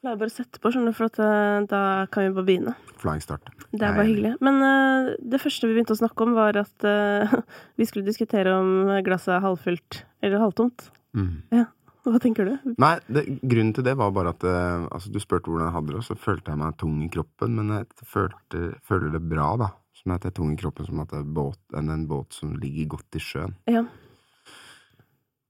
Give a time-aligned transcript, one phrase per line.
[0.00, 2.72] La meg bare sette på, skjønner du, for at, eh, da kan vi bare begynne.
[3.02, 3.50] Flying start.
[3.68, 3.98] Det er Nei.
[3.98, 4.30] bare hyggelig.
[4.40, 7.34] Men uh, det første vi begynte å snakke om, var at uh,
[7.78, 10.88] vi skulle diskutere om glasset er halvfullt eller halvtomt.
[11.12, 11.66] Mm.
[12.08, 12.72] Hva tenker du?
[12.80, 15.92] Nei, det, grunnen til det var bare at uh, altså, Du spurte hvordan jeg hadde
[15.92, 17.60] det, og så følte jeg meg tung i kroppen.
[17.60, 19.72] Men jeg følte, føler det bra, da.
[20.00, 22.56] Som at jeg er tung i kroppen som at det er båt, en båt som
[22.56, 23.52] ligger godt i sjøen.
[23.68, 23.84] Ja.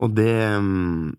[0.02, 1.12] Og det mm,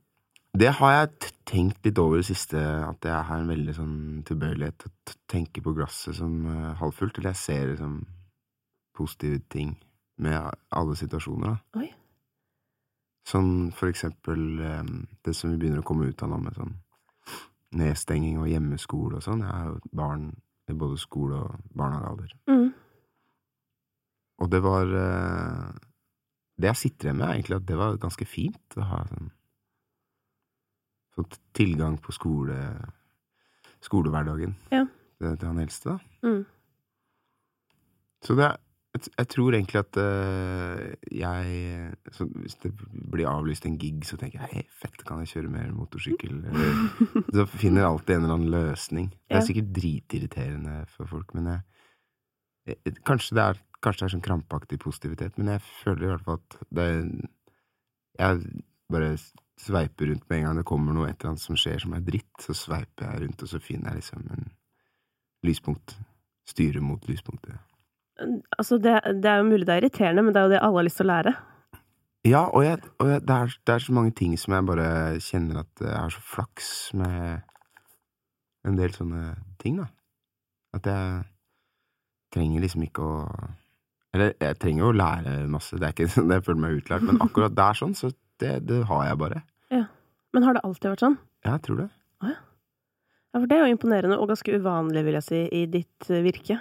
[0.52, 3.95] Det har jeg tenkt litt over det siste, at jeg har en veldig sånn
[4.27, 7.21] tilbøyelighet til å tenke på glasset som uh, halvfullt.
[7.21, 7.96] Eller jeg ser liksom
[8.97, 9.78] positive ting
[10.21, 11.82] med alle situasjoner, da.
[11.82, 11.87] Oi.
[13.32, 16.75] Sånn for eksempel um, det som vi begynner å komme ut av nå, med sånn
[17.79, 19.45] nedstenging og hjemmeskole og sånn.
[19.45, 20.31] Jeg har jo barn
[20.68, 22.33] i både skole og barnehagealder.
[22.51, 22.71] Mm.
[24.42, 25.70] Og det var uh,
[26.59, 29.31] Det jeg sitter igjen med, er egentlig at det var ganske fint å ha sånn
[31.57, 32.58] tilgang på skole
[33.81, 34.86] skolehverdagen Ja.
[35.20, 36.28] til, til han eldste, da.
[36.28, 36.44] Mm.
[38.22, 38.59] Så det er
[38.92, 42.73] jeg, tror egentlig at eh, jeg så Hvis det
[43.12, 46.42] blir avlyst en gig, så tenker jeg hei, fett, kan jeg kjøre mer motorsykkel?
[46.52, 46.82] Eller,
[47.32, 49.08] så finner jeg alltid en eller annen løsning.
[49.30, 51.62] Det er sikkert dritirriterende for folk, men jeg,
[52.67, 56.28] jeg, kanskje, det er, kanskje det er sånn krampaktig positivitet, men jeg føler i hvert
[56.28, 56.89] fall at det
[58.20, 58.42] Jeg
[58.92, 59.14] bare
[59.62, 62.06] sveiper rundt med en gang det kommer noe et eller annet som skjer som er
[62.06, 64.50] dritt, så sveiper jeg rundt, og så finner jeg liksom en
[65.48, 65.95] lyspunkt.
[66.50, 67.59] Styrer mot lyspunktet.
[68.58, 70.82] Altså, det, det er jo mulig det er irriterende, men det er jo det alle
[70.82, 71.34] har lyst til å lære.
[72.28, 74.89] Ja, og, jeg, og jeg, det, er, det er så mange ting som jeg bare
[75.26, 76.67] kjenner at jeg har så flaks
[76.98, 77.48] med
[78.67, 79.88] en del sånne ting, da.
[80.78, 81.23] At jeg
[82.32, 83.16] trenger liksom ikke å
[84.16, 87.08] Eller jeg trenger jo å lære masse, det er ikke sånn jeg føler meg utlært,
[87.08, 89.42] men akkurat der sånn, så det, det har jeg bare.
[90.34, 91.18] Men har det alltid vært sånn?
[91.46, 91.90] Ja, jeg tror det.
[93.32, 96.20] Ja, for det er jo imponerende, og ganske uvanlig, vil jeg si, i ditt eh,
[96.26, 96.58] virke.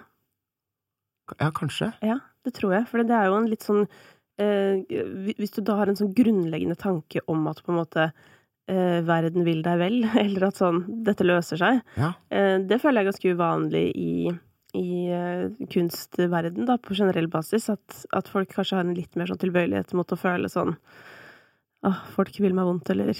[1.40, 1.88] Ja, kanskje.
[2.06, 2.86] Ja, det tror jeg.
[2.90, 3.84] For det er jo en litt sånn
[4.38, 4.82] eh,
[5.38, 8.04] Hvis du da har en sånn grunnleggende tanke om at på en måte
[8.70, 12.12] eh, verden vil deg vel, eller at sånn dette løser seg, Ja.
[12.34, 14.12] eh, det føler jeg er ganske uvanlig i,
[14.78, 15.44] i eh,
[15.74, 17.66] kunstverden, da, på generell basis.
[17.74, 20.76] At, at folk kanskje har en litt mer sånn tilbøyelighet mot å føle sånn
[21.86, 23.14] Åh, folk vil meg vondt, eller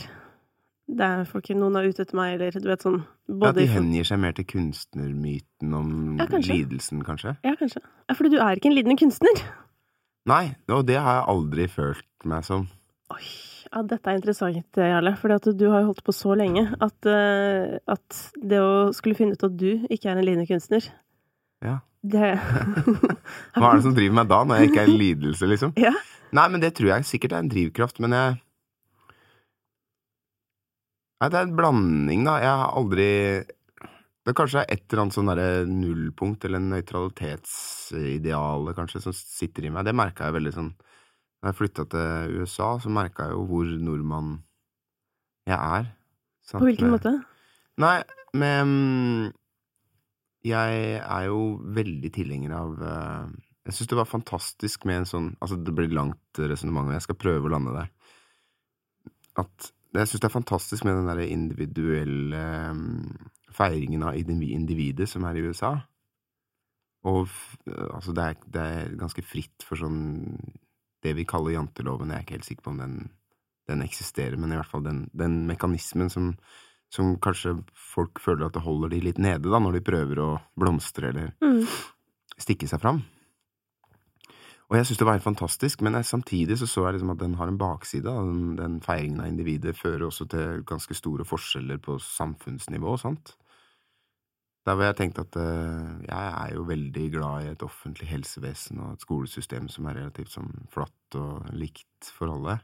[0.91, 3.67] det er folk, noen er ute etter meg, eller du vet sånn At både de
[3.69, 6.57] i- hengir seg mer til kunstnermyten om Ja, kanskje.
[6.57, 7.37] lidelsen, kanskje.
[7.45, 7.83] Ja, kanskje.
[8.09, 9.43] Ja, fordi du er ikke en lidende kunstner.
[10.27, 12.67] Nei, og det har jeg aldri følt meg som.
[13.11, 13.23] Oi,
[13.73, 15.17] ja, dette er interessant, Jarle.
[15.17, 19.33] For du har jo holdt på så lenge at, uh, at det å skulle finne
[19.33, 20.89] ut at du ikke er en lidende kunstner
[21.63, 21.79] Ja.
[22.03, 22.39] Det
[23.57, 25.73] Hva er det som driver meg da, når jeg ikke er en lidelse, liksom?
[25.87, 25.93] Ja.
[26.33, 28.41] Nei, men det tror jeg sikkert er en drivkraft, men jeg
[31.21, 32.39] Nei, det er en blanding, da.
[32.41, 33.09] Jeg har aldri
[34.25, 39.67] Det kanskje er et eller annet sånn derre nullpunkt, eller en nøytralitetsideale, kanskje, som sitter
[39.67, 39.87] i meg.
[39.89, 40.71] Det merka jeg veldig sånn
[41.41, 44.33] Da jeg flytta til USA, så merka jeg jo hvor nordmann
[45.49, 45.93] jeg er.
[46.45, 47.15] sant, På hvilken måte?
[47.81, 47.99] Nei,
[48.37, 49.29] men mm,
[50.47, 53.25] Jeg er jo veldig tilhenger av eh,
[53.69, 57.05] Jeg syns det var fantastisk med en sånn Altså, det blir langt resonnement, og jeg
[57.09, 57.91] skal prøve å lande der.
[59.41, 62.43] At Jeg syns det er fantastisk med den derre individuelle
[62.77, 65.73] mm, feiringen av individet som er i USA.
[67.11, 67.27] Og
[67.67, 70.37] altså, det er, det er ganske fritt for sånn
[71.01, 72.97] Det vi kaller janteloven, jeg er ikke helt sikker på om den,
[73.71, 76.35] den eksisterer, men i hvert fall den, den mekanismen som
[76.91, 77.53] som kanskje
[77.95, 81.29] folk føler at det holder de litt nede, da, når de prøver å blomstre eller
[81.39, 81.63] Mm.
[82.35, 83.05] stikke seg fram.
[84.71, 87.19] Og jeg syns det var helt fantastisk, men jeg, samtidig så så jeg liksom at
[87.19, 88.07] den har en bakside.
[88.07, 93.35] Den, den feiringen av individet fører også til ganske store forskjeller på samfunnsnivå, sant.
[94.69, 98.79] Der hvor jeg tenkte at uh, jeg er jo veldig glad i et offentlig helsevesen
[98.85, 102.61] og et skolesystem som er relativt sånn flatt og likt for alle.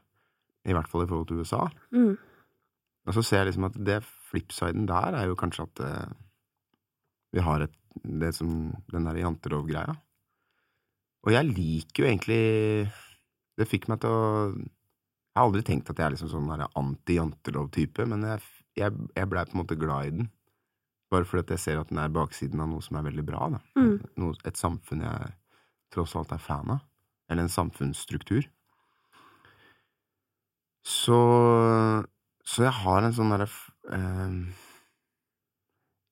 [0.66, 1.64] I hvert fall i forhold til USA.
[1.90, 2.14] Mm.
[3.06, 3.98] Og så ser jeg liksom at det
[4.30, 6.14] flipsiden der er jo kanskje at uh,
[7.34, 9.94] vi har et det som den der jantelov-greia.
[11.26, 12.40] Og jeg liker jo egentlig
[13.58, 18.06] Det fikk meg til å Jeg har aldri tenkt at jeg er liksom sånn anti-jantelov-type,
[18.08, 18.44] men jeg,
[18.78, 20.30] jeg, jeg blei på en måte glad i den.
[21.12, 23.50] Bare fordi at jeg ser at den er baksiden av noe som er veldig bra.
[23.52, 23.60] Da.
[23.76, 23.98] Mm.
[24.22, 25.34] Noe, et samfunn jeg
[25.92, 26.80] tross alt er fan av.
[27.28, 28.48] Eller en samfunnsstruktur.
[30.86, 31.18] Så
[32.46, 33.50] Så jeg har en sånn derre
[33.92, 34.34] eh,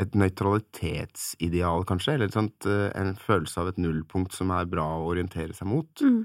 [0.03, 4.83] Et nøytralitetsideal, kanskje, eller et sånt, eh, en følelse av et nullpunkt som er bra
[4.99, 6.03] å orientere seg mot.
[6.03, 6.25] Mm.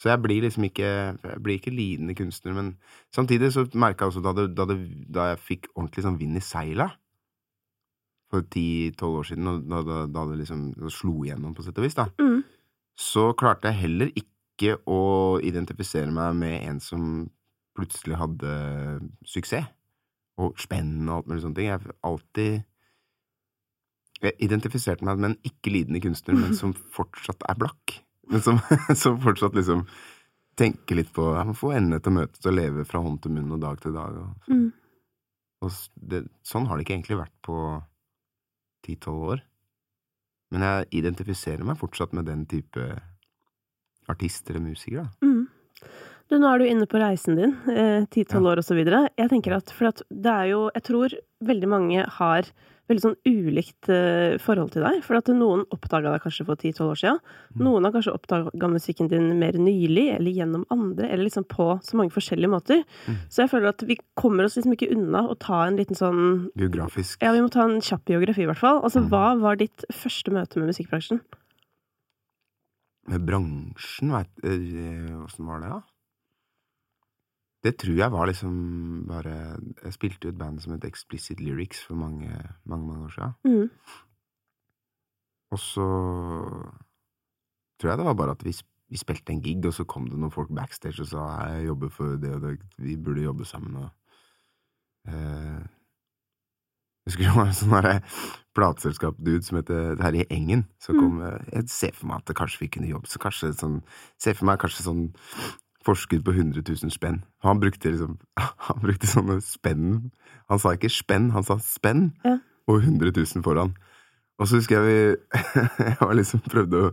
[0.00, 0.90] Så jeg blir liksom ikke
[1.22, 2.76] Jeg blir ikke lidende kunstner, men
[3.12, 4.78] samtidig så merka jeg også da, det, da, det,
[5.12, 6.90] da jeg fikk ordentlig sånn vind i seila,
[8.30, 11.96] for ti-tolv år siden, da, da, da det liksom slo igjennom, på sett og vis,
[11.98, 12.44] da, Mm.
[12.96, 17.30] så klarte jeg heller ikke å identifisere meg med en som
[17.76, 18.54] plutselig hadde
[19.24, 19.66] suksess.
[20.40, 21.66] Og spenn og alt mulig sånne ting.
[21.68, 22.64] Jeg alltid
[24.20, 27.94] Jeg identifiserte meg med en ikke-lidende kunstner, men som fortsatt er blakk.
[28.30, 28.58] Men som,
[29.02, 29.86] som fortsatt liksom
[30.60, 33.32] tenker litt på jeg Man får endene til å møtes og leve fra hånd til
[33.32, 34.18] munn og dag til dag.
[34.20, 34.66] Og, Mm.
[35.64, 35.70] og
[36.12, 37.56] det, sånn har det ikke egentlig vært på
[38.86, 39.42] ti-tolv år.
[40.50, 42.86] Men jeg identifiserer meg fortsatt med den type
[44.10, 45.26] artist eller musiker, da.
[45.26, 45.46] Mm.
[46.30, 49.04] Du, nå er du inne på reisen din, eh, ti-tolv år og så videre.
[49.18, 52.50] Jeg tenker at, for at det er jo Jeg tror veldig mange har
[52.90, 55.00] veldig sånn ulikt eh, forhold til deg.
[55.06, 57.20] For at noen oppdaga deg kanskje for ti-tolv år siden.
[57.54, 57.64] Mm.
[57.64, 61.96] Noen har kanskje oppdaga musikken din mer nylig, eller gjennom andre, eller liksom på så
[61.96, 62.84] mange forskjellige måter.
[63.06, 63.20] Mm.
[63.30, 66.50] Så jeg føler at vi kommer oss liksom ikke unna å ta en liten sånn
[66.58, 67.22] Biografisk.
[67.22, 68.82] Ja, vi må ta en kjapp biografi, i hvert fall.
[68.82, 69.08] Altså, Mm.
[69.14, 71.20] hva var ditt første møte med musikkbransjen?
[73.08, 75.80] Med bransjen, veit Åssen var det, da?
[77.64, 78.54] Det tror jeg var liksom
[79.08, 79.32] bare
[79.84, 82.30] Jeg spilte jo et band som het Explicit Lyrics for mange,
[82.64, 83.34] mange, mange år siden.
[83.44, 83.68] Mm.
[85.50, 85.86] Og så
[87.80, 88.54] tror jeg det var bare at vi,
[88.88, 91.88] vi spilte en gig, og så kom det noen folk backstage og sa jeg jobber
[91.92, 93.88] for det og det, vi burde jobbe sammen, og
[95.08, 95.60] eh,
[97.06, 98.02] Jeg husker det var en sånn
[98.54, 101.00] plateselskap-dude som heter Terje Engen, som Mm.
[101.00, 101.46] kom mm.
[101.52, 103.82] Jeg ser for meg at kanskje vi kunne jobbe, så kanskje sånn
[104.18, 105.10] Ser for meg kanskje sånn
[105.86, 107.22] forskudd på 100 000 spenn.
[107.46, 108.18] Han brukte liksom
[108.68, 110.10] Han brukte sånne spenn
[110.50, 112.36] Han sa ikke spenn, han sa spenn, Ja.
[112.68, 113.72] og 100 000 foran.
[114.40, 115.40] Og så husker jeg vi
[115.90, 116.92] Jeg var liksom prøvde å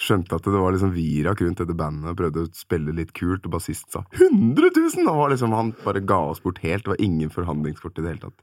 [0.00, 3.44] Skjønte at det var liksom virak rundt dette bandet, og prøvde å spille litt kult,
[3.44, 5.02] og bassist sa 100 000!
[5.04, 8.14] Og var liksom, han bare ga oss bort helt, det var ingen forhandlingskort i det
[8.14, 8.40] hele tatt.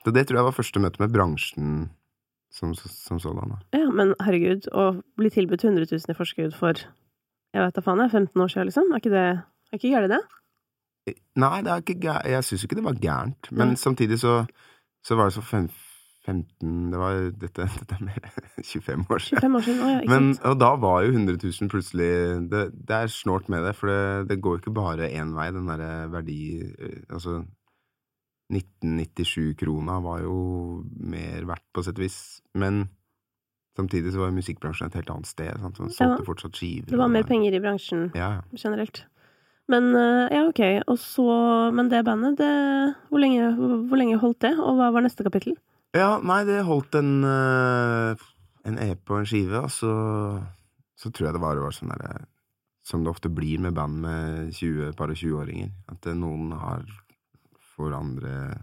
[0.00, 1.74] Så det tror jeg var første møte med bransjen
[2.48, 3.52] som, som sådan.
[3.52, 3.58] da.
[3.76, 4.86] Ja, men herregud, å
[5.20, 6.80] bli tilbudt 100 000 i forskudd for
[7.58, 8.92] jeg vet da faen, jeg, 15 år siden, liksom?
[8.92, 10.22] Er ikke det er ikke gærent, det?
[11.40, 13.76] Nei, det er ikke gæ- jeg syns ikke det var gærent, men mm.
[13.80, 14.42] samtidig så,
[15.04, 15.68] så var det så fem,
[16.28, 18.28] 15 Det var dette, dette er mer
[18.62, 19.40] 25 år siden.
[19.40, 22.10] 25 år siden, å ja, Men, og da var jo 100 000 plutselig
[22.52, 25.48] Det, det er snålt med det, for det, det går jo ikke bare én vei,
[25.54, 27.42] den derre verdi eh, Altså
[28.48, 30.36] 1997-krona var jo
[31.04, 32.20] mer verdt, på sett og vis,
[32.56, 32.86] men
[33.78, 35.54] samtidig så var musikkbransjen et helt annet sted.
[35.62, 35.78] Sant?
[35.78, 36.26] Man solgte Ja.
[36.26, 36.90] fortsatt skiver.
[36.90, 38.42] Det var mer penger i bransjen Ja, ja.
[38.58, 39.04] generelt.
[39.68, 40.60] Men eh, ja, ok.
[40.88, 41.24] Og så
[41.74, 43.50] Men det bandet, det hvor lenge,
[43.88, 44.54] hvor lenge holdt det?
[44.58, 45.54] Og hva var neste kapittel?
[45.96, 48.14] Ja, nei, det holdt en, eh,
[48.68, 49.92] en EP og en skive, og så,
[50.96, 52.26] så tror jeg det bare var sånn derre
[52.88, 55.68] Som det ofte blir med band med 20, par og 20-åringer.
[55.92, 56.84] At eh, noen har
[57.76, 58.62] for andre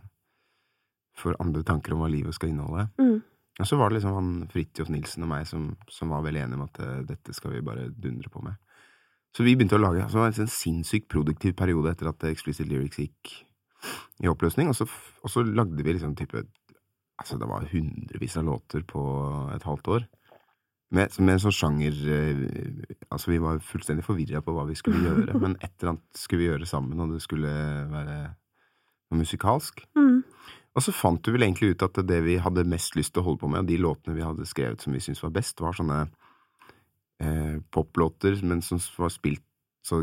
[1.16, 2.90] for andre tanker om hva livet skal inneholde.
[3.00, 3.22] Mm.
[3.56, 6.60] Og så var det liksom han Fridtjof Nilsen og meg som, som var veldig enige
[6.60, 8.57] om at eh, dette skal vi bare dundre på med.
[9.36, 12.28] Så vi begynte å lage altså, Det var en sånn sinnssykt produktiv periode etter at
[12.30, 13.34] Explicit Lyrics gikk
[14.24, 16.46] i oppløsning, og så, og så lagde vi liksom type
[17.16, 19.02] Altså, det var hundrevis av låter på
[19.56, 20.07] et halvt år.
[20.92, 22.42] Med, med en sånn sjanger eh,
[23.07, 26.44] Altså, vi var fullstendig forvirra på hva vi skulle gjøre, men et eller annet skulle
[26.44, 27.54] vi gjøre sammen, og det skulle
[27.94, 28.18] være
[29.16, 29.86] musikalsk.
[29.96, 30.24] Mm.
[30.75, 33.30] Og så fant vi vel egentlig ut at det vi hadde mest lyst til å
[33.30, 35.78] holde på med, og de låtene vi hadde skrevet som vi syntes var best, var
[35.78, 36.02] sånne
[37.23, 39.45] eh, poplåter, men som var spilt
[39.85, 40.02] så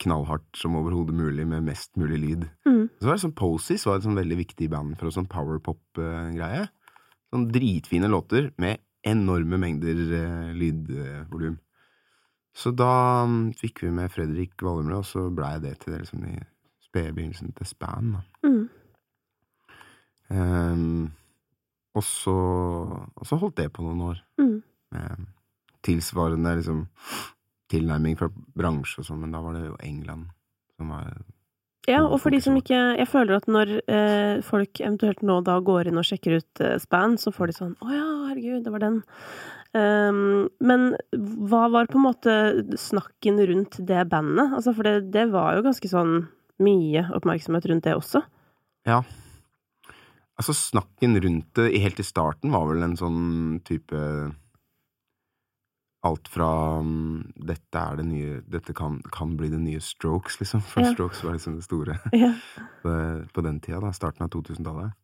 [0.00, 2.46] knallhardt som overhodet mulig, med mest mulig lyd.
[2.66, 2.84] Mm.
[2.98, 6.66] Så var det sånn Posies var et sånn veldig viktig band for oss, sånn powerpop-greie.
[7.30, 11.60] Sånn dritfine låter med enorme mengder eh, lydvolum.
[12.56, 16.26] Så da um, fikk vi med Fredrik Valumre, og så blei det til det liksom
[16.26, 16.34] i
[16.82, 18.16] spede begynnelsen til Span.
[18.16, 18.48] da.
[18.48, 18.64] Mm.
[20.30, 21.10] Ehm,
[21.94, 22.36] og, så,
[23.10, 24.22] og så holdt det på noen år.
[24.40, 24.56] Mm.
[24.94, 25.28] Med
[25.86, 26.84] tilsvarende liksom,
[27.72, 30.30] tilnærming fra bransje og sånn, men da var det jo England
[30.76, 31.12] som var
[31.88, 35.56] Ja, og for de som ikke Jeg føler at når eh, folk eventuelt nå da
[35.64, 38.74] går inn og sjekker ut eh, Span, så får de sånn Å ja, herregud, det
[38.74, 39.00] var den.
[39.70, 40.90] Um, men
[41.46, 42.34] hva var på en måte
[42.80, 44.50] snakken rundt det bandet?
[44.56, 46.14] Altså, for det, det var jo ganske sånn
[46.60, 48.24] mye oppmerksomhet rundt det også.
[48.88, 49.00] Ja.
[50.40, 53.24] Altså, snakken rundt det helt i starten var vel en sånn
[53.68, 53.98] type
[56.00, 56.46] Alt fra
[56.80, 60.62] um, 'dette er det nye Dette kan, kan bli det nye Strokes', liksom.
[60.64, 60.94] For Ja.
[60.94, 62.32] Strokes var liksom det store Ja.
[63.34, 63.92] på, den tida, da.
[63.92, 64.96] Starten av 2000-tallet.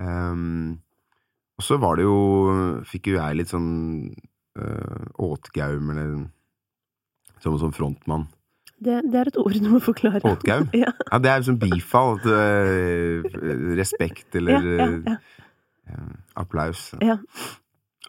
[0.00, 0.80] Um,
[1.60, 2.16] og så var det jo
[2.88, 4.08] Fikk jo jeg litt sånn
[4.56, 6.14] uh, åtgaum, eller
[7.44, 8.30] som som frontmann.
[8.82, 10.22] Det, det er et ord du må forklare.
[10.26, 10.68] Åtgaum?
[10.82, 13.26] Ja, Ja, det er jo sånn bifall eh,
[13.78, 15.18] respekt, eller ja, ja.
[15.90, 16.88] eh, applaus.
[17.02, 17.18] Ja.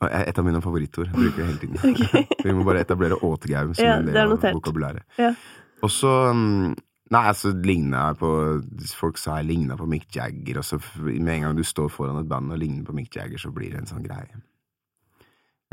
[0.04, 1.12] Et av mine favorittord.
[1.12, 1.78] Jeg bruker det hele tiden.
[1.94, 2.26] Okay.
[2.48, 5.06] Vi må bare etablere åtgau, som en det del av vokabulæret.
[5.22, 5.36] Ja.
[5.84, 6.74] Og så mm,
[7.14, 8.30] Nei, altså ligna jeg på
[8.98, 12.18] Folk sa jeg ligna på Mick Jagger, og så med en gang du står foran
[12.24, 14.40] et band og ligner på Mick Jagger, så blir det en sånn greie.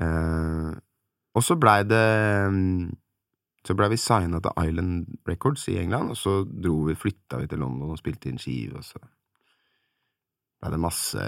[0.01, 0.75] Uh,
[1.37, 2.03] og så blei det
[2.53, 2.91] mm,
[3.67, 7.49] Så blei vi signa til Island Records i England, og så dro vi, flytta vi
[7.51, 9.01] til London og spilte inn skive, og så
[10.61, 11.27] blei det masse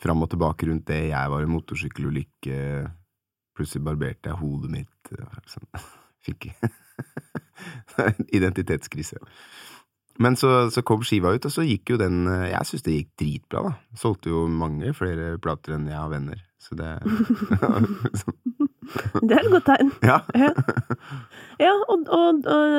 [0.00, 1.02] fram og tilbake rundt det.
[1.10, 2.58] Jeg var i motorsykkelulykke,
[3.56, 5.12] plutselig barberte jeg hodet mitt.
[5.52, 5.68] Sånn.
[6.26, 6.50] Fikk
[8.38, 9.20] identitetskrise.
[10.18, 12.94] Men så, så kom skiva ut, og så gikk jo den eh, Jeg syns det
[12.94, 13.98] gikk dritbra, da.
[14.00, 16.92] Solgte jo mange flere plater enn jeg har venner, så det
[19.26, 19.88] Det er et godt tegn.
[20.06, 20.20] Ja.
[20.38, 20.50] Ja,
[21.60, 22.76] ja og, og, og,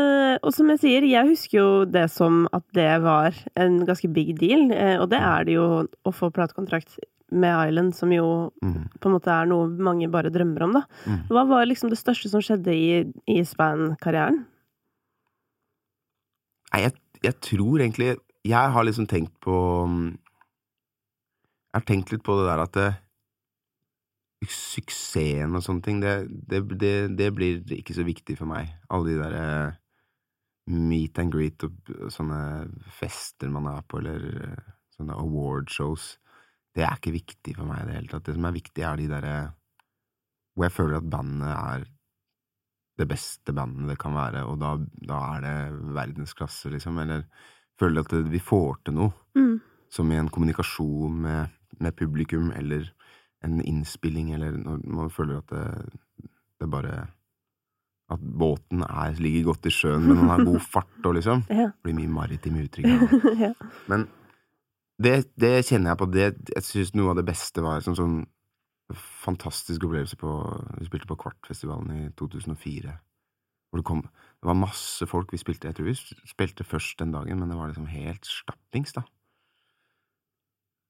[0.47, 4.33] og som jeg sier, jeg husker jo det som at det var en ganske big
[4.39, 5.65] deal, eh, og det er det jo
[6.07, 6.99] å få platekontrakt
[7.35, 8.27] med Island, som jo
[8.63, 8.85] Mm.
[8.99, 10.83] på en måte er noe mange bare drømmer om, da.
[11.05, 11.17] Mm.
[11.27, 14.45] Hva var liksom det største som skjedde i, i Span-karrieren?
[16.71, 18.15] Nei, jeg, jeg tror egentlig
[18.47, 19.53] Jeg har liksom tenkt på
[19.87, 20.07] mm,
[21.71, 22.87] Jeg har tenkt litt på det der at det,
[24.45, 28.69] suksessen og sånne ting, det, det, det, det blir ikke så viktig for meg.
[28.93, 29.47] Alle de derre
[30.67, 32.39] meet and greet og sånne
[32.99, 36.17] fester man er på, eller eh, sånne award shows.
[36.75, 38.25] Det er ikke viktig for meg i det hele tatt.
[38.27, 39.37] Det som er viktig, er de derre
[40.57, 41.85] hvor jeg føler at bandet er
[42.97, 44.71] det beste bandet det kan være, og da,
[45.05, 46.97] da er det verdensklasse, liksom.
[47.03, 47.27] Eller
[47.77, 49.59] føler at vi får til noe, Mm.
[49.93, 52.89] som i en kommunikasjon med, med publikum, eller
[53.45, 56.27] en innspilling, eller når man føler at det,
[56.61, 57.07] det bare
[58.09, 61.43] At båten er, ligger godt i sjøen, men den har god fart og liksom.
[61.49, 62.87] Det blir mye maritime uttrykk.
[63.43, 63.51] ja.
[63.91, 64.07] Men
[65.03, 66.07] det, det kjenner jeg på.
[66.13, 68.21] Det, jeg syns noe av det beste var som sånn
[68.95, 70.31] fantastisk opplevelse på
[70.79, 72.95] Vi spilte på Kvartfestivalen i 2004.
[73.67, 75.67] Hvor det kom Det var masse folk vi spilte.
[75.67, 75.97] Jeg tror vi
[76.31, 79.03] spilte først den dagen, men det var liksom helt stappings, da.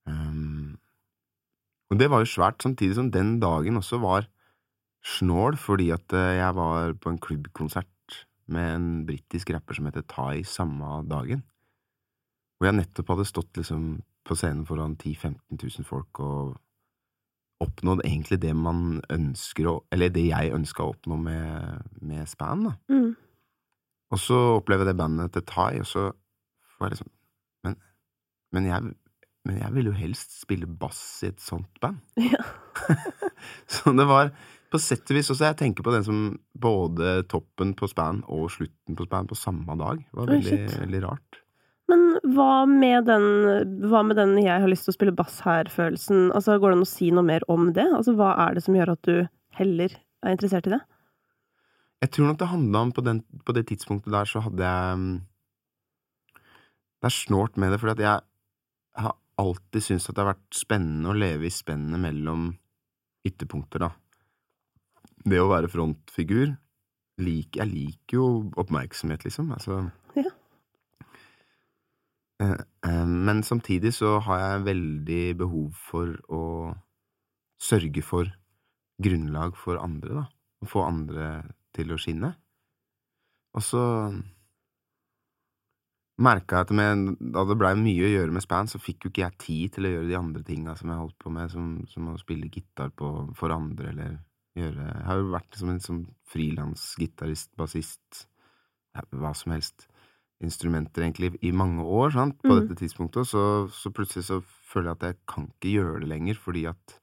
[0.05, 0.77] Um,
[1.91, 4.27] og det var jo svært, samtidig som den dagen også var
[5.06, 7.88] snål, fordi at eh, jeg var på en klubbkonsert
[8.48, 11.44] med en britisk rapper som heter Tai samme dagen.
[12.58, 16.58] Hvor jeg nettopp hadde stått liksom på scenen foran 10 000-15 000 folk og
[17.63, 22.67] oppnådd egentlig det man ønsker å Eller det jeg ønska å oppnå med, med Span,
[22.67, 22.74] da.
[22.91, 23.15] Mm.
[24.13, 26.03] Og så opplever jeg det bandet til Tai, og så
[26.75, 27.12] får jeg liksom
[27.65, 27.77] Men,
[28.53, 28.94] men, jeg,
[29.47, 32.03] men jeg ville jo helst spille bass i et sånt band.
[32.33, 32.43] Ja.
[33.71, 34.29] så det var
[34.71, 36.17] på sett og vis også Jeg tenker på den som
[36.53, 40.01] både toppen på Span og slutten på Span på samme dag.
[40.03, 41.39] Det var veldig, oh, veldig rart.
[41.87, 42.03] Men
[42.35, 43.27] hva med den
[43.87, 46.31] Hva med den 'jeg har lyst til å spille bass her'-følelsen?
[46.35, 47.87] Altså, Går det an å si noe mer om det?
[47.87, 50.81] Altså, Hva er det som gjør at du heller er interessert i det?
[52.01, 54.97] Jeg tror nok det handla om på, den, på det tidspunktet der, så hadde jeg
[54.97, 55.21] mm,
[57.01, 58.19] Det er snålt med det, fordi at jeg
[58.97, 62.50] har alltid syntes at det har vært spennende å leve i spennet mellom
[63.27, 63.91] ytterpunkter, da.
[65.27, 66.56] Det å være frontfigur
[67.17, 68.27] lik, Jeg liker jo
[68.58, 69.51] oppmerksomhet, liksom.
[69.51, 70.32] Altså Ja.
[72.39, 76.75] Eh, eh, Men samtidig så har jeg veldig behov for å
[77.60, 78.29] sørge for
[79.01, 80.25] grunnlag for andre, da.
[80.62, 82.36] Å få andre til å skinne.
[83.56, 83.82] Og så
[86.17, 89.24] merka at med, da det blei mye å gjøre med Span, så fikk jo ikke
[89.24, 92.09] jeg tid til å gjøre de andre tinga som jeg holdt på med, som, som
[92.12, 94.15] å spille gitar på, for andre, eller
[94.57, 98.25] gjøre Jeg har jo vært som en sånn frilansgitarist, bassist,
[98.97, 99.86] ja, hva som helst,
[100.43, 102.59] instrumenter, egentlig, i mange år, sant, på mm.
[102.59, 103.43] dette tidspunktet, så,
[103.74, 106.97] så plutselig så føler jeg at jeg kan ikke gjøre det lenger, fordi at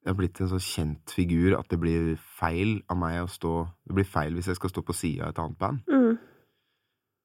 [0.00, 3.50] jeg har blitt en så kjent figur at det blir feil av meg å stå
[3.84, 5.82] Det blir feil hvis jeg skal stå på sida av et annet band.
[5.92, 6.14] Mm.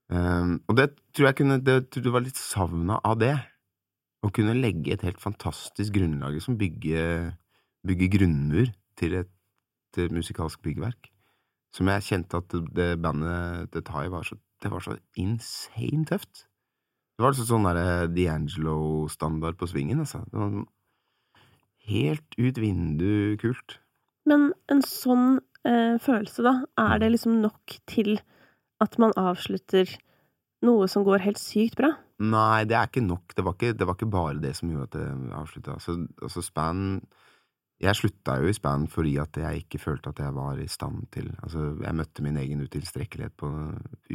[0.05, 3.33] Um, og det tror jeg kunne Det, tror jeg var litt savna av det.
[4.25, 7.33] Å kunne legge et helt fantastisk grunnlag, som bygger,
[7.85, 9.29] bygge grunnmur til et,
[9.93, 11.12] til et musikalsk byggverk.
[11.75, 16.05] Som jeg kjente at det, det bandet til Tai var så Det var så insane
[16.07, 16.45] tøft.
[17.15, 20.24] Det var altså sånn derre D'Angelo-standard på svingen, altså.
[20.31, 20.65] Det var
[21.88, 23.77] helt ut vindu kult.
[24.25, 28.17] Men en sånn eh, følelse, da, er det liksom nok til
[28.85, 29.89] at man avslutter
[30.65, 31.91] noe som går helt sykt bra?
[32.23, 33.33] Nei, det er ikke nok.
[33.35, 35.73] Det var ikke, det var ikke bare det som gjorde at det avslutta.
[35.75, 36.83] Altså, altså Span
[37.83, 41.09] Jeg slutta jo i Span fordi at jeg ikke følte at jeg var i stand
[41.11, 43.49] til Altså, jeg møtte min egen utilstrekkelighet på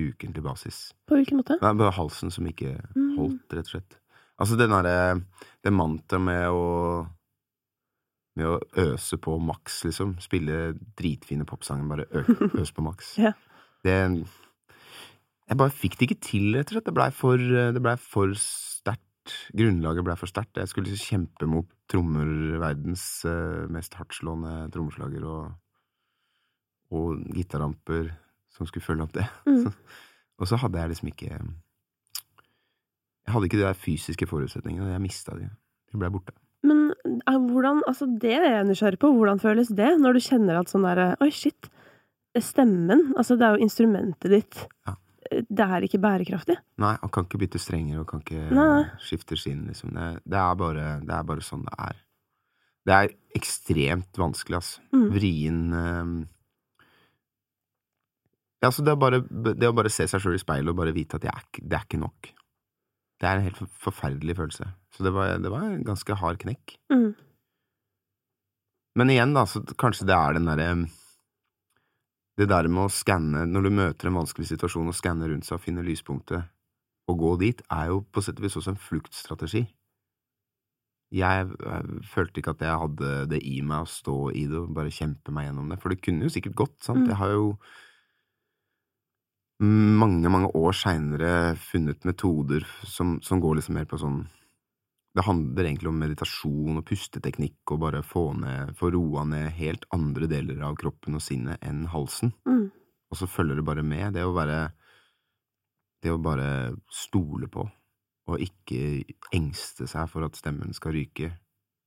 [0.01, 0.79] ukentlig basis.
[1.07, 1.59] På hvilken måte?
[1.61, 3.17] Var bare halsen som ikke Mm.
[3.19, 3.99] holdt, rett og slett.
[4.41, 5.21] Altså den derre
[5.63, 7.07] Det mantraet med å
[8.37, 10.17] Med å øse på maks, liksom.
[10.23, 12.23] Spille dritfine popsanger, bare ø,
[12.63, 13.19] øse på maks.
[13.19, 13.33] Ja.
[13.85, 14.25] Det
[15.51, 16.87] Jeg bare fikk det ikke til, rett og slett.
[16.87, 17.41] Det blei for,
[17.75, 19.33] det ble for sterkt.
[19.59, 20.61] Grunnlaget blei for sterkt.
[20.61, 22.29] Jeg skulle liksom kjempe mot trommer,
[22.63, 25.51] verdens eh, mest hardtslående trommeslager, og,
[26.95, 28.13] og gitaramper
[28.55, 29.27] som skulle følge opp det.
[29.49, 29.73] Mm.
[30.41, 34.95] Og så hadde jeg liksom ikke Jeg hadde ikke de der fysiske forutsetningene.
[34.95, 35.51] Jeg mista de.
[35.93, 36.33] De ble borte.
[36.65, 39.13] Men eh, hvordan Altså, det er jeg nysgjerrig på.
[39.19, 41.69] Hvordan føles det når du kjenner at sånn derre Oi, shit.
[42.39, 43.11] Stemmen.
[43.19, 44.65] Altså, det er jo instrumentet ditt.
[44.87, 44.97] Ja.
[45.31, 46.57] Det er ikke bærekraftig.
[46.83, 48.83] Nei, han kan ikke bytte strenger og kan ikke Nei.
[49.05, 49.93] skifte skinn, liksom.
[49.95, 52.01] Det, det, er bare, det er bare sånn det er.
[52.89, 54.85] Det er ekstremt vanskelig, altså.
[54.97, 55.07] Mm.
[55.15, 56.21] Vrien um...
[58.61, 61.17] Ja, altså, det, bare, det å bare se seg sjøl i speilet og bare vite
[61.17, 62.33] at er, det er ikke nok.
[63.21, 64.67] Det er en helt forferdelig følelse.
[64.97, 66.75] Så det var, det var en ganske hard knekk.
[66.93, 67.13] Mm.
[68.99, 70.69] Men igjen, da, så kanskje det er den derre
[72.41, 75.59] Det der med å skanne Når du møter en vanskelig situasjon, og skanne rundt seg
[75.59, 76.49] og finne lyspunktet,
[77.11, 79.65] og gå dit, er jo på sett og vis også en fluktstrategi.
[81.11, 84.71] Jeg, jeg, følte ikke at jeg hadde det i meg å stå i det og
[84.77, 87.03] bare kjempe meg gjennom det, for det kunne jo sikkert gått, sant.
[87.03, 87.09] Mm.
[87.11, 87.49] Jeg har jo
[89.61, 94.23] mange, mange år seinere funnet metoder som, som går liksom mer på sånn
[95.15, 99.89] det handler egentlig om meditasjon og pusteteknikk og bare få ned, få roa ned helt
[99.95, 102.31] andre deler av kroppen og sinnet enn halsen.
[102.47, 102.69] Mm.
[103.11, 104.15] Og så følger det bare med.
[104.15, 104.69] Det å være
[106.01, 107.61] Det å bare stole på,
[108.25, 109.03] og ikke
[109.37, 111.29] engste seg for at stemmen skal ryke,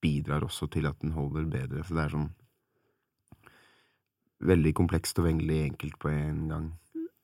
[0.05, 1.81] bidrar også til at den holder bedre.
[1.81, 2.27] Så det er sånn
[4.45, 6.67] veldig komplekst og veldig enkelt på en gang.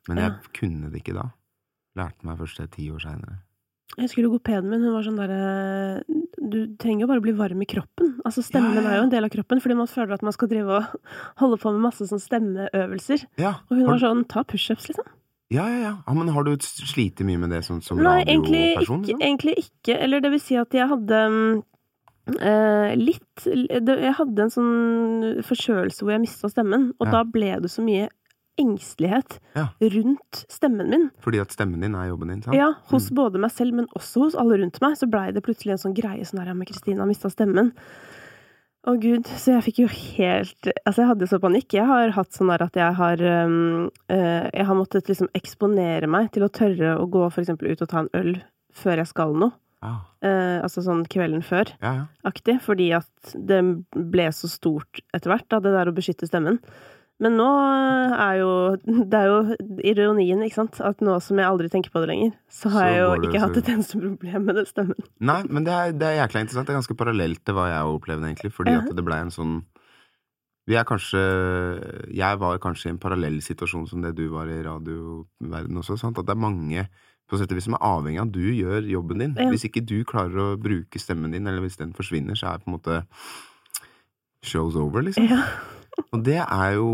[0.09, 1.27] Men jeg kunne det ikke da.
[1.99, 3.37] Lærte meg først det ti år seinere.
[3.99, 6.03] Jeg husker logopeden min, hun var sånn derre
[6.39, 8.13] Du trenger jo bare å bli varm i kroppen.
[8.23, 10.31] Altså, stemmen Ja, ja, er jo en del av kroppen, fordi man føler at man
[10.35, 11.09] skal drive og
[11.43, 13.25] holde på med masse sånn stemmeøvelser.
[13.43, 15.09] Ja, Og hun har var sånn Ta pushups, liksom.
[15.51, 15.93] ja, ja, ja.
[16.15, 19.03] Men har du slitt mye med det som, som Nei, radioperson?
[19.03, 19.25] ikke, liksom?
[19.27, 19.97] egentlig ikke.
[19.99, 21.19] Eller det vil si at jeg hadde
[22.39, 27.19] eh, litt Jeg hadde en sånn forkjølelse hvor jeg mista stemmen, og Ja.
[27.19, 28.07] da ble det så mye
[28.59, 29.69] engstelighet Ja.
[29.81, 31.09] rundt stemmen min.
[31.23, 32.55] Fordi at stemmen din er jobben din, sant?
[32.55, 33.15] Ja, hos Mm.
[33.15, 35.95] både meg selv, men også hos alle rundt meg, så blei det plutselig en sånn
[35.95, 37.73] greie sånn her, ja, men har mista stemmen.
[38.87, 41.73] Å gud, så jeg fikk jo helt Altså, jeg hadde så panikk.
[41.75, 46.31] Jeg har hatt sånn der at jeg har eh, Jeg har måttet liksom eksponere meg
[46.31, 48.37] til å tørre å gå for eksempel ut og ta en øl
[48.71, 49.51] før jeg skal noe.
[49.81, 50.03] Ah.
[50.19, 51.63] Uh, altså sånn kvelden ja.
[51.81, 51.91] ja.
[52.23, 52.57] før-aktig.
[52.63, 53.59] Fordi at det
[53.95, 56.59] ble så stort etter hvert, da, det der å beskytte stemmen.
[57.19, 57.47] Men nå
[58.15, 58.51] er jo
[59.11, 60.79] Det er jo ironien, ikke sant?
[60.79, 63.27] At nå som jeg aldri tenker på det lenger, så har Så jeg jo det
[63.29, 64.95] ikke så- hatt et eneste problem med den stemmen.
[65.31, 66.67] Nei, men det er, det er jækla interessant.
[66.69, 68.53] Det er ganske parallelt til hva jeg opplevde, egentlig.
[68.55, 68.79] Fordi Ja.
[68.85, 69.59] at det blei en sånn
[70.69, 71.19] Vi er kanskje
[72.13, 75.97] Jeg var kanskje i en parallell situasjon som det du var i radioverdenen også.
[75.97, 76.17] Sant?
[76.19, 76.87] At det er mange
[77.29, 79.33] på sett og vis som er avhengig av at du gjør jobben din.
[79.37, 79.49] Ja.
[79.51, 82.65] Hvis ikke du klarer å bruke stemmen din, eller hvis den forsvinner, så er det
[82.65, 83.03] på en måte
[84.45, 85.27] show's over, liksom.
[85.29, 85.43] Ja.
[86.13, 86.89] Og det er jo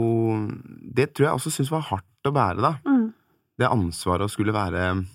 [0.95, 2.73] Det tror jeg også syns var hardt å bære, da.
[2.87, 3.09] Mm.
[3.59, 5.05] Det ansvaret å skulle være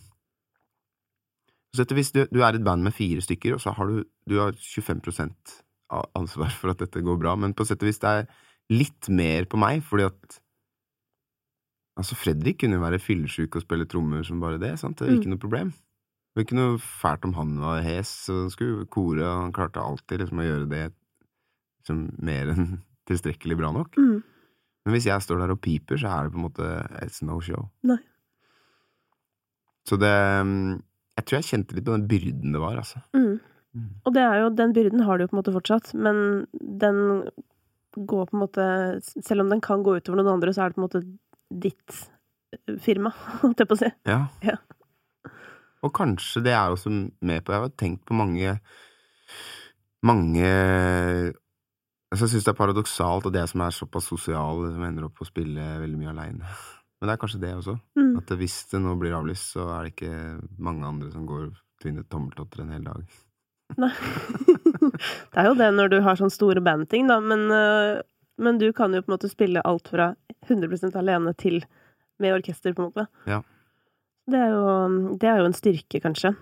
[1.70, 4.38] så og du, du er et band med fire stykker, og så har du, du
[4.40, 5.02] har 25
[5.94, 8.26] av ansvar for at dette går bra, men på sett og vis det er
[8.74, 10.40] litt mer på meg, fordi at
[12.00, 14.96] Altså, Fredrik kunne jo være fyllesyk og spille trommer som bare det, sant?
[14.96, 15.18] Det er Mm.
[15.20, 15.70] ikke noe problem.
[15.70, 19.52] Det var ikke noe fælt om han var hes, så han skulle kore, og han
[19.52, 20.84] klarte alltid liksom å gjøre det
[21.82, 23.98] liksom mer enn tilstrekkelig bra nok.
[24.00, 24.20] Mm.
[24.86, 26.70] Men hvis jeg står der og piper, så er det på en måte
[27.04, 27.68] It's no show.
[27.86, 28.00] Nei.
[29.88, 30.12] Så det
[30.46, 30.80] mm,
[31.18, 33.02] Jeg tror jeg kjente litt på den byrden det var, altså.
[33.16, 33.38] Mm.
[33.76, 33.90] Mm.
[34.04, 36.96] Og det er jo, den byrden har du jo på en måte fortsatt, men den
[37.94, 38.64] går på en måte
[39.02, 41.04] Selv om den kan gå utover noen andre, så er det på en måte
[41.50, 42.00] ditt
[42.82, 43.90] firma, holdt jeg på å si.
[44.08, 44.24] Ja.
[44.46, 44.58] Ja.
[45.80, 48.58] Og kanskje det er også med på Jeg har tenkt på mange
[50.04, 50.48] Mange
[52.10, 55.28] altså Jeg syns det er paradoksalt at jeg som er såpass sosial, ender opp å
[55.28, 56.54] spille veldig mye aleine.
[57.00, 57.78] Men det er kanskje det også.
[57.96, 58.12] Mm.
[58.20, 60.14] At hvis det nå blir avlyst, så er det ikke
[60.60, 63.18] mange andre som går og tvinner tommeltotter en hel dag.
[63.80, 63.92] Nei.
[65.32, 68.02] det er jo det når du har sånn store bandting, da, men, øh,
[68.42, 70.12] men du kan jo på en måte spille alt fra
[70.48, 71.62] 100 alene til
[72.20, 73.06] med orkester, på en måte.
[73.30, 73.40] Ja.
[74.30, 74.64] Det er jo,
[75.18, 76.34] det er jo en styrke, kanskje.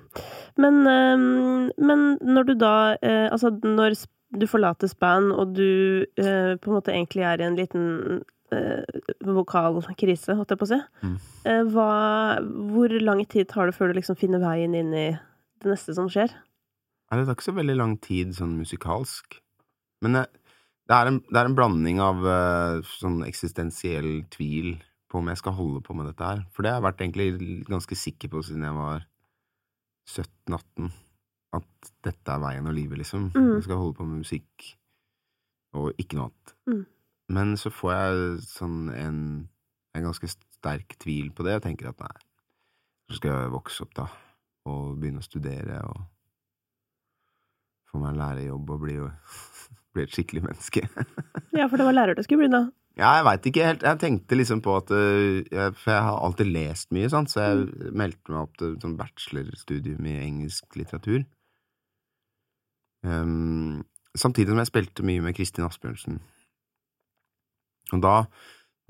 [0.59, 3.95] Men, øh, men når du da øh, Altså, når
[4.35, 7.87] du forlater span, og du eh, på en måte egentlig er i en liten
[8.53, 11.17] eh, vokalkrise, holdt jeg på å si, Mm.
[11.49, 11.89] Eh, hva,
[12.73, 15.09] hvor lang tid tar det før du liksom finner veien inn i
[15.63, 16.35] det neste som skjer?
[17.09, 19.39] Nei, det tar ikke så veldig lang tid sånn musikalsk.
[20.05, 20.27] Men det,
[20.91, 24.77] det, er, en, det er en blanding av uh, sånn eksistensiell tvil
[25.09, 26.45] på om jeg skal holde på med dette her.
[26.53, 29.07] For det har jeg vært egentlig ganske sikker på siden jeg var
[30.13, 30.93] 17-18.
[31.57, 33.31] At dette er veien og livet, liksom.
[33.33, 33.55] Mm.
[33.57, 34.69] Jeg skal holde på med musikk
[35.79, 36.55] og ikke noe annet.
[36.69, 36.85] Mm.
[37.39, 39.19] Men så får jeg sånn en,
[39.97, 42.15] en ganske sterk tvil på det, og tenker at nei,
[43.09, 44.07] så skal jeg vokse opp, da,
[44.69, 46.01] og begynne å studere og
[47.89, 48.99] få meg en lærerjobb og bli,
[49.97, 50.85] bli et skikkelig menneske.
[51.59, 52.69] Ja, for det var lærer du skulle bli, da.
[52.99, 53.85] Ja, jeg veit ikke helt.
[53.87, 57.45] Jeg tenkte liksom på at øh, jeg, For jeg har alltid lest mye, sant, så
[57.45, 61.25] jeg meldte meg opp til sånn bachelorstudium i engelsk litteratur.
[63.07, 63.85] Ehm,
[64.19, 66.19] samtidig som jeg spilte mye med Kristin Asbjørnsen.
[67.95, 68.15] Og da,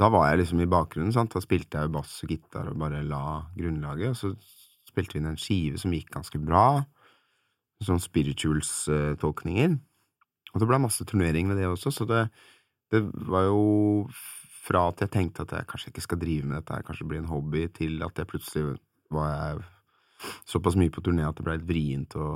[0.01, 1.35] da var jeg liksom i bakgrunnen, sant.
[1.35, 4.33] Da spilte jeg bass og gitar og bare la grunnlaget, og så
[4.89, 6.83] spilte vi inn en skive som gikk ganske bra.
[7.85, 9.77] Sånn spirituals-tolkninger.
[10.55, 12.25] Og det ble masse turnering med det også, så det,
[12.91, 14.09] det var jo
[14.69, 17.21] fra at jeg tenkte at jeg kanskje ikke skal drive med dette her, kanskje bli
[17.21, 18.65] en hobby, til at jeg plutselig
[19.15, 19.61] var jeg
[20.49, 22.27] såpass mye på turné at det ble litt vrient å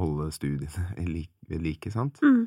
[0.00, 0.96] holde studiene
[1.48, 2.18] ved like, sant.
[2.22, 2.46] Mm.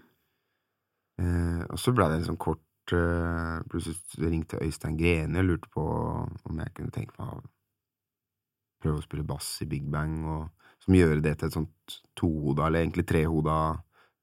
[1.19, 5.83] Eh, og så ble det liksom kort eh, Plutselig ringte Øystein Greni og lurte på
[5.83, 7.35] om jeg kunne tenke meg å
[8.79, 10.47] prøve å spille bass i Big Bang, og
[10.83, 13.55] som gjøre det til et sånt tohoda, eller egentlig trehoda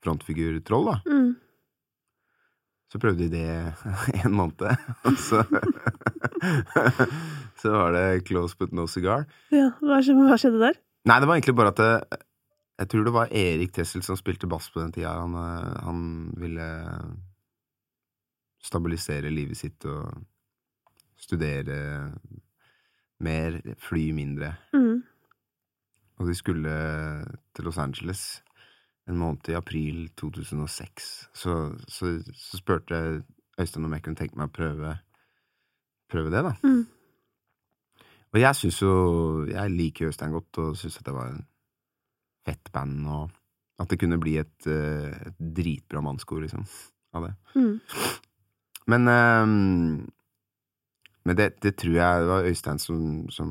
[0.04, 0.96] frontfigurtroll, da.
[1.04, 1.34] Mm.
[2.92, 3.48] Så prøvde de det
[4.22, 4.72] en måned,
[5.04, 5.38] og så
[7.60, 9.20] Så var det close but no cigar.
[9.52, 10.74] Ja, hva skjedde der?
[11.06, 11.92] Nei, det var egentlig bare at det,
[12.76, 15.14] Jeg tror det var Erik Tessel som spilte bass på den tida.
[15.16, 16.00] Han, eh, han
[16.36, 16.66] ville
[18.62, 20.10] stabilisere livet sitt og
[21.16, 21.78] studere
[23.24, 24.54] mer, fly mindre.
[24.74, 25.00] Mm.
[26.16, 26.74] Og de skulle
[27.54, 28.42] til Los Angeles
[29.08, 31.30] en måned i april 2006.
[31.34, 33.22] Så, så, så spurte jeg
[33.60, 34.96] Øystein om jeg kunne tenke meg å prøve,
[36.12, 36.52] prøve det, da.
[36.66, 36.84] Mm.
[38.34, 38.90] Og jeg syns jo
[39.48, 41.46] Jeg liker Øystein godt, og syns at det var en
[42.46, 46.64] fett band, og at det kunne bli et, eh, et dritbra mannskor, liksom,
[47.16, 47.34] av det.
[47.58, 47.80] Mm.
[48.86, 50.10] Men, ehm,
[51.26, 53.00] men det, det tror jeg det var Øystein som,
[53.34, 53.50] som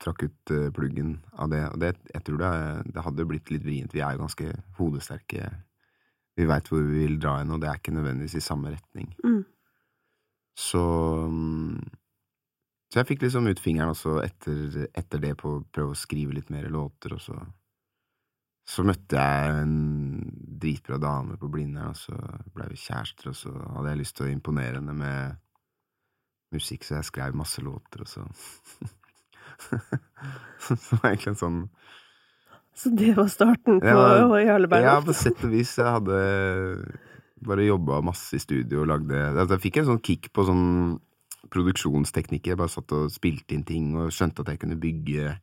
[0.00, 1.62] trakk ut eh, pluggen av det.
[1.72, 2.52] Og det, jeg tror det,
[2.94, 3.94] det hadde blitt litt vrient.
[3.94, 5.50] Vi er jo ganske hodesterke.
[6.38, 9.10] Vi veit hvor vi vil dra hen, og det er ikke nødvendigvis i samme retning.
[9.24, 9.42] Mm.
[10.56, 10.82] Så
[11.30, 11.80] mm,
[12.90, 16.34] Så jeg fikk liksom ut fingeren også etter, etter det på å prøve å skrive
[16.34, 17.36] litt mer låter, og så
[18.70, 19.76] så møtte jeg en
[20.62, 22.14] dritbra dame på Blindern, og så
[22.54, 25.40] ble vi kjærester, og så hadde jeg lyst til å imponere henne med
[26.54, 28.26] musikk, så jeg skrev masse låter, og så
[30.60, 31.58] Så var egentlig en sånn
[32.76, 35.74] Så det var starten på var, Jarle Ja, på sett og vis.
[35.76, 36.20] Jeg hadde
[37.44, 40.66] bare jobba masse i studio og lagde altså, Jeg fikk en sånn kick på sånn
[41.50, 42.52] produksjonsteknikker.
[42.52, 45.34] Jeg bare satt og spilte inn ting og skjønte at jeg kunne bygge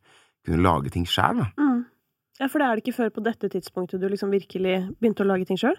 [0.46, 1.50] Kunne lage ting sjæl, da.
[1.58, 1.67] Mm.
[2.38, 5.28] Ja, for det er det ikke før på dette tidspunktet du liksom virkelig begynte å
[5.28, 5.78] lage ting sjøl?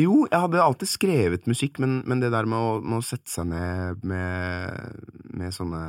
[0.00, 3.28] Jo, jeg hadde alltid skrevet musikk, men, men det der med å, med å sette
[3.28, 5.02] seg ned med,
[5.36, 5.80] med sånne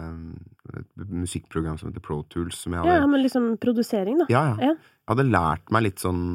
[0.97, 4.27] musikkprogram som heter Pro Tools, som jeg hadde Ja, men liksom produsering, da.
[4.33, 4.71] Ja, ja.
[4.71, 4.73] Ja.
[4.75, 6.25] Jeg hadde lært meg litt sånn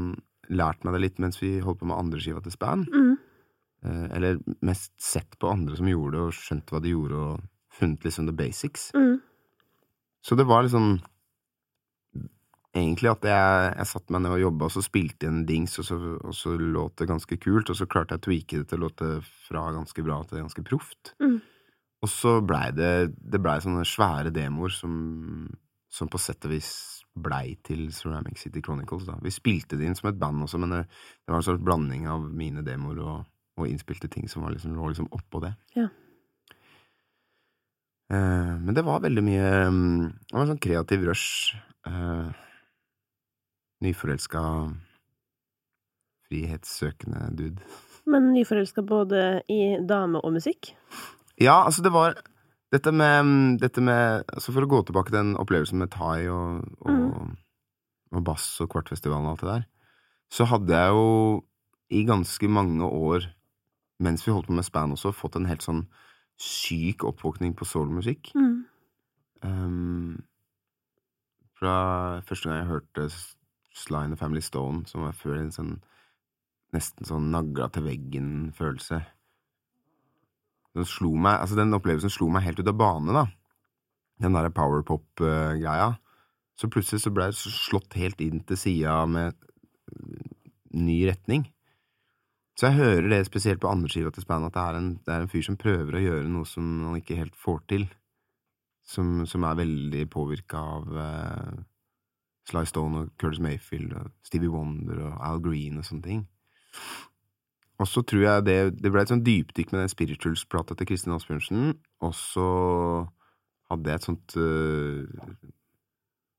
[0.46, 2.84] Lært meg det litt mens vi holdt på med andre skiva til Span.
[2.86, 3.16] Mm.
[3.82, 7.74] Eh, eller mest sett på andre som gjorde det, og skjønt hva de gjorde, og
[7.74, 8.84] funnet liksom the basics.
[8.94, 9.16] Mm.
[10.22, 11.00] Så det var liksom
[12.76, 15.78] Egentlig at jeg, jeg satte meg ned og jobba, og så spilte jeg en dings,
[15.80, 18.68] og så, og så låt det ganske kult, og så klarte jeg å tweake det
[18.68, 19.08] til å låte
[19.46, 21.14] fra ganske bra til ganske proft.
[21.22, 21.38] Mm.
[22.04, 24.92] Og så blei det Det blei sånne svære demoer som,
[25.88, 26.70] som på sett og vis
[27.16, 29.06] blei til Ceramic City Chronicles.
[29.08, 29.16] da.
[29.24, 30.82] Vi spilte det inn som et band også, men det,
[31.24, 34.76] det var en slags blanding av mine demoer og, og innspilte ting som var liksom,
[34.76, 35.54] lå liksom oppå det.
[35.78, 35.88] Ja.
[38.12, 39.78] Uh, men det var veldig mye um,
[40.28, 41.56] Det var en sånn kreativ rush.
[41.86, 42.28] Eh,
[43.86, 44.42] nyforelska,
[46.26, 47.74] frihetssøkende dude.
[48.06, 50.74] Men nyforelska både i dame og musikk?
[51.40, 52.18] Ja, altså, det var
[52.74, 56.64] dette med, dette med altså For å gå tilbake til den opplevelsen med thai og,
[56.82, 57.34] og,
[58.12, 59.66] og bass og Kvartfestivalen og alt det der,
[60.32, 61.06] så hadde jeg jo
[61.94, 63.28] i ganske mange år,
[64.02, 65.84] mens vi holdt på med span også, fått en helt sånn
[66.42, 68.32] syk oppvåkning på soulmusikk.
[68.36, 68.56] Mm.
[69.46, 70.16] Um,
[71.56, 71.76] fra
[72.26, 73.06] første gang jeg hørte
[73.76, 75.76] Sly and the Family Stone, som jeg før en sånn
[76.74, 79.00] nesten sånn nagla til veggen-følelse.
[80.76, 83.26] Den slo meg, altså den opplevelsen slo meg helt ut av bane, da.
[84.20, 85.94] Den derre powerpop-greia.
[86.56, 89.36] Så plutselig så ble jeg slått helt inn til sida med
[90.76, 91.46] ny retning.
[92.56, 95.24] Så jeg hører det spesielt på andreskiva til Span, at det er, en, det er
[95.24, 97.88] en fyr som prøver å gjøre noe som han ikke helt får til.
[98.86, 101.56] Som, som er veldig påvirka av uh,
[102.46, 106.24] Sly Stone og Curtis Mayfield og Stevie Wonder og Al Green og sånne ting.
[107.76, 111.12] Og så tror jeg det, det ble et sånn dypdykk med den Spirituals-plata til Kristin
[111.16, 111.74] Asbjørnsen,
[112.06, 112.48] og så
[113.70, 115.50] hadde jeg et sånt uh,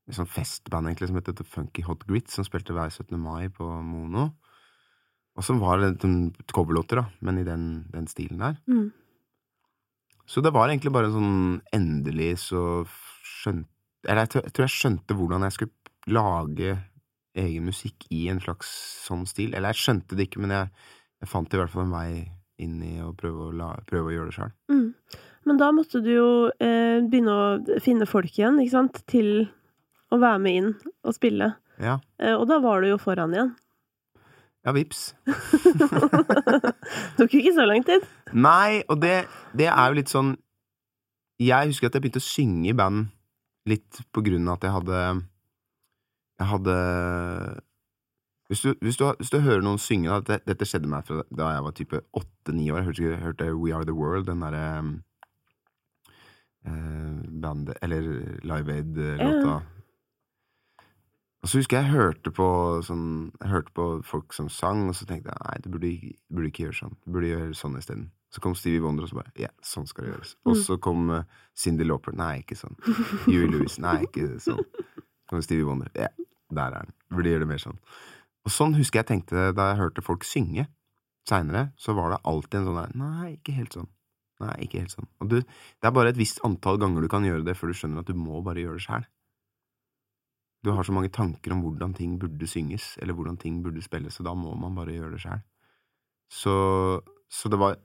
[0.08, 3.17] et sånt festband egentlig som het The Funky Hot Grit, som spilte hver 17.
[3.20, 4.30] mai på Mono.
[5.38, 6.02] Og som var litt
[6.56, 8.56] coverlåter, da, men i den, den stilen der.
[8.72, 8.88] Mm.
[10.28, 11.43] Så det var egentlig bare en sånn
[11.76, 13.70] endelig så skjønte
[14.08, 15.77] Eller jeg, jeg tror jeg skjønte hvordan jeg skulle
[16.08, 16.78] lage
[17.38, 18.70] egen musikk i en slags
[19.06, 19.54] sånn stil.
[19.54, 20.72] Eller jeg skjønte det ikke, men jeg,
[21.22, 22.10] jeg fant i hvert fall en vei
[22.63, 24.54] inn i å prøve å, la, prøve å gjøre det sjøl.
[24.74, 24.88] Mm.
[25.48, 26.32] Men da måtte du jo
[26.63, 29.46] eh, begynne å finne folk igjen, ikke sant, til
[30.12, 30.74] å være med inn
[31.06, 31.54] og spille.
[31.80, 32.00] Ja.
[32.20, 33.54] Eh, og da var du jo foran igjen.
[34.65, 35.13] Ja, vips.
[35.24, 35.88] det
[37.17, 38.04] Tok jo ikke så lang tid.
[38.36, 39.22] Nei, og det,
[39.56, 40.34] det er jo litt sånn
[41.39, 43.06] Jeg husker at jeg begynte å synge i band
[43.70, 45.04] litt på grunn av at jeg hadde
[46.38, 46.76] Jeg hadde
[48.47, 51.23] Hvis du, hvis du, hvis du hører noen synge da, dette, dette skjedde meg fra
[51.36, 52.78] da jeg var type åtte-ni år.
[52.78, 54.67] Jeg hørte, jeg hørte We Are The World, den derre
[56.63, 58.08] eh, bandet Eller
[58.47, 59.58] Live Aid-låta.
[59.58, 59.60] Ja.
[61.43, 62.45] Og så husker jeg jeg hørte på
[62.84, 63.04] sånn
[63.39, 65.91] Jeg hørte på folk som sang, og så tenkte jeg nei, du burde,
[66.34, 66.95] burde ikke gjøre sånn.
[67.06, 68.08] Du burde gjøre sånn isteden.
[68.34, 70.34] Så kom Stevie Wonder, og så bare ja, sånn skal det gjøres.
[70.43, 71.21] Og så kom uh,
[71.56, 72.15] Cindy Lauper.
[72.17, 72.76] Nei, ikke sånn.
[73.30, 73.78] Huey Lewis.
[73.80, 74.60] Nei, ikke sånn.
[75.28, 75.92] Så kom Stevie Wonder.
[75.94, 76.08] Ja,
[76.56, 76.96] der er den.
[77.10, 77.80] Du burde gjøre det mer sånn.
[78.48, 80.70] Og sånn husker jeg tenkte da jeg hørte folk synge
[81.28, 83.90] seinere, så var det alltid en sånn der Nei, ikke helt sånn.
[84.40, 85.10] Nei, ikke helt sånn.
[85.20, 87.80] Og du, det er bare et visst antall ganger du kan gjøre det før du
[87.80, 89.08] skjønner at du må bare gjøre det sjæl.
[90.63, 94.22] Du har så mange tanker om hvordan ting burde synges, eller hvordan ting burde spilles,
[94.22, 95.44] og da må man bare gjøre det sjæl.
[96.32, 96.56] Så,
[97.28, 97.78] så, det var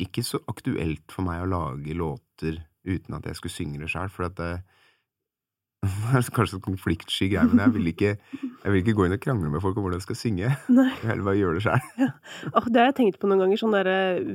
[0.00, 4.12] ikke så aktuelt for meg å lage låter uten at jeg skulle synge det sjæl,
[4.12, 4.83] for at det, er
[6.36, 9.62] kanskje konfliktsky greie, men jeg vil, ikke, jeg vil ikke gå inn og krangle med
[9.64, 10.52] folk om hvordan jeg skal synge.
[10.72, 10.86] Nei.
[10.90, 11.90] Jeg vil heller bare gjøre det sjøl.
[12.00, 12.08] Ja.
[12.68, 13.60] Det har jeg tenkt på noen ganger.
[13.60, 13.90] Sånn der,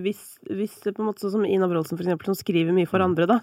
[0.05, 3.03] hvis, hvis på en måte sånn som Ina Wroldsen, for eksempel, som skriver mye for
[3.05, 3.39] andre, da.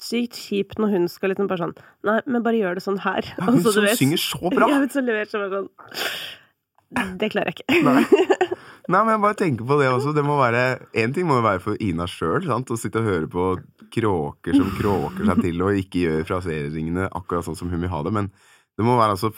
[0.00, 1.74] Sykt kjipt når hun skal liksom bare sånn
[2.08, 3.26] Nei, men bare gjør det sånn her.
[3.36, 4.70] Ja, hun Og så, som du vet- synger så bra!
[4.72, 7.82] Jeg vet, så leverer så bare sånn Det klarer jeg ikke.
[7.84, 8.04] Nei.
[8.90, 10.12] Nei, men jeg bare tenker på det også.
[10.16, 10.62] Det må være
[10.98, 13.44] En ting må jo være for Ina sjøl, å sitte og høre på
[13.94, 18.02] kråker som kråker seg til og ikke gjør fraseringene akkurat sånn som hun vil ha
[18.06, 18.30] det, men
[18.78, 19.30] det må være altså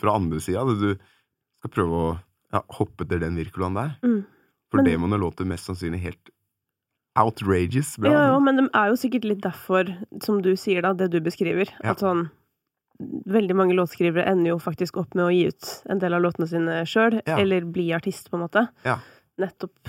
[0.00, 0.64] fra andre sida.
[0.64, 0.96] Du
[1.60, 2.08] skal prøve å
[2.52, 3.94] ja, hoppe etter den virkulaen der.
[4.02, 4.24] Mm.
[4.70, 6.30] For Men- det må nå låte mest sannsynlig helt
[7.18, 8.12] outrageous bra.
[8.12, 9.88] Ja, ja, men det er jo sikkert litt derfor,
[10.22, 11.90] som du sier da, det du beskriver, Ja.
[11.92, 12.30] at sånn
[12.98, 16.48] Veldig mange låtskrivere ender jo faktisk opp med å gi ut en del av låtene
[16.50, 17.36] sine sjøl, Ja.
[17.38, 18.68] eller bli artist, på en måte.
[18.84, 18.98] Ja.
[19.38, 19.88] Nettopp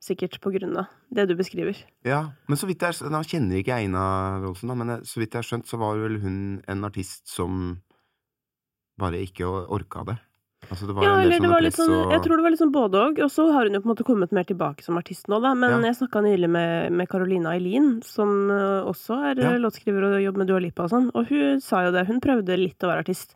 [0.00, 1.76] sikkert på grunn av det du beskriver.
[2.04, 5.32] Ja, men så vidt jeg Nå kjenner ikke jeg Ina Wroldsen, da, men så vidt
[5.32, 7.80] jeg har skjønt, så var vel hun en artist som
[8.98, 10.18] bare ikke orka det.
[10.68, 12.60] Altså, det var Ja, eller det var litt sånn, og jeg tror det var litt
[12.60, 14.98] sånn både og, og så har hun jo på en måte kommet mer tilbake som
[15.00, 15.54] artist nå, da.
[15.54, 15.78] Men Ja.
[15.88, 19.50] jeg snakka nylig med, med Carolina Eileen, som eh, også er Ja.
[19.54, 22.06] eh, låtskriver og jobber med Dua Lipa og sånn, og hun sa jo det.
[22.06, 23.34] Hun prøvde litt å være artist,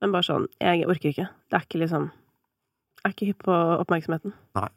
[0.00, 1.28] men bare sånn Jeg orker ikke.
[1.50, 4.32] Det er ikke liksom Jeg er ikke hypp på oppmerksomheten.
[4.56, 4.68] Nei.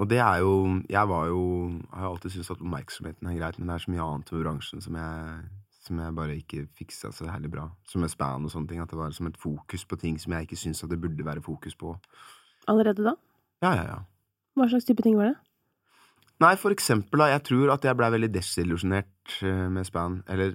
[0.00, 3.58] Og det er jo Jeg var jo har jo alltid syntes at oppmerksomheten er greit,
[3.58, 5.44] men det er så mye annet ved bransjen som jeg
[5.82, 7.66] som jeg bare ikke fiksa så herlig bra.
[7.88, 8.82] Som med span og sånne ting.
[8.82, 11.26] At det var som et fokus på ting som jeg ikke syns at det burde
[11.26, 11.96] være fokus på.
[12.70, 13.16] Allerede da?
[13.64, 13.98] Ja, ja, ja.
[14.58, 15.38] Hva slags type ting var det?
[16.42, 17.32] Nei, for eksempel, da.
[17.32, 20.20] Jeg tror at jeg blei veldig desillusjonert eh, med span.
[20.30, 20.54] Eller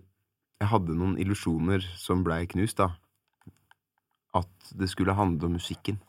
[0.57, 2.91] jeg hadde noen illusjoner som blei knust, da.
[4.35, 5.99] At det skulle handle om musikken.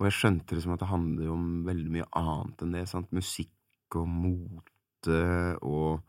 [0.00, 2.86] Og jeg skjønte liksom at det handler om veldig mye annet enn det.
[2.90, 3.12] sant?
[3.12, 5.18] Musikk og mote
[5.60, 6.00] og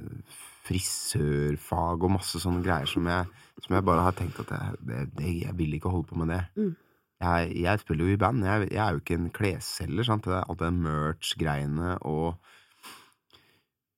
[0.00, 0.38] eh,
[0.68, 3.30] frisørfag og masse sånne greier som jeg,
[3.64, 6.32] som jeg bare har tenkt at jeg, det, det, jeg vil ikke holde på med
[6.34, 6.42] det.
[6.58, 6.74] Mm.
[7.18, 8.44] Jeg, jeg spiller jo i band.
[8.46, 10.06] Jeg, er jo ikke en klesselger.
[10.06, 10.28] sant?
[10.30, 12.36] Alt det merch-greiene og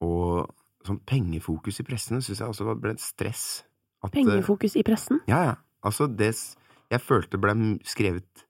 [0.00, 0.48] Og
[0.86, 3.66] sånn pengefokus i pressen syns jeg også ble et stress.
[4.00, 5.20] At, Pengefokus i pressen?
[5.28, 5.58] ja, ja.
[5.84, 6.32] Altså, det
[6.90, 7.52] jeg følte ble
[7.86, 8.46] skrevet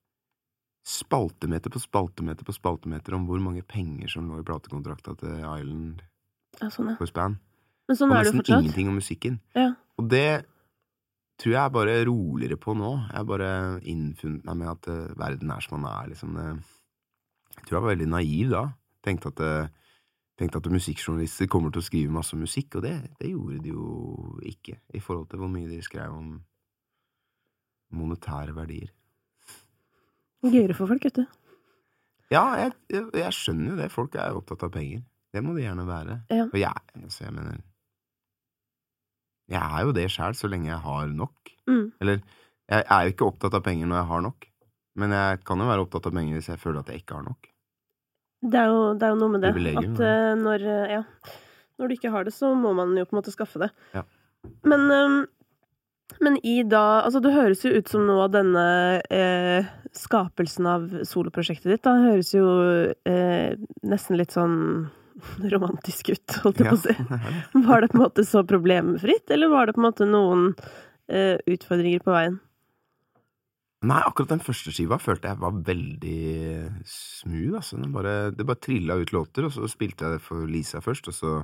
[0.86, 6.00] spaltemeter på spaltemeter på spaltemeter om hvor mange penger som lå i platekontrakta til Island
[6.60, 7.08] Ja, sånn, ja.
[7.10, 7.36] Span.
[7.90, 9.40] Men sånn er det jo nesten ingenting om musikken.
[9.58, 9.68] Ja.
[9.98, 10.26] Og det
[11.42, 12.90] tror jeg er bare roligere på nå.
[13.08, 13.50] Jeg har bare
[13.90, 16.36] innfunnet meg med at uh, verden er som den er, liksom.
[16.38, 16.78] Det-
[17.60, 18.62] Jeg tror jeg var veldig naiv da.
[19.04, 19.68] Tenkte at, eh,
[20.38, 24.38] tenkte at musikkjournalister kommer til å skrive masse musikk, og det, det gjorde de jo
[24.48, 26.30] ikke, i forhold til hvor mye de skrev om
[27.92, 28.90] monetære verdier.
[30.46, 31.24] Gøyere for folk, vet du.
[32.32, 33.90] Ja, jeg, jeg, jeg skjønner jo det.
[33.92, 35.02] Folk er opptatt av penger.
[35.34, 36.20] Det må de gjerne være.
[36.30, 36.46] Ja.
[36.46, 37.58] Og jeg, altså, jeg mener
[39.50, 41.52] Jeg er jo det sjæl, så lenge jeg har nok.
[41.70, 41.86] Mm.
[42.00, 42.22] Eller,
[42.70, 44.48] jeg er jo ikke opptatt av penger når jeg har nok.
[45.00, 47.26] Men jeg kan jo være opptatt av penger hvis jeg føler at jeg ikke har
[47.26, 47.50] nok.
[48.40, 49.52] Det er jo, det er jo noe med det.
[49.56, 51.02] Privilegium, At uh, når uh, Ja.
[51.80, 53.70] Når du ikke har det, så må man jo på en måte skaffe det.
[53.96, 54.02] Ja.
[54.68, 55.14] Men, eh,
[56.20, 58.64] men i da Altså, det høres jo ut som noe av denne
[59.12, 62.46] eh, skapelsen av soloprosjektet ditt, da høres jo
[63.08, 64.90] eh, nesten litt sånn
[65.54, 66.94] romantisk ut, holdt jeg på å si.
[67.68, 71.36] Var det på en måte så problemfritt, eller var det på en måte noen uh,
[71.50, 72.38] utfordringer på veien?
[73.80, 76.16] Nei, akkurat den første skiva følte jeg var veldig
[76.84, 77.78] smooth, altså.
[77.80, 81.08] Den bare, det bare trilla ut låter, og så spilte jeg det for Lisa først,
[81.08, 81.34] og så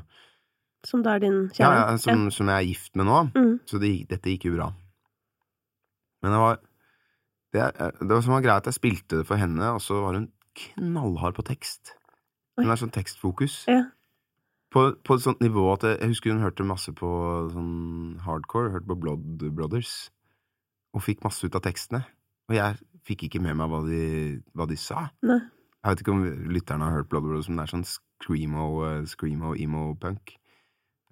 [0.84, 1.78] Som da er din Ja, kjære?
[1.80, 3.22] ja som, som jeg er gift med nå.
[3.32, 3.54] Mm.
[3.66, 4.68] Så det, dette gikk jo bra.
[6.22, 6.60] Men det var
[7.56, 7.64] det,
[8.04, 10.28] det var som var greia at jeg spilte det for henne, og så var hun
[10.60, 11.94] knallhard på tekst.
[12.56, 13.64] Hun er sånn tekstfokus.
[13.70, 13.84] Ja.
[14.72, 17.08] På, på et sånt nivå at jeg, jeg husker hun hørte masse på
[17.52, 19.94] sånn hardcore, hørte på Blood Brothers,
[20.96, 22.02] og fikk masse ut av tekstene.
[22.50, 24.02] Og jeg fikk ikke med meg hva de,
[24.56, 25.08] hva de sa.
[25.26, 25.38] Nei.
[25.86, 29.04] Jeg vet ikke om lytterne har hørt Blood Brothers, men det er sånn screamo, eh,
[29.06, 30.34] screamo emo-punk.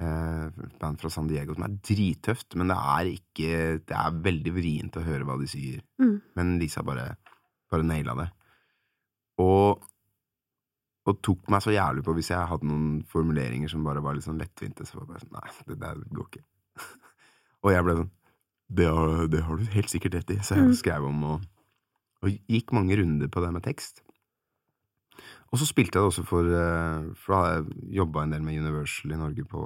[0.02, 3.50] Eh, band fra San Diego som er drittøft, men det er ikke
[3.86, 5.84] Det er veldig vrient å høre hva de sier.
[6.02, 6.16] Mm.
[6.34, 7.12] Men Lisa bare,
[7.70, 8.28] bare naila det.
[9.38, 9.84] Og,
[11.04, 14.24] og tok meg så jævlig på hvis jeg hadde noen formuleringer som bare var litt
[14.24, 14.86] sånn lettvinte.
[14.88, 16.44] Så var det bare sånn Nei, det der går ikke.
[17.64, 18.12] og jeg ble sånn
[18.74, 20.38] det har, det har du helt sikkert rett i.
[20.42, 20.74] Så jeg Mm.
[20.74, 21.42] skrev om og,
[22.24, 24.00] og gikk mange runder på det med tekst.
[25.52, 28.42] Og så spilte jeg det også for eh, For da har jeg jobba en del
[28.42, 29.60] med Universal i Norge på,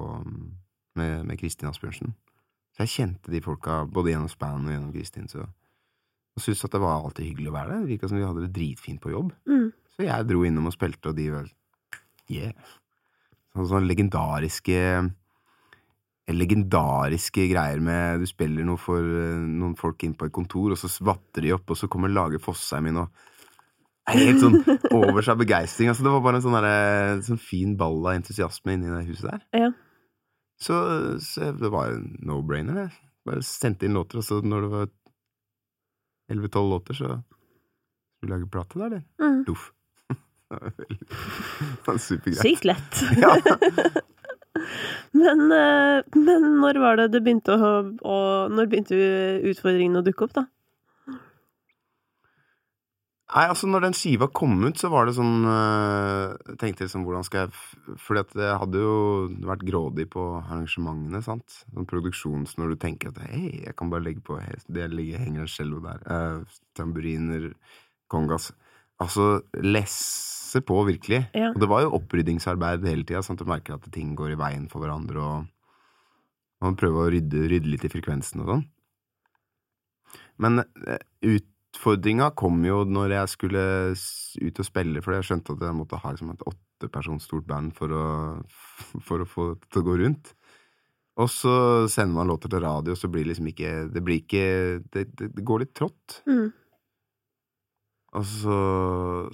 [0.99, 2.11] med, med Kristin Asbjørnsen.
[2.75, 5.27] Så jeg kjente de folka både gjennom Span og gjennom Kristin.
[5.31, 5.47] Så
[6.35, 7.79] og syntes at det var alltid hyggelig å være der.
[7.83, 9.31] Det virka som vi hadde det dritfint på jobb.
[9.49, 9.71] Mm.
[9.99, 11.47] Så jeg dro innom og spilte, og de var
[12.31, 12.53] yeah.
[13.51, 14.77] Sånne, sånne legendariske
[16.29, 20.79] Legendariske greier med Du spiller noe for eh, noen folk inn på et kontor, og
[20.79, 23.09] så vatter de opp, og så kommer Lage Fossheim inn og
[24.13, 24.55] helt sånn
[25.01, 25.91] over seg av begeistring.
[25.91, 29.33] Altså, det var bare en sånn, der, sånn fin ball av entusiasme inni det huset
[29.33, 29.43] der.
[29.65, 29.71] Ja.
[30.63, 30.77] Så,
[31.25, 32.87] så det var en no-brainer, det.
[33.27, 34.87] Bare sendte inn låter, og så når det var
[36.37, 39.05] 11-12 låter, så skulle vi lage plate der, eller?
[39.19, 39.43] Mm.
[39.49, 39.69] Loff.
[41.85, 42.41] Det Supergreit.
[42.41, 43.03] Sykt lett.
[43.23, 43.35] Ja.
[45.15, 47.69] Men, eh, men når var det det begynte å,
[48.01, 48.15] å
[48.51, 48.97] Når begynte
[49.47, 50.43] utfordringene å dukke opp, da?
[53.29, 57.03] Nei, altså når den skiva kom ut, så var det sånn øh, Jeg tenkte liksom,
[57.05, 58.95] hvordan skal jeg Fordi at jeg hadde jo
[59.45, 61.59] vært grådig på arrangementene, sant.
[61.69, 65.45] Sånn produksjons når du tenker at hei, jeg kan bare legge på Det ligger, henger
[65.45, 66.01] en cello der.
[66.09, 67.51] eh, tamburiner,
[68.09, 68.49] kongas.
[68.99, 71.21] Altså lesse på, virkelig.
[71.37, 71.53] Ja.
[71.53, 74.39] Og det var jo oppryddingsarbeid hele tida, sånn at du merker at ting går i
[74.39, 78.65] veien for hverandre, og man prøver å rydde, rydde litt i frekvensen og sånn.
[80.43, 81.03] Men eh,
[81.35, 85.99] utfordringa kom jo når jeg skulle ut og spille, for jeg skjønte at jeg måtte
[86.01, 88.09] ha liksom et åttepersons stort band for å,
[89.07, 90.33] for å få det til å gå rundt.
[91.19, 91.53] Og så
[91.91, 94.43] sender man låter til radio, og så blir det liksom ikke Det blir ikke
[94.87, 96.21] Det, det, det går litt trått.
[96.29, 96.47] Mm.
[98.17, 98.57] Og så,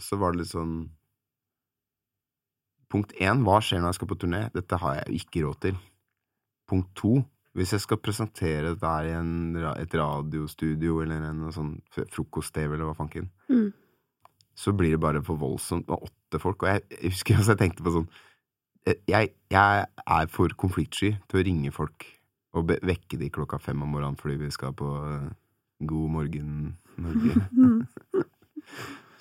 [0.04, 0.76] så var det litt sånn
[2.92, 4.42] Punkt én, hva skjer når jeg skal på turné?
[4.54, 5.80] Dette har jeg jo ikke råd til.
[6.70, 7.14] Punkt to,
[7.58, 9.32] hvis jeg skal presentere dette her i en,
[9.74, 11.74] et radiostudio eller en sånn
[12.14, 13.72] frokost-TV eller hva fanken, Mm.
[14.56, 16.64] så blir det bare for voldsomt med åtte folk.
[16.64, 18.08] Og jeg, jeg husker også jeg tenkte på sånn
[18.88, 22.06] eh, Jeg, jeg er for konfliktsky til å ringe folk
[22.56, 25.28] og vekke de klokka fem om morgenen fordi vi skal på eh,
[25.84, 27.36] God morgen Norge.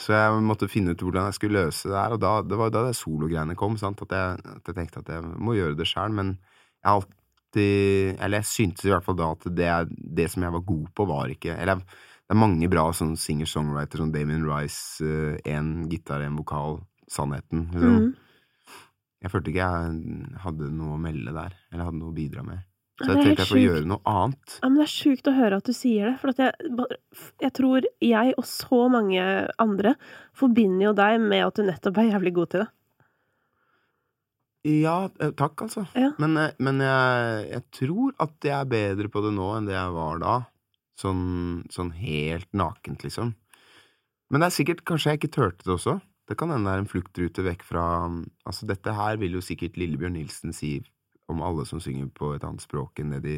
[0.04, 2.72] Så jeg måtte finne ut hvordan jeg skulle løse det her, og da, det var
[2.74, 3.78] da det sologreiene kom.
[3.80, 4.02] Sant?
[4.04, 7.20] At, jeg, at jeg tenkte at jeg må gjøre det sjøl, men jeg alltid
[7.54, 9.68] Eller jeg syntes i hvert fall da at det,
[10.18, 11.78] det som jeg var god på, var ikke Eller
[12.24, 15.04] det er mange bra sånn singer-songwriter som Damien Rice,
[15.44, 17.66] én gitar, én vokal, Sannheten.
[17.68, 17.98] Liksom.
[18.00, 18.78] Mm.
[19.20, 22.64] Jeg følte ikke jeg hadde noe å melde der, eller hadde noe å bidra med.
[23.00, 24.56] Så jeg tenkte jeg får gjøre noe annet.
[24.60, 26.98] Ja, men det er sjukt å høre at du sier det, for at jeg,
[27.42, 29.24] jeg tror jeg og så mange
[29.62, 29.96] andre
[30.38, 32.70] forbinder jo deg med at du nettopp er jævlig god til det.
[34.64, 35.84] Ja, eh, takk, altså.
[35.98, 36.14] Ja.
[36.22, 39.74] Men, eh, men jeg, jeg tror at jeg er bedre på det nå enn det
[39.76, 40.36] jeg var da.
[40.96, 41.24] Sånn,
[41.74, 43.34] sånn helt nakent, liksom.
[44.30, 45.98] Men det er sikkert kanskje jeg ikke turte det også.
[46.30, 47.84] Det kan hende det er en fluktrute vekk fra
[48.48, 50.78] Altså, dette her vil jo sikkert Lillebjørn Nilsen si
[51.28, 53.36] om alle som synger på et annet språk enn det de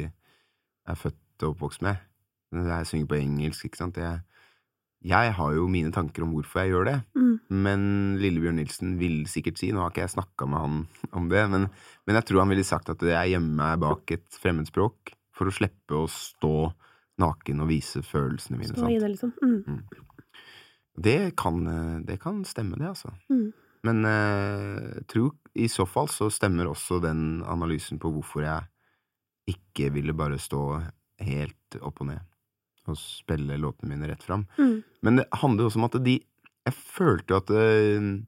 [0.87, 1.99] er født og oppvokst med.
[2.53, 3.97] Jeg synger på engelsk, ikke sant.
[3.99, 4.21] Jeg,
[5.07, 7.39] jeg har jo mine tanker om hvorfor jeg gjør det, Mm.
[7.49, 7.81] men
[8.21, 10.77] Lillebjørn Nilsen vil sikkert si Nå har ikke jeg snakka med han
[11.19, 11.67] om det, men,
[12.07, 15.53] men jeg tror han ville sagt at jeg gjemmer meg bak et fremmedspråk for å
[15.53, 16.71] slippe å stå
[17.21, 18.73] naken og vise følelsene mine.
[18.73, 19.33] Stå i det, liksom.
[19.41, 19.83] Mm.
[20.97, 23.11] Det kan, eh, det kan stemme, det, altså.
[23.87, 29.55] Men eh, jeg tror i så fall så stemmer også den analysen på hvorfor jeg
[29.55, 30.61] ikke ville bare stå
[31.23, 32.25] helt opp og ned
[32.87, 34.45] og spille låtene mine rett fram.
[34.57, 34.79] Mm.
[35.03, 36.19] Men det handler jo også om at de
[36.67, 38.25] Jeg følte jo at det,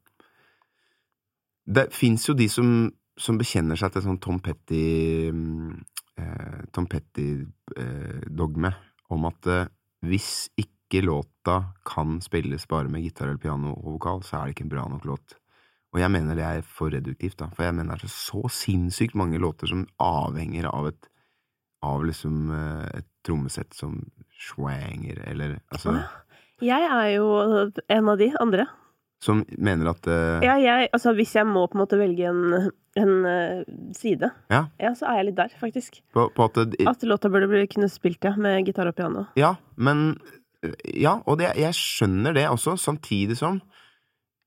[1.67, 2.69] det fins jo de som,
[3.19, 8.71] som bekjenner seg til sånn Tom Petty eh, Tom Petty-dogme
[9.11, 9.67] om at eh,
[10.07, 14.55] hvis ikke låta kan spilles bare med gitar eller piano og vokal, så er det
[14.55, 15.35] ikke en bra nok låt.
[15.89, 19.17] Og jeg mener det er for reduktivt, da, for jeg mener det er så sinnssykt
[19.17, 21.09] mange låter som avhenger av et
[21.81, 23.95] av liksom eh, et trommesett som
[24.39, 25.95] swanger, eller altså
[26.63, 27.27] Jeg er jo
[27.87, 28.65] en av de andre.
[29.23, 32.69] Som mener at uh, Ja, jeg, altså, hvis jeg må på en måte velge en,
[32.99, 33.63] en uh,
[33.95, 34.61] side, Ja.
[34.95, 35.99] så er jeg litt der, faktisk.
[36.15, 39.25] på, på at det, At låta burde bli kunne spilt, ja, med gitar og piano.
[39.39, 40.13] Ja, men
[40.95, 43.61] Ja, og det, jeg skjønner det også, samtidig som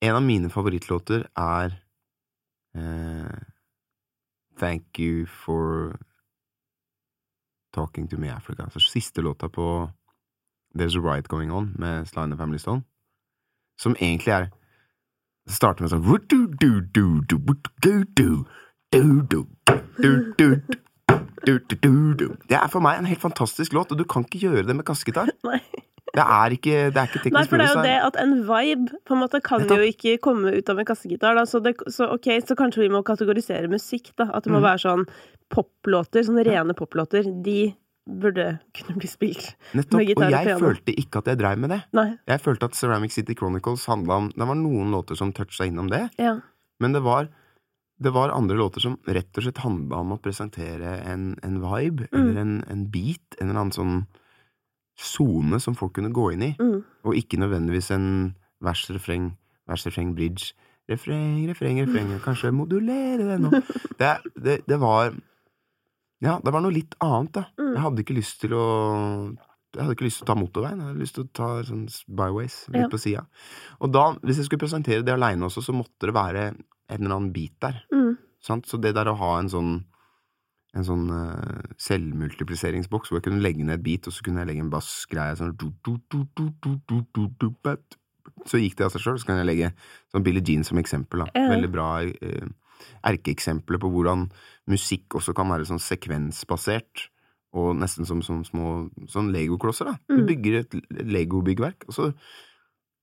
[0.03, 1.75] en av mine favorittlåter er
[2.75, 3.43] eh,
[4.59, 5.95] Thank You for
[7.75, 8.71] Talking to Me Africa.
[8.71, 9.91] Så siste låta på
[10.75, 12.83] There's a Riot Going On med Sly and Family Stone.
[13.81, 14.51] Som egentlig er
[15.47, 16.05] Det starter med sånn
[22.47, 24.87] Det er for meg en helt fantastisk låt, og du kan ikke gjøre det med
[24.87, 25.33] kassegitar.
[26.13, 28.99] Det er ikke, det er ikke Nei, for det er jo det at en vibe
[29.09, 31.35] på en måte kan jo ikke komme ut av en kassegitar.
[31.39, 31.45] Da.
[31.49, 34.29] Så, det, så ok, så kanskje vi må kategorisere musikk, da.
[34.35, 34.67] At det må Mm.
[34.67, 35.07] være sånn
[35.53, 37.25] poplåter, sånne rene poplåter.
[37.45, 37.73] De
[38.09, 39.53] burde kunne bli spilt.
[39.79, 40.01] Nettopp.
[40.01, 41.81] med gitar Og og jeg følte ikke at jeg dreiv med det.
[41.95, 42.09] Nei.
[42.29, 45.89] Jeg følte at Ceramic City Chronicles handla om Det var noen låter som toucha innom
[45.89, 46.41] det, Ja.
[46.81, 47.29] men det var,
[48.03, 52.09] det var andre låter som rett og slett handla om å presentere en, en vibe,
[52.13, 52.21] Mm.
[52.21, 54.07] eller en, en beat, en eller annen sånn
[55.03, 56.83] sone som folk kunne gå inn i, Mm.
[57.05, 59.33] og ikke nødvendigvis en vers, refreng,
[59.69, 60.53] vers, refreng, bridge.
[60.91, 63.51] Refreng, refreng, refreng, kanskje modulere det nå.
[64.01, 65.13] Det, det, det var
[66.23, 67.45] Ja, det var noe litt annet, da.
[67.59, 67.73] Mm.
[67.75, 68.65] Jeg hadde ikke lyst til å
[69.75, 71.87] Jeg hadde ikke lyst til å ta motorveien, jeg hadde lyst til å ta sånn
[72.09, 72.89] byways litt Ja.
[72.93, 73.23] på sida.
[73.81, 77.15] Og da, hvis jeg skulle presentere det aleine også, så måtte det være en eller
[77.17, 77.81] annen bit der.
[77.93, 78.19] Mm.
[78.43, 78.67] Sant?
[78.69, 79.85] Så det der å ha en sånn
[80.73, 84.53] en sånn uh, selvmultipliseringsboks hvor jeg kunne legge ned et bit og så kunne jeg
[84.53, 85.53] legge en bassgreie sånn
[88.49, 89.19] Så gikk det av seg sjøl.
[89.21, 89.73] Så kan jeg legge
[90.13, 91.27] sånn Billie Jean som eksempel.
[91.27, 91.47] Da.
[91.53, 92.47] Veldig bra uh,
[93.13, 94.31] erkeeksempler på hvordan
[94.71, 97.09] musikk også kan være sånn sekvensbasert.
[97.53, 99.93] Og nesten som, som små sånn legoklosser.
[99.93, 99.99] da.
[100.09, 100.29] Du mm.
[100.31, 102.17] bygger et legobyggverk, og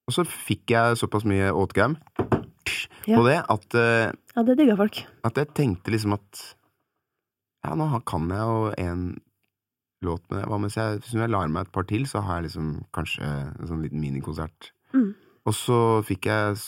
[0.10, 1.94] og så fikk jeg såpass mye åtgaum
[3.06, 5.04] på det at uh, Ja, det digga folk.
[5.26, 6.42] At jeg tenkte liksom at
[7.66, 9.04] ja, nå kan jeg jo en
[10.06, 10.48] låt med det.
[10.48, 13.70] Hva jeg, hvis jeg lar meg et par til, så har jeg liksom kanskje en
[13.70, 14.72] sånn liten minikonsert.
[14.96, 15.12] Mm.
[15.48, 16.60] Og så fikk jeg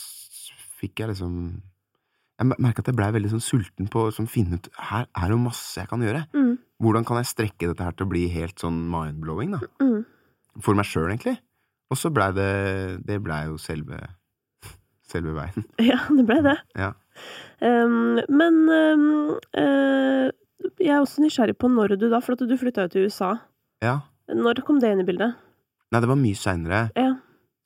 [0.82, 1.34] Fikk jeg liksom
[2.40, 5.28] Jeg merka at jeg blei veldig sånn sulten på å sånn, finne ut Her er
[5.28, 6.24] det jo masse jeg kan gjøre.
[6.34, 6.56] Mm.
[6.82, 9.60] Hvordan kan jeg strekke dette her til å bli helt sånn mind-blowing, da?
[9.82, 10.00] Mm.
[10.62, 11.36] For meg sjøl, egentlig.
[11.92, 12.50] Og så blei det
[13.06, 14.00] Det blei jo selve
[15.12, 15.66] Selve veien.
[15.90, 16.56] Ja, det ble det.
[16.78, 16.92] Ja.
[17.60, 19.08] Um, men um,
[19.60, 20.30] eh,
[20.78, 23.36] jeg er også nysgjerrig på når du da, for at du flytta jo til USA.
[23.84, 24.00] ja.
[24.32, 25.34] Når kom det inn i bildet?
[25.92, 26.82] Nei, det var mye seinere.
[26.96, 27.10] Ja.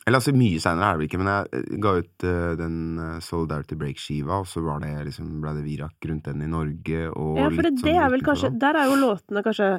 [0.07, 2.77] Eller altså, mye seinere er det vel ikke, men jeg eh, ga ut uh, den
[3.03, 7.01] eh, Solidarity Break-skiva, og så var det liksom, ble det virak rundt den i Norge,
[7.11, 8.51] og ja, for det, sånn er vel kanskje.
[8.63, 9.71] Der er jo låtene kanskje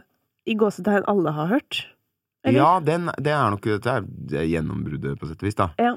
[0.48, 1.82] i gåsetegn alle har hørt?
[2.48, 2.60] Eller?
[2.60, 3.96] Ja, den, det er nok det
[4.32, 5.72] det er gjennombruddet, på sett og vis, da.
[5.82, 5.96] Ja.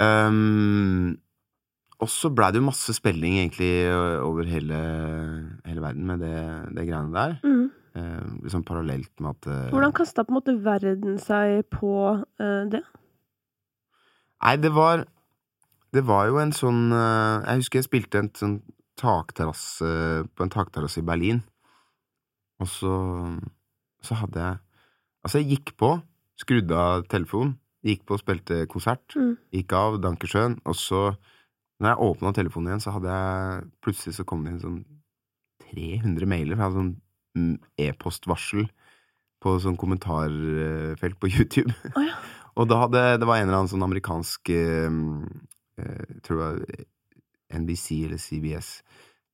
[0.00, 1.16] Um,
[2.00, 3.70] og så blei det jo masse spilling, egentlig,
[4.24, 4.78] over hele,
[5.66, 6.36] hele verden med det,
[6.76, 7.36] det greiene der.
[7.44, 7.70] Mm.
[8.00, 11.92] Eh, liksom parallelt med at Hvordan kasta på en måte verden seg på
[12.40, 12.84] eh, det?
[14.40, 15.04] Nei, det var
[15.92, 18.54] Det var jo en sånn Jeg husker jeg spilte en sånn
[19.00, 19.88] takterrasse
[20.36, 21.42] på en takterrasse i Berlin.
[22.62, 22.94] Og så
[24.06, 24.58] Så hadde jeg
[25.24, 25.90] Altså, jeg gikk på,
[26.40, 29.34] skrudde av telefonen, gikk på og spilte konsert, Mm.
[29.52, 31.16] gikk av, Dankersjøen, og så
[31.80, 34.80] Når jeg åpna telefonen igjen, så hadde jeg Plutselig så kom det inn sånn
[35.70, 36.56] 300 mailer.
[36.56, 38.66] For jeg hadde sånn e-postvarsel
[39.40, 41.72] på sånn kommentarfelt på YouTube.
[41.96, 42.16] Oh, ja.
[42.58, 46.58] Og da hadde det var en eller annen sånn amerikansk eh, tror Jeg tror var
[47.50, 48.82] NBC eller CBS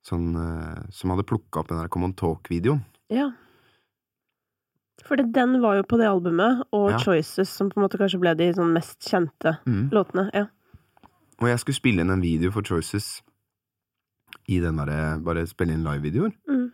[0.06, 2.84] sånn, eh, som hadde plukka opp den der Common Talk-videoen.
[3.10, 3.32] ja.
[5.06, 6.98] For den var jo på det albumet, og Ja.
[6.98, 9.90] Choices, som på en måte kanskje ble de sånn mest kjente Mm.
[9.92, 10.30] låtene.
[10.34, 10.46] Ja.
[11.42, 13.20] Og jeg skulle spille inn en video for Choices
[14.48, 16.32] i den derre Bare spille inn livevideoer.
[16.48, 16.66] Mm.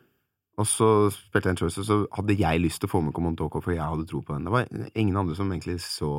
[0.60, 3.36] Og så spilte jeg en Choices, og så hadde jeg lyst til å få med
[3.40, 4.44] talk for jeg hadde tro på den.
[4.46, 6.12] Det var ingen andre som egentlig så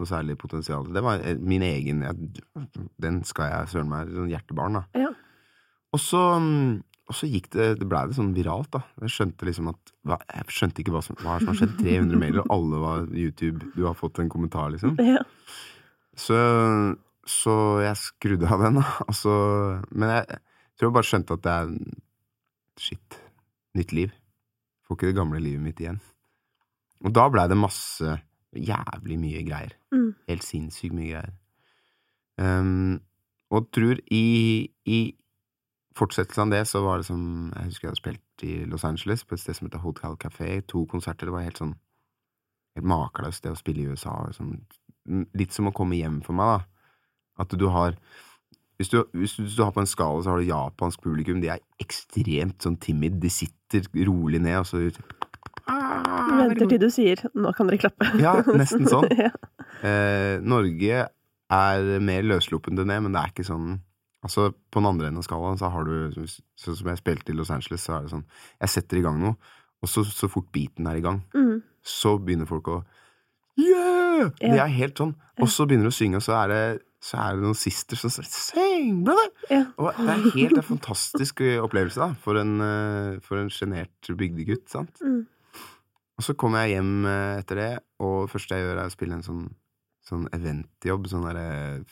[0.00, 0.88] noe særlig potensial.
[0.90, 2.30] Det var eh, min egen jeg,
[3.00, 5.04] Den skal jeg søren meg sånn hjertebarn, da.
[5.04, 5.12] Ja.
[5.94, 6.20] Og så,
[7.06, 8.82] og så gikk det Det blei det sånn viralt, da.
[9.04, 9.92] Jeg skjønte liksom at
[10.24, 11.76] Jeg skjønte ikke hva som, hva som har skjedd.
[11.84, 13.70] 300 mailer, og alle var YouTube.
[13.76, 14.98] Du har fått en kommentar, liksom.
[15.04, 15.22] ja.
[16.14, 16.34] Så,
[17.30, 17.54] så
[17.84, 18.88] jeg skrudde av den, da.
[19.08, 19.34] Og så,
[19.90, 21.72] men jeg, jeg tror jeg bare skjønte at det er
[22.80, 23.16] Shit.
[23.78, 24.10] Nytt liv.
[24.84, 26.00] Får ikke det gamle livet mitt igjen.
[27.04, 28.16] Og da blei det masse
[28.54, 29.72] Jævlig mye greier.
[29.90, 30.12] Mm.
[30.28, 31.32] Helt sinnssykt mye greier.
[32.38, 33.00] Um,
[33.50, 34.98] og tror i, i
[35.98, 39.24] fortsettelsen av det så var det som Jeg husker jeg hadde spilt i Los Angeles,
[39.24, 40.60] på et sted som heter Hotel Café.
[40.70, 41.26] To konserter.
[41.26, 41.74] Det var helt sånn
[42.74, 44.12] Helt makeløst, det å spille i USA.
[44.34, 44.56] Sånn,
[45.38, 46.73] litt som å komme hjem for meg, da.
[47.38, 47.96] At du har
[48.78, 51.38] hvis du, hvis, du, hvis du har på en skala, så har du japansk publikum.
[51.40, 53.20] De er ekstremt sånn timid.
[53.22, 54.80] De sitter rolig ned, og så
[55.64, 58.08] Venter til du sier 'nå kan dere klappe'.
[58.20, 59.06] Ja, nesten sånn.
[59.24, 59.30] ja.
[59.86, 61.06] Eh, Norge
[61.54, 63.80] er mer løssluppent enn det, men det er ikke sånn
[64.24, 66.14] Altså, på den andre enden av skalaen så har du
[66.56, 68.24] Sånn som jeg spilte i Los Angeles, så er det sånn
[68.62, 69.36] Jeg setter i gang noe,
[69.84, 71.62] og så, så fort beaten er i gang, Mm.
[71.84, 72.84] så begynner folk å
[73.60, 74.30] Yeah!
[74.40, 74.50] Ja.
[74.54, 75.14] Det er helt sånn.
[75.38, 76.62] Og så begynner du å synge, og så er det,
[77.04, 79.28] så er det noen sisters som sier Sing, brother!
[79.50, 79.64] ja.
[79.76, 85.02] Og det er helt en fantastisk eh, opplevelse, da, for en, eh, sjenert bygdegutt, sant.
[85.04, 85.26] Mm.
[86.14, 88.94] Og så kommer jeg hjem eh, etter det, og det første jeg gjør, er å
[88.94, 89.44] spille en sånn,
[90.08, 91.28] sånn eventjobb, sånn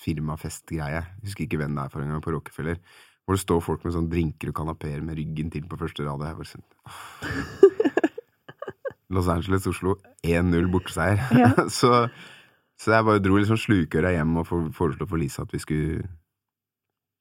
[0.01, 1.03] firmafestgreie.
[1.27, 2.81] Husker ikke hvem det er for engang, på Rockefeller.
[3.23, 6.25] Hvor det står folk med sånn drinker og kanapeer med ryggen til på første rad.
[6.25, 6.69] Jeg bare sånn.
[9.13, 11.21] Los Angeles, Oslo, 1-0 borteseier.
[11.37, 11.53] Ja.
[11.81, 12.09] så,
[12.83, 16.03] så jeg bare dro liksom slukøra hjem og for, foreslo for Lisa at vi skulle,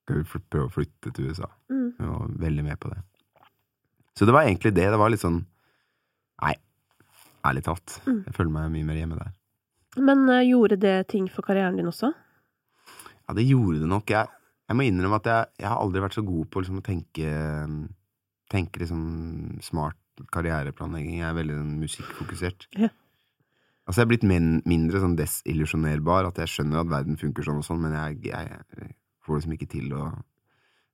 [0.02, 1.50] skal vi prøve å flytte til USA.
[1.70, 1.88] Mm.
[2.00, 2.98] Hun var veldig med på det.
[4.18, 4.88] Så det var egentlig det.
[4.90, 5.44] Det var litt sånn
[6.42, 6.56] Nei,
[7.46, 8.00] ærlig talt.
[8.08, 8.24] Mm.
[8.26, 9.34] Jeg føler meg mye mer hjemme der.
[10.02, 12.10] Men uh, gjorde det ting for karrieren din også?
[13.28, 14.10] Ja, det gjorde det nok.
[14.10, 14.32] Jeg,
[14.66, 17.34] jeg må innrømme at jeg, jeg har aldri vært så god på liksom, å tenke
[18.52, 19.04] Tenke liksom
[19.64, 21.22] smart karriereplanlegging.
[21.22, 22.66] Jeg er veldig sånn, musikkfokusert.
[22.82, 22.90] Ja.
[23.88, 26.30] Altså, jeg er blitt min, mindre sånn desillusjonerbar.
[26.30, 28.92] At jeg skjønner at verden funker sånn og sånn, men jeg, jeg,
[29.26, 30.04] får liksom ikke til å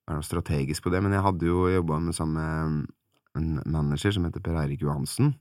[0.08, 1.02] være noe strategisk på det.
[1.04, 2.46] Men jeg hadde jo jobba med samme
[3.38, 5.36] en manager som heter Per Eirik Johansen.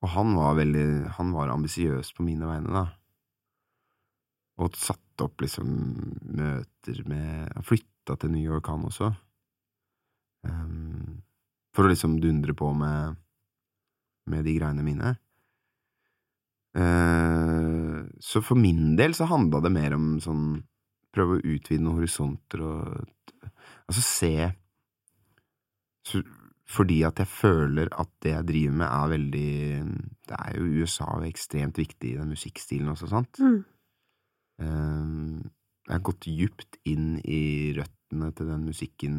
[0.00, 2.86] Og han var veldig Han var ambisiøs på mine vegne, da.
[4.60, 5.68] Og satte opp liksom
[6.36, 9.12] møter med Han flytta til New York, han også.
[10.48, 11.20] Um,
[11.76, 13.18] for å liksom dundre på med,
[14.32, 15.14] med de greiene mine.
[16.70, 20.60] Eh, så for min del så handla det mer om sånn
[21.10, 23.48] Prøve å utvide noen horisonter og
[23.90, 24.34] Altså se
[26.06, 26.20] så,
[26.70, 29.50] Fordi at jeg føler at det jeg driver med, er veldig
[30.30, 33.42] Det er jo USA er ekstremt viktig i den musikkstilen også, sant?
[33.42, 33.58] Mm.
[34.62, 35.50] Eh,
[35.90, 39.16] jeg har gått djupt inn i røttene til den musikken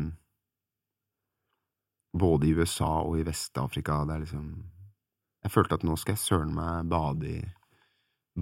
[2.15, 4.05] både i USA og i Vest-Afrika.
[4.07, 4.47] Det er liksom
[5.41, 7.41] Jeg følte at nå skal jeg søren meg bade i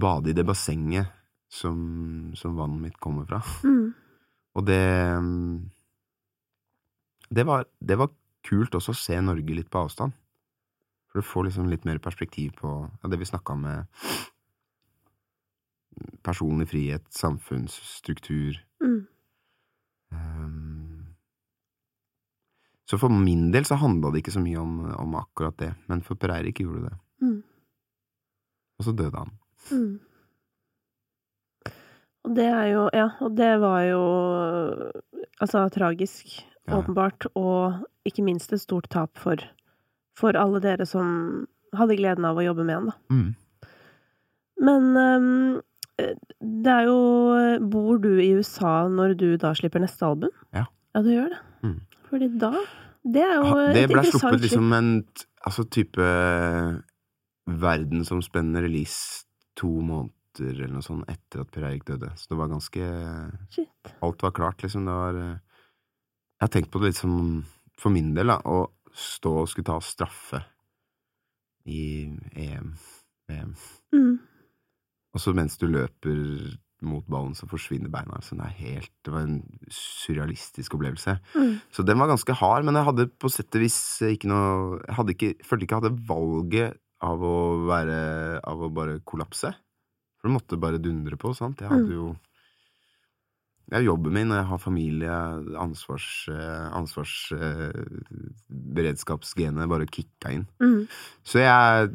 [0.00, 1.08] Bade i det bassenget
[1.50, 3.40] som, som vannet mitt kommer fra.
[3.66, 3.88] Mm.
[4.54, 4.82] Og det
[7.30, 8.12] det var, det var
[8.46, 10.14] kult også å se Norge litt på avstand.
[11.10, 13.90] For du får liksom litt mer perspektiv på ja, det vi snakka med
[16.26, 19.00] personlig frihet, samfunnsstruktur Mm.
[20.16, 20.79] Ehm,
[22.90, 26.00] Så for min del så handla det ikke så mye om, om akkurat det, men
[26.02, 26.96] for Per Eirik gjorde det.
[27.22, 27.36] Mm.
[28.80, 29.30] Og så døde han.
[29.70, 29.92] Mm.
[32.26, 34.00] Og det er jo Ja, og det var jo
[35.40, 36.76] altså tragisk, Ja.
[36.76, 39.40] åpenbart, og ikke minst et stort tap for,
[40.14, 42.96] for alle dere som hadde gleden av å jobbe med han, da.
[43.10, 43.30] Mm.
[44.60, 45.62] Men um,
[46.40, 46.98] det er jo
[47.72, 50.30] Bor du i USA når du da slipper neste album?
[50.52, 50.66] Ja.
[50.94, 51.40] Ja, du gjør det.
[52.10, 52.50] Fordi da
[53.06, 54.90] Det er jo Ha- et Det ble interessant sluppet liksom en
[55.46, 56.06] altså type
[57.50, 59.24] verdensomspennende release
[59.56, 62.10] to måneder eller noe sånt etter at Per Eirik døde.
[62.16, 62.84] Så det var ganske
[63.50, 63.94] Shit.
[64.02, 64.84] Alt var klart, liksom.
[64.86, 65.38] Det var eh,
[66.40, 67.44] Jeg har tenkt på det litt som
[67.80, 70.42] for min del, da, å stå og skulle ta straffe
[71.68, 72.74] i EM,
[73.28, 73.54] VM.
[73.94, 74.18] Mm.
[75.14, 78.16] Og så mens du løper mot ballen, så forsvinner beina.
[78.16, 81.18] Altså, det, helt, det var en surrealistisk opplevelse.
[81.36, 81.58] Mm.
[81.72, 83.76] Så den var ganske hard, men jeg hadde på sett og vis
[84.08, 87.36] ikke noe Jeg hadde ikke, følte ikke jeg hadde valget av å
[87.68, 88.00] være
[88.44, 89.52] Av å bare kollapse.
[90.20, 91.60] For det måtte bare dundre på, sant.
[91.64, 92.10] Jeg hadde jo
[93.70, 95.18] Jeg har jobben min, og jeg har familie,
[95.62, 96.08] ansvars...
[96.32, 97.84] eh, ansvars eh,
[99.70, 100.46] bare kicka inn.
[100.60, 100.88] Mm.
[101.22, 101.92] Så jeg,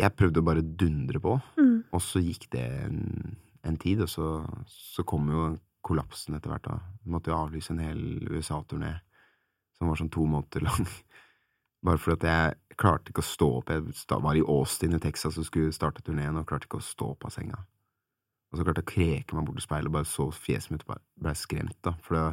[0.00, 1.84] jeg prøvde å bare dundre på, Mm.
[1.92, 2.64] og så gikk det
[3.66, 4.28] en, tid, og så,
[4.70, 5.50] så kom jo
[5.86, 6.78] kollapsen etter hvert, da.
[7.10, 8.94] Måtte jo avlyse en hel USA-turné
[9.76, 10.88] som var sånn to måneder lang.
[11.84, 13.72] Bare fordi jeg klarte ikke å stå opp.
[13.72, 17.14] Jeg var i Austin i Texas og skulle starte turneen, og klarte ikke å stå
[17.14, 17.62] opp av senga.
[18.50, 20.84] Og så klarte jeg å kreke meg bort til speilet og bare så fjeset mitt
[20.84, 21.94] og ble skremt, da.
[22.04, 22.24] For det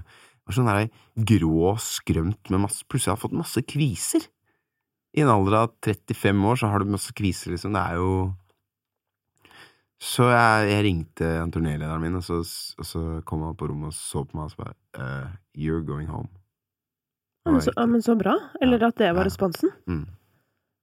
[0.48, 0.90] var sånn der
[1.30, 4.28] grå skrømt med masse Plutselig har jeg fått masse kviser!
[5.18, 7.74] I en alder av 35 år så har du masse kviser, liksom.
[7.74, 8.12] Det er jo
[10.00, 12.38] Så jeg, jeg ringte turnélederen min, og så,
[12.78, 15.82] og så kom han på rommet og så på meg og så bare uh, You're
[15.86, 16.30] going home.
[17.48, 18.36] Men så, ja, men så bra.
[18.62, 19.30] Eller at det var Ja.
[19.32, 19.72] responsen.
[19.88, 20.06] Mm.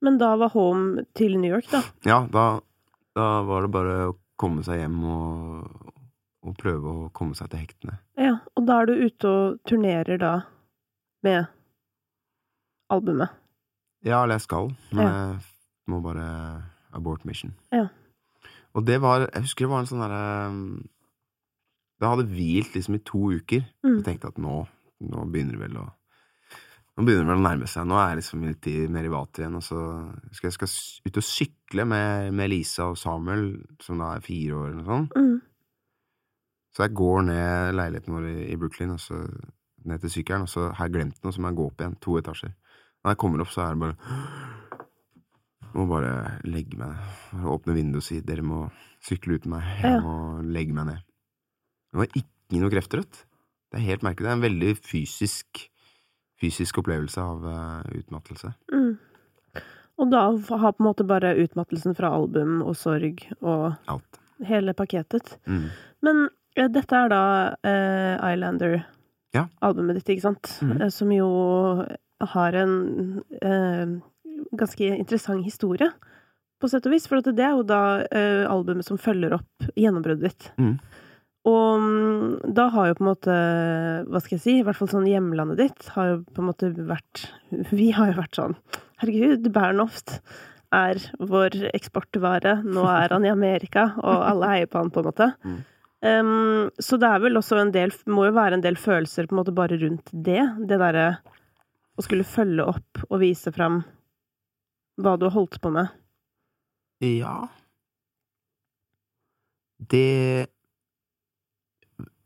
[0.03, 1.83] Men da var home til New York, da.
[2.05, 2.61] Ja, da,
[3.15, 5.93] da var det bare å komme seg hjem og,
[6.43, 7.99] og prøve å komme seg til hektene.
[8.19, 10.33] Ja, og da er du ute og turnerer da
[11.25, 11.47] med
[12.93, 13.31] albumet.
[14.05, 15.13] Ja, eller jeg skal, men Ja.
[15.13, 16.27] jeg må bare
[16.93, 17.55] abort mission.
[17.73, 17.87] Ja.
[18.75, 20.63] Og det var Jeg husker det var en sånn derre um,
[22.01, 23.67] Det hadde hvilt liksom i to uker.
[23.87, 23.99] Mm.
[23.99, 24.63] Jeg tenkte at nå,
[25.11, 25.91] nå begynner det vel å
[26.95, 27.87] Nå begynner det vel å nærme seg.
[27.91, 29.57] Nå er jeg liksom litt i, mer i vater igjen.
[29.59, 29.81] Og så
[30.31, 33.49] skal jeg skal ut og sykle med, med Lisa og Samuel,
[33.83, 35.17] som da er fire år eller noe sånt.
[35.19, 35.33] Mm.
[36.71, 39.19] Så jeg går ned leiligheten vår i, i Brooklyn, og så
[39.91, 41.99] ned til sykkelen, og så har jeg glemt noe, så må jeg gå opp igjen.
[42.07, 42.55] To etasjer.
[43.05, 43.97] Når jeg kommer opp, så er det bare
[45.75, 47.45] Må bare legge meg ned.
[47.51, 48.71] Åpne vinduet og si 'dere må
[49.03, 49.71] sykle uten meg'.
[49.83, 51.01] Jeg må legge meg ned.
[51.91, 53.25] Det var ikke noe kreftrødt.
[53.73, 54.27] Det er helt merkelig.
[54.27, 55.69] Det er en veldig fysisk
[56.41, 58.53] fysisk opplevelse av uh, utmattelse.
[58.73, 58.95] Mm.
[60.03, 64.19] Og da har på en måte bare utmattelsen fra album og sorg og Alt.
[64.43, 65.37] hele pakketet.
[65.47, 65.69] Mm.
[66.03, 66.25] Men
[66.59, 67.23] ja, dette er da
[67.55, 70.51] uh, Islander-albumet ditt, ikke sant?
[70.63, 71.29] Eh, Som jo
[72.35, 72.75] har en
[73.43, 73.95] eh,
[74.53, 75.91] ganske interessant historie,
[76.61, 77.09] på sett og vis.
[77.11, 80.53] For at det er jo da eh, albumet som følger opp gjennombruddet ditt.
[80.61, 80.77] Mm.
[81.45, 83.35] Og mm, da har jo på en måte,
[84.09, 86.71] hva skal jeg si, i hvert fall sånn hjemlandet ditt har jo på en måte
[86.89, 87.27] vært
[87.75, 88.57] Vi har jo vært sånn
[89.03, 90.17] Herregud, Bernhoft
[90.75, 92.57] er vår eksportvare.
[92.65, 95.31] Nå er han i Amerika, og alle heier på han, på en måte.
[96.05, 96.21] Mm.
[96.29, 99.33] Um, så det er vel også en del Må jo være en del følelser på
[99.33, 100.43] en måte bare rundt det.
[100.69, 101.07] Det derre
[101.97, 103.79] å skulle følge opp og vise fram
[105.01, 105.89] hva du har holdt på med.
[107.03, 107.49] Ja
[109.79, 110.47] Det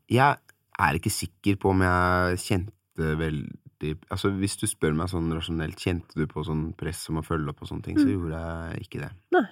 [0.09, 0.37] Jeg
[0.79, 5.79] er ikke sikker på om jeg kjente veldig Altså, hvis du spør meg sånn rasjonelt,
[5.79, 8.11] kjente du på sånn press om å følge opp og sånne ting, så Mm.
[8.11, 9.11] gjorde jeg ikke det.
[9.31, 9.45] Nei.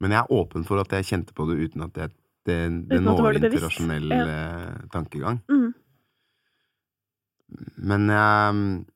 [0.00, 2.10] Men jeg er åpen for at jeg kjente på det uten at jeg,
[2.46, 4.86] det, det når inn til rasjonell Ja.
[4.92, 5.40] tankegang.
[5.50, 5.74] Mm.
[7.76, 8.86] Men jeg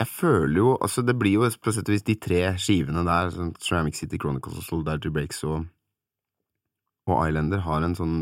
[0.00, 3.30] Jeg føler jo Altså, det blir jo på sett og vis de tre skivene der,
[3.34, 5.66] sånn Ceramic City Chronicles og Solidarity Breaks og,
[7.10, 8.18] og Islander, har en sånn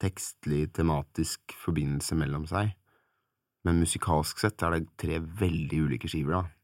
[0.00, 2.72] tekstlig, tematisk forbindelse mellom seg.
[3.66, 6.56] Men musikalsk sett er det tre veldig ulike skiver, da.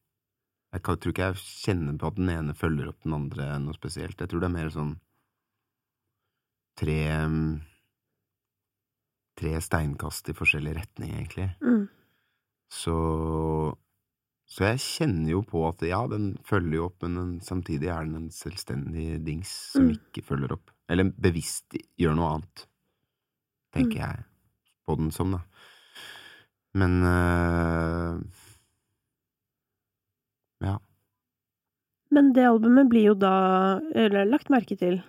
[0.76, 4.18] Jeg tror ikke jeg kjenner på at den ene følger opp den andre noe spesielt.
[4.20, 4.92] Jeg tror det er mer sånn
[6.80, 7.00] tre
[9.36, 11.50] Tre steinkast i forskjellig retning, egentlig.
[11.60, 11.82] Mm.
[12.72, 12.94] Så
[14.46, 18.04] Så jeg kjenner jo på at ja, den følger jo opp, men den, samtidig er
[18.06, 19.96] den en selvstendig dings som Mm.
[19.98, 20.70] ikke følger opp.
[20.88, 22.66] Eller bevisst gjør noe annet,
[23.74, 24.02] tenker Mm.
[24.06, 24.24] jeg
[24.86, 25.40] på den som, da.
[26.74, 28.20] Men øh,
[30.62, 30.78] Ja.
[32.10, 35.02] Men det albumet blir jo da eller, lagt merke til,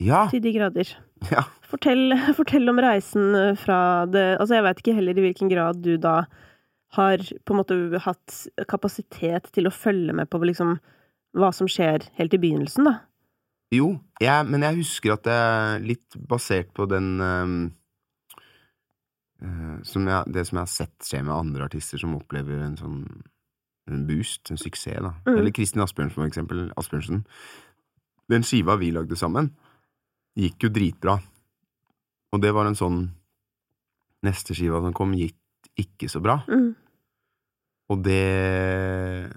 [0.00, 0.28] Ja!
[0.30, 0.88] til de grader.
[1.34, 1.42] ja.
[1.68, 5.82] Fortell, fortell om reisen eh, fra det Altså, jeg veit ikke heller i hvilken grad
[5.82, 6.22] du da
[6.96, 8.34] har på en måte hatt
[8.68, 10.76] kapasitet til å følge med på liksom
[11.38, 12.98] hva som skjer helt i begynnelsen, da.
[13.72, 17.52] Jo, jeg, men jeg husker at det er litt basert på den øh,
[19.88, 22.98] som jeg, Det som jeg har sett skje med andre artister som opplever en sånn
[23.90, 25.10] en boost, en suksess, da.
[25.26, 25.38] Mm.
[25.38, 26.68] Eller Kristin Asbjørnsen, for eksempel.
[26.78, 27.24] Asbjørnsen.
[28.30, 29.50] Den skiva vi lagde sammen,
[30.38, 31.16] gikk jo dritbra.
[32.32, 33.02] Og det var en sånn
[34.22, 35.34] Neste skiva som kom, gikk
[35.80, 36.40] ikke så bra.
[36.48, 36.72] Mm.
[37.92, 39.32] Og det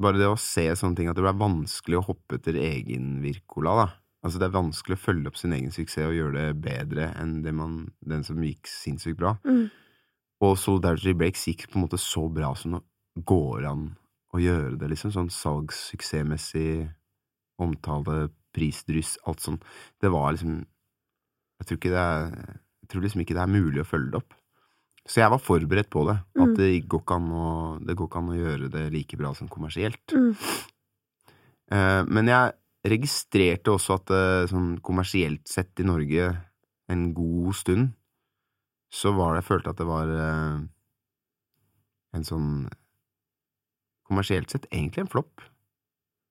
[0.00, 3.74] Bare det å se sånne ting, at det ble vanskelig å hoppe etter egen Virkola,
[3.82, 3.88] da.
[4.24, 7.42] Altså, det er vanskelig å følge opp sin egen suksess og gjøre det bedre enn
[7.44, 9.34] det man, den som gikk sinnssykt bra.
[9.44, 9.68] Mm.
[10.44, 12.82] Og Solidarity Breaks gikk på en måte så bra som det
[13.28, 13.90] går an
[14.32, 15.12] å gjøre det, liksom.
[15.12, 16.88] Sånn salgssuksessmessig,
[17.60, 19.60] omtale, prisdryss, alt sånn.
[20.00, 20.62] Det var liksom
[21.60, 22.60] Jeg tror ikke det er
[22.90, 24.36] tror liksom ikke det er mulig å følge det opp.
[25.08, 26.16] Så jeg var forberedt på det.
[26.36, 26.56] At Mm.
[26.56, 30.12] det går å, det går ikke an å gjøre det like bra som kommersielt.
[30.12, 30.36] Mm.
[31.70, 32.52] Uh, men jeg
[32.90, 36.30] registrerte også at uh, sånn kommersielt sett i Norge
[36.90, 37.92] en god stund,
[38.90, 40.60] så var det Jeg følte at det var uh,
[42.12, 42.68] en sånn
[44.10, 45.40] Kommersielt sett egentlig en flopp.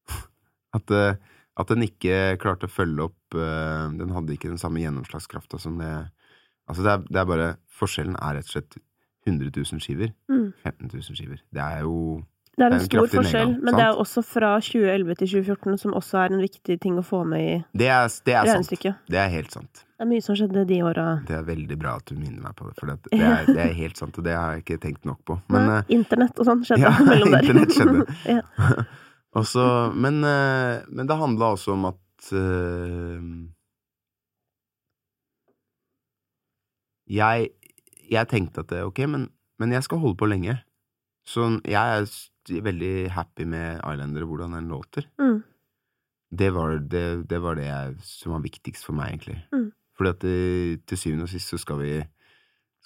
[0.76, 5.78] At, at den ikke klarte å følge opp Den hadde ikke den samme gjennomslagskrafta som
[5.80, 5.94] det
[6.70, 7.50] Altså, det er, det er bare
[7.80, 8.76] Forskjellen er rett og slett
[9.28, 10.12] 100 000 skiver.
[10.32, 10.52] Mm.
[10.64, 11.40] 15 000 skiver.
[11.54, 12.22] Det er jo
[12.60, 15.16] Det er Det er en en stor forskjell, nedgang, men det er også fra 2011
[15.22, 18.34] til 2014, som også er en viktig ting å få med i Det er, det
[18.36, 18.50] er sant.
[18.50, 18.96] regnestykket.
[19.08, 19.84] Det er helt sant.
[20.00, 21.06] Det er mye som skjedde de åra.
[21.28, 23.74] Det er veldig bra at du minner meg på det, for det, er, det er
[23.80, 25.40] helt sant, og det har jeg ikke tenkt nok på.
[25.56, 27.48] Men, eh, Internett og sånn skjedde ja, mellom der.
[27.48, 28.06] internett skjedde.
[28.36, 28.44] ja.
[29.40, 29.66] også,
[29.96, 33.24] men, eh, men det handla også om at eh,
[37.10, 37.50] jeg,
[38.10, 39.30] jeg tenkte at det, ok, men,
[39.60, 40.60] men jeg skal holde på lenge.
[41.28, 45.10] Så jeg er veldig happy med Islander og hvordan den låter.
[45.22, 45.42] Mm.
[46.40, 49.40] Det var det, det, var det jeg, som var viktigst for meg, egentlig.
[49.54, 49.70] Mm.
[49.98, 51.94] Fordi at det, til syvende og sist så skal vi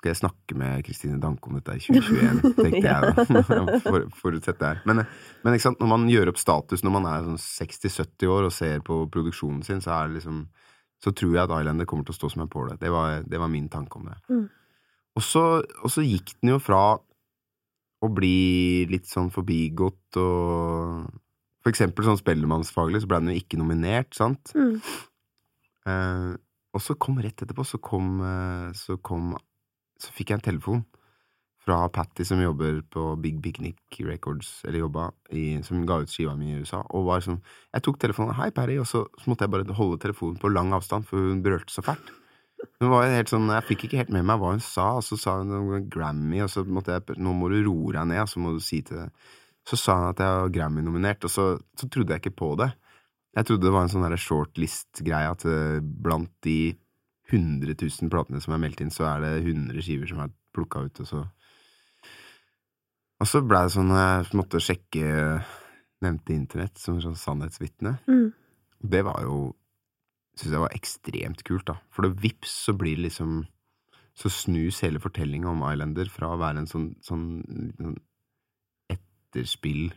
[0.04, 3.78] skal jeg snakke med Kristine Danke om dette i 2021, tenkte jeg da.
[3.86, 4.82] For, forutsett det her.
[4.90, 5.06] Men,
[5.46, 8.98] men når man gjør opp status når man er sånn 60-70 år og ser på
[9.14, 10.44] produksjonen sin, så er det liksom
[11.04, 12.78] Så tror jeg at Islander kommer til å stå som en påle.
[12.80, 14.16] Det var, det var min tanke om det.
[14.32, 14.46] Mm.
[15.14, 15.44] Og, så,
[15.84, 16.84] og så gikk den jo fra
[18.04, 21.12] å bli litt sånn forbigått og
[21.64, 24.52] For eksempel sånn spellemannsfaglig så ble den jo ikke nominert, sant?
[24.52, 24.82] Mm.
[25.88, 26.32] Eh,
[26.76, 29.36] og så kom rett etterpå, så kom, eh, så kom
[30.00, 30.82] Så fikk jeg en telefon
[31.64, 36.36] fra Patty som jobber på Big Picnic Records, eller jobba i, som ga ut skiva
[36.36, 37.40] mi i USA, og var sånn
[37.72, 40.74] Jeg tok telefonen, hei Patty, og så, så måtte jeg bare holde telefonen på lang
[40.76, 42.12] avstand, for hun berørte så fælt.
[42.80, 45.20] Hun var helt sånn, Jeg fikk ikke helt med meg hva hun sa, og så
[45.20, 48.32] sa hun noe Grammy, og så måtte jeg Nå må du roe deg ned, og
[48.32, 49.10] så må du si til det.
[49.68, 51.50] Så sa hun at jeg var Grammy-nominert, og så,
[51.80, 52.74] så trodde jeg ikke på det.
[53.34, 56.76] Jeg trodde det var en sånn shortlist-greie, at eh, blant de
[57.32, 60.84] 100 000 platene som er meldt inn, så er det 100 skiver som er plukka
[60.86, 61.24] ut, og så
[63.24, 65.10] Og så blei det sånn jeg måtte sjekke
[66.04, 67.94] nevnte internett som sånn sannhetsvitne.
[68.12, 68.32] Mm.
[68.84, 69.54] Det var jo
[70.34, 71.76] Syns jeg var ekstremt kult, da.
[71.94, 73.44] For det vips så blir det liksom
[74.18, 77.44] Så snus hele fortellinga om Islander fra å være en sånn, sånn,
[77.78, 77.96] sånn
[78.94, 79.92] etterspill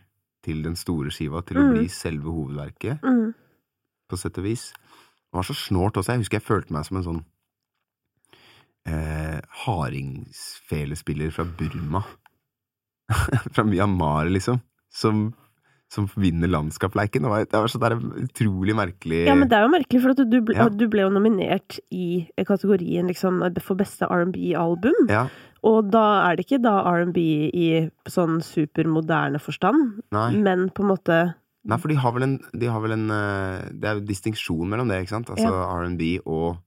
[0.45, 1.73] til den store skiva, til å Mm.
[1.75, 3.33] bli selve hovedverket Mm.
[4.09, 4.71] på sett og vis.
[4.73, 6.13] Det var så snålt også.
[6.13, 7.25] Jeg husker jeg følte meg som en sånn
[8.87, 12.03] eh, hardingfelespiller fra Burma.
[13.55, 14.59] fra Myanmar, liksom.
[14.93, 15.27] Som,
[15.93, 17.23] som vinner landskapsleiken.
[17.23, 20.17] Det var, det var så der utrolig merkelig Ja, men det er jo merkelig, for
[20.17, 20.67] du, ble, Ja.
[20.69, 25.05] du ble jo nominert i kategorien liksom for beste R&B-album.
[25.11, 25.27] Ja,
[25.63, 27.19] Og da er det ikke da R&B
[27.53, 27.67] i
[28.09, 30.31] sånn supermoderne forstand, nei.
[30.35, 31.19] men på en måte
[31.67, 34.69] nei, for de har vel en, de har vel en eh, Det er jo distinksjon
[34.71, 35.29] mellom det, ikke sant?
[35.33, 36.57] Altså R&B og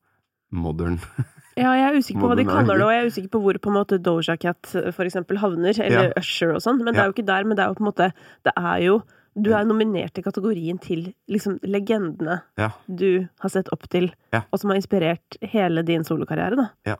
[0.53, 0.99] modern.
[1.61, 3.58] Ja, jeg er usikker på hva de kaller det, og jeg er usikker på hvor
[3.61, 6.12] på en måte Doja Cat for eksempel havner, eller Ja.
[6.20, 7.90] Usher og sånn, men det er jo ikke der, men det er jo på en
[7.92, 8.12] måte
[8.44, 9.02] Det er jo
[9.38, 12.70] Du er nominert i kategorien til liksom legendene Ja.
[12.88, 14.42] du har sett opp til, Ja.
[14.52, 16.70] og som har inspirert hele din solokarriere, da.
[16.84, 16.96] Ja.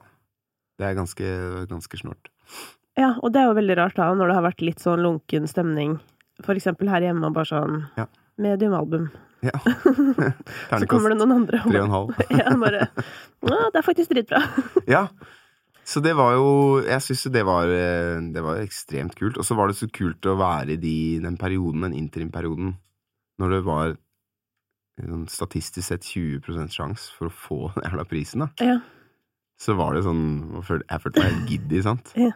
[0.79, 2.29] Det er ganske, ganske snålt.
[2.97, 5.45] Ja, og det er jo veldig rart da, når det har vært litt sånn lunken
[5.47, 5.99] stemning,
[6.41, 8.05] for eksempel her hjemme, og bare sånn Ja.
[8.39, 9.11] Mediumalbum.
[9.41, 9.57] Ja.
[10.79, 12.19] Så kommer det noen andre tre og en halv.
[12.41, 14.43] Ja, bare Å, det er faktisk dritbra.
[14.95, 15.07] Ja.
[15.81, 16.51] Så det var jo
[16.85, 19.39] Jeg syns det var eh, Det var ekstremt kult.
[19.41, 22.75] Og så var det så kult å være i de, den perioden, den interim-perioden,
[23.41, 23.97] når det var
[25.01, 28.51] sånn statistisk sett 20% sjanse for å få den jævla prisen, da.
[28.61, 28.75] Ja.
[29.61, 30.21] Så var det sånn
[30.59, 32.13] Jeg følte, meg helt giddy, sant?
[32.17, 32.33] Ja.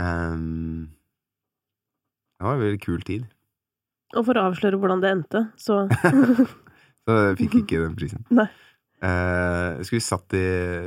[0.00, 0.90] Um,
[2.38, 3.26] det var en veldig kul tid.
[4.12, 5.84] Og for å avsløre hvordan det endte, så
[7.02, 8.22] Så fikk ikke den prisen.
[8.30, 8.46] Nei.
[9.02, 10.44] Eh, jeg skulle vi satt i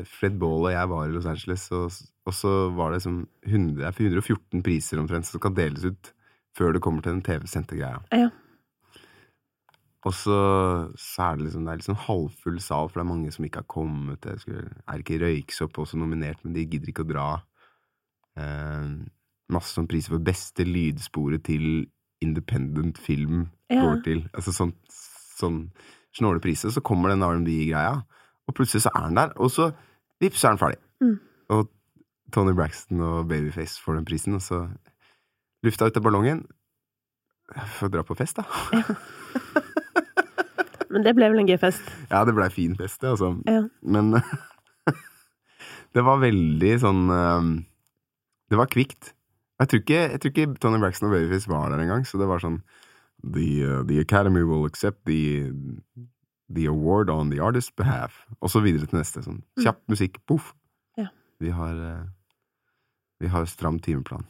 [0.07, 1.91] Fred Ball og jeg var i Los Angeles, og,
[2.23, 6.13] og så var det som 100, er 114 priser omtrent som kan deles ut
[6.55, 7.99] før det kommer til den TV-sendte greia.
[8.15, 8.29] Ja.
[10.05, 10.37] Og så,
[11.01, 13.63] så er det liksom Det er liksom halvfull sal, for det er mange som ikke
[13.63, 14.21] har kommet.
[14.23, 17.27] Det skulle, er ikke Røyksopp også nominert, men de gidder ikke å dra.
[18.39, 18.87] Eh,
[19.51, 21.67] masse sånn priser for beste lydsporet til
[22.25, 23.81] independent film Ja.
[23.85, 24.25] går til.
[24.33, 24.73] Altså sånn,
[25.39, 25.61] sånn
[26.15, 26.71] snåle priser.
[26.73, 28.01] Så kommer den R&B-greia,
[28.47, 29.71] og plutselig så er den der, og så
[30.21, 30.81] vips, så er den ferdig.
[31.01, 31.15] Mm.
[31.55, 31.69] Og
[32.33, 34.65] Tony Braxton og Babyface får den prisen, og så
[35.65, 36.45] lufta ut av ballongen.
[37.79, 38.45] Får dra på fest, da.
[40.89, 41.83] Men det ble vel en gøy fest?
[42.11, 43.33] Ja, det blei fin fest, det, altså.
[43.49, 43.65] Ja.
[43.81, 44.13] Men
[45.95, 47.49] det var veldig sånn um,
[48.51, 49.14] Det var kvikt.
[49.59, 52.27] Jeg tror ikke, jeg tror ikke Tony Braxton og Babyface var der engang, så det
[52.27, 52.59] var sånn
[53.23, 55.51] the, uh, the Academy will accept the,
[56.49, 58.25] the award on the artist's behalf.
[58.41, 59.23] Og så videre til neste.
[59.23, 60.51] Sånn kjapp musikk, poff.
[60.99, 61.07] Ja.
[61.39, 62.05] Vi har uh,
[63.23, 64.25] Vi har stram timeplan.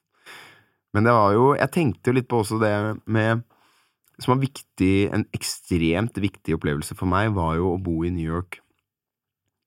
[0.96, 2.72] Men det var jo Jeg tenkte jo litt på også det
[3.06, 3.44] med
[4.18, 8.24] Som var viktig, en ekstremt viktig opplevelse for meg, var jo å bo i New
[8.24, 8.62] York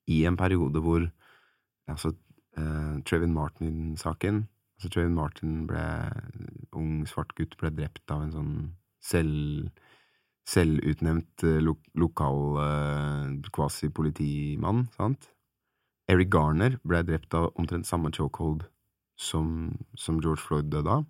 [0.10, 1.06] i en periode hvor
[1.88, 2.14] Altså,
[2.58, 4.44] uh, Trevin Martin-saken
[4.84, 5.84] Altså, jeg Martin ble
[6.76, 8.56] Ung, svart gutt ble drept av en sånn
[9.04, 9.70] selv,
[10.50, 15.30] selvutnevnt eh, lo, lokal eh, kvasipolitimann, sant?
[16.12, 18.66] Eric Garner ble drept av omtrent samme chokehold
[19.16, 21.08] som, som George Floyd døde av,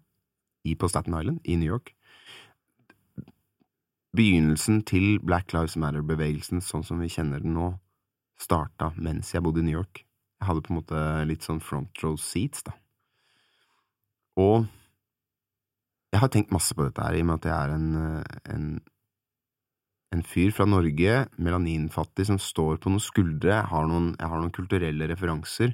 [0.63, 1.95] på Staten Island i New York.
[4.13, 7.71] Begynnelsen til Black Lives Matter-bevegelsen sånn som vi kjenner den nå,
[8.38, 10.03] starta mens jeg bodde i New York.
[10.38, 12.76] Jeg hadde på en måte litt sånn front row seats, da.
[14.39, 14.65] Og
[16.13, 17.88] jeg har tenkt masse på dette her, i og med at jeg er en,
[18.53, 18.67] en,
[20.13, 23.55] en fyr fra Norge, melaninfattig, som står på noen skuldre.
[23.55, 25.73] Jeg har noen, jeg har noen kulturelle referanser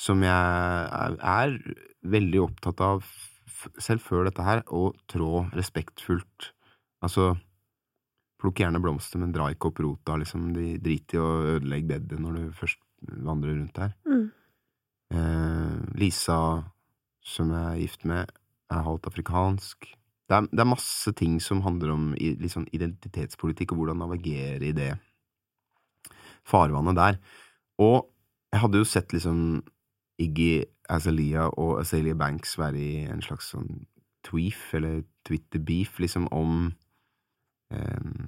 [0.00, 1.56] som jeg er, er
[2.08, 3.04] veldig opptatt av,
[3.82, 6.50] selv før dette her, å trå respektfullt.
[7.04, 7.34] Altså,
[8.40, 10.50] plukk gjerne blomster, men dra ikke opp rota, liksom.
[10.56, 12.80] De driter i å ødelegge bedet når du først
[13.28, 13.92] vandrer rundt her.
[14.08, 14.26] Mm.
[15.16, 16.38] Eh, Lisa
[17.30, 18.30] som jeg er gift med,
[18.70, 19.88] er halvt afrikansk.
[20.30, 22.10] Det er, det er masse ting som handler om
[22.50, 24.92] sånn identitetspolitikk, og hvordan navigere i det
[26.46, 27.18] farvannet der.
[27.82, 28.10] Og
[28.50, 29.62] jeg hadde jo sett liksom
[30.20, 33.86] Iggy Azalea og Azalea Banks være i en slags sånn
[34.26, 36.72] tweef, eller Twitter-beef, liksom om
[37.72, 38.24] um,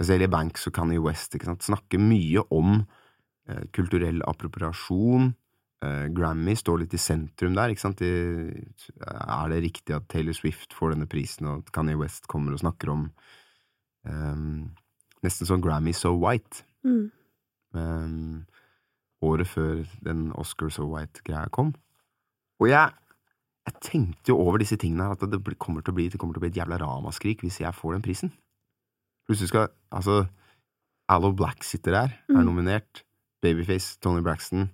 [0.00, 5.34] Azalea Banks og Kanye West, ikke sant, snakker mye om uh, kulturell appropriasjon,
[5.82, 8.00] Grammy står litt i sentrum der, ikke sant?
[8.00, 12.62] Er det riktig at Taylor Swift får denne prisen, og at Kanye West kommer og
[12.62, 13.10] snakker om
[14.08, 14.70] um,
[15.24, 16.62] Nesten sånn Grammy So White.
[16.86, 17.10] Mm.
[17.76, 18.46] Um,
[19.26, 21.74] året før den Oscar So White-greia kom.
[22.60, 22.92] Og jeg,
[23.66, 26.28] jeg tenkte jo over disse tingene her, at det kommer til å bli, det til
[26.30, 28.32] å bli et jævla ramaskrik hvis jeg får den prisen.
[29.26, 30.26] Plutselig skal Altså,
[31.10, 32.46] Allo Black sitter der, er Mm.
[32.46, 33.02] nominert.
[33.42, 34.70] Babyface, Tony Braxton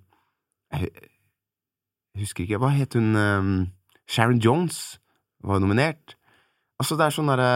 [0.81, 3.53] jeg husker ikke Hva het hun um,
[4.09, 4.99] Sharon Jones
[5.43, 6.15] var nominert.
[6.79, 7.51] Altså, det er sånn derre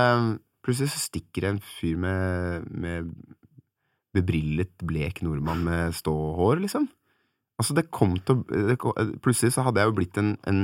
[0.65, 3.11] Plutselig så stikker en fyr med, med
[4.17, 6.89] bebrillet, blek nordmann med ståhår, liksom.
[7.55, 8.91] Altså, det kom til det kom,
[9.23, 10.59] Plutselig så hadde jeg jo blitt en, en,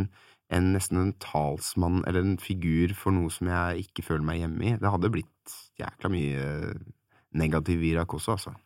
[0.51, 4.67] en nesten en talsmann, eller en figur, for noe som jeg ikke føler meg hjemme
[4.73, 4.75] i.
[4.81, 6.43] Det hadde blitt jækla mye
[7.39, 8.57] negativ virak også, altså.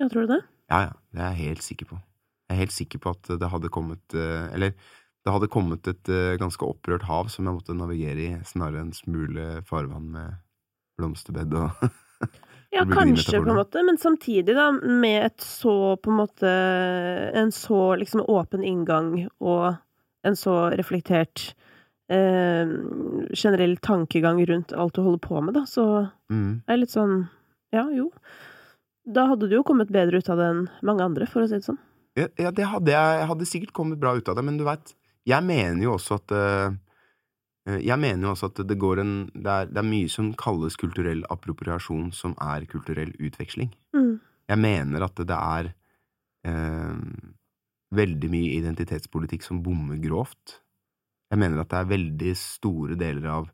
[0.00, 0.42] Ja, tror du det?
[0.72, 2.00] Ja, ja, det er jeg helt sikker på.
[2.50, 4.74] Jeg er helt sikker på at det hadde kommet eh, Eller
[5.22, 8.94] det hadde kommet et eh, ganske opprørt hav som jeg måtte navigere i, snarere enn
[8.96, 10.38] smule farvann med
[10.98, 11.84] blomsterbed og
[12.70, 16.50] Ja, kanskje, på en måte, men samtidig, da, med et så, på en måte
[17.34, 19.74] En så liksom åpen inngang og
[20.22, 21.48] en så reflektert
[22.12, 22.70] eh,
[23.34, 25.86] generell tankegang rundt alt du holder på med, da, så
[26.30, 26.62] mm.
[26.66, 27.24] er det litt sånn
[27.74, 28.10] Ja, jo.
[29.08, 31.58] Da hadde du jo kommet bedre ut av det enn mange andre, for å si
[31.58, 31.80] det sånn.
[32.18, 33.26] Ja, det hadde jeg.
[33.30, 34.94] Hadde sikkert kommet bra ut av det, men du veit,
[35.28, 36.78] jeg mener jo også at eh,
[37.84, 40.78] Jeg mener jo også at det går en det er, det er mye som kalles
[40.80, 43.70] kulturell appropriasjon, som er kulturell utveksling.
[43.94, 44.16] Mm.
[44.50, 45.70] Jeg mener at det er
[46.48, 46.98] eh,
[47.94, 50.58] veldig mye identitetspolitikk som bommer grovt.
[51.30, 53.50] Jeg mener at det er veldig store deler av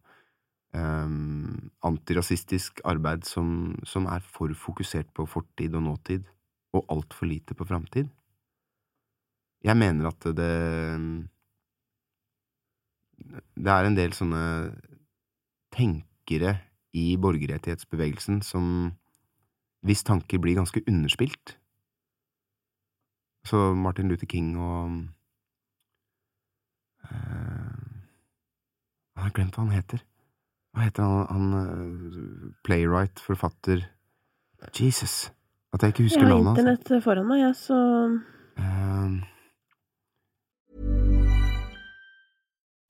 [0.76, 6.26] Um, antirasistisk arbeid som, som er for fokusert på fortid og nåtid,
[6.76, 8.10] og altfor lite på framtid.
[9.66, 10.52] Jeg mener at det
[13.56, 14.42] Det er en del sånne
[15.74, 16.56] tenkere
[16.96, 18.94] i borgerrettighetsbevegelsen som
[19.86, 21.56] hvis tanker blir ganske underspilt.
[23.46, 25.04] Så Martin Luther King og
[27.06, 27.82] eh,
[29.14, 30.02] Jeg har glemt hva han heter.
[30.74, 33.84] Hva heter han, han eh, playwright, forfatter
[34.74, 35.30] Jesus.
[35.74, 36.64] At jeg ikke husker har navnet hans.
[36.64, 37.78] internett foran meg, jeg, så
[38.56, 39.35] Eh,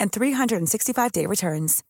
[0.00, 1.82] and 365-day returns.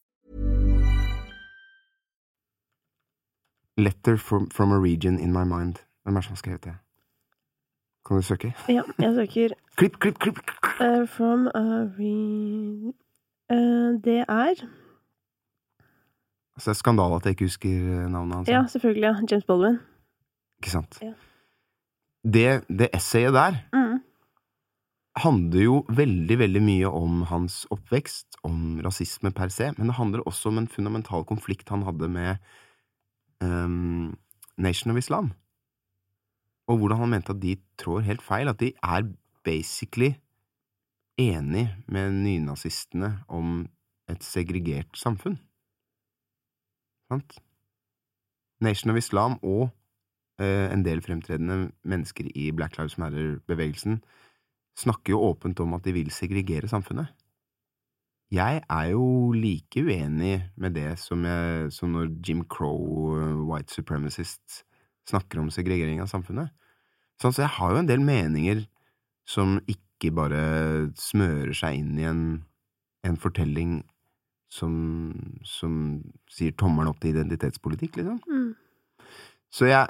[3.76, 5.74] Letter from, from a region in my mind.
[6.04, 6.74] Hvem er det som har skrevet det?
[8.06, 8.54] Kan du søke?
[8.68, 9.48] Ja, jeg søker
[9.78, 10.38] Klipp, klipp, klipp!
[10.80, 11.60] eh, From a
[11.98, 12.94] region
[13.52, 14.54] uh, det er
[16.56, 18.48] Altså, det er skandale at jeg ikke husker eh, navnet hans.
[18.48, 19.02] Ja, selvfølgelig.
[19.02, 19.14] ja.
[19.30, 19.78] James Baldwin.
[20.58, 20.98] Ikke sant?
[21.02, 21.12] Ja.
[22.32, 24.00] Det, det essayet der Mm.
[25.16, 30.24] Handler jo veldig, veldig mye om hans oppvekst, om rasisme per se, men det handler
[30.28, 32.36] også om en fundamental konflikt han hadde med
[33.42, 34.14] um,
[34.58, 35.32] Nation of Islam.
[36.68, 39.08] Og hvordan han mente at de trår helt feil, at de er
[39.44, 40.14] basically
[41.18, 43.66] enig med nynazistene om
[44.08, 45.38] et segregert samfunn.
[47.08, 47.38] Sant?
[48.60, 49.68] Nation of Islam og
[50.42, 54.02] uh, en del fremtredende mennesker i Black Lives Matter-bevegelsen
[54.78, 57.10] snakker jo åpent om at de vil segregere samfunnet.
[58.34, 63.72] Jeg er jo like uenig med det som, jeg, som når Jim Crow, eh, white
[63.72, 64.62] supremacist,
[65.08, 66.52] snakker om segregering av samfunnet.
[67.18, 68.66] Sånn, så jeg har jo en del meninger
[69.28, 70.42] som ikke bare
[71.00, 72.22] smører seg inn i en,
[73.08, 73.80] en fortelling
[74.52, 74.74] som,
[75.44, 75.72] som
[76.32, 78.20] sier tommelen opp til identitetspolitikk, liksom.
[78.28, 78.52] Mm.
[79.52, 79.88] Så jeg,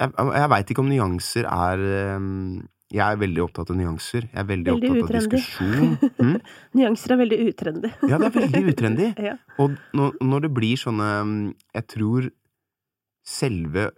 [0.00, 4.24] jeg, jeg veit ikke om nyanser er ehm, Jeg er veldig opptatt av nyanser.
[4.32, 5.92] Jeg er veldig, Veldig opptatt av diskusjon.
[6.18, 6.38] Mm?
[6.80, 7.90] Nyanser er veldig utrendy.
[8.10, 9.08] Ja, det er veldig utrendy.
[9.28, 9.34] ja.
[9.62, 11.36] Og når, når det blir sånne mm,
[11.78, 12.30] Jeg tror
[13.30, 13.90] selve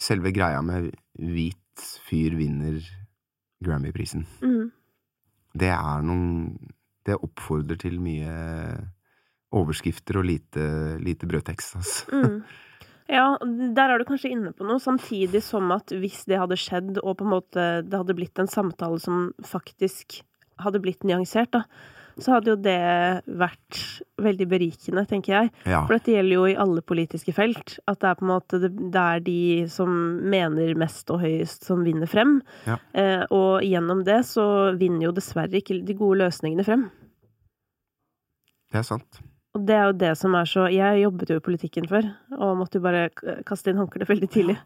[0.00, 0.88] Selve greia med
[1.20, 2.80] hvit fyr vinner
[3.64, 4.70] Grammy-prisen, Mm.
[5.56, 6.58] det er noen
[7.06, 8.34] Det oppfordrer til mye
[9.54, 10.64] overskrifter og lite,
[11.04, 12.08] lite brødtekst, altså.
[12.10, 12.38] Mm.
[13.10, 17.02] Ja, der er du kanskje inne på noe, samtidig som at hvis det hadde skjedd,
[17.02, 20.22] og på en måte det hadde blitt en samtale som faktisk
[20.62, 21.64] hadde blitt nyansert, da,
[22.22, 22.78] så hadde jo det
[23.26, 23.80] vært
[24.22, 25.50] veldig berikende, tenker jeg.
[25.66, 25.82] Ja.
[25.82, 28.72] For dette gjelder jo i alle politiske felt, at det er på en måte det,
[28.94, 29.90] er de som
[30.22, 32.38] mener mest og høyest som vinner frem.
[32.68, 32.78] Ja.
[32.94, 34.46] Eh, og gjennom det så
[34.78, 36.88] vinner jo dessverre ikke de gode løsningene frem.
[38.70, 39.22] Det er sant.
[39.54, 42.56] Og det er jo det som er så Jeg jobbet jo i politikken før, og
[42.58, 43.04] måtte jo bare
[43.46, 44.56] kaste inn håndkleet veldig tidlig.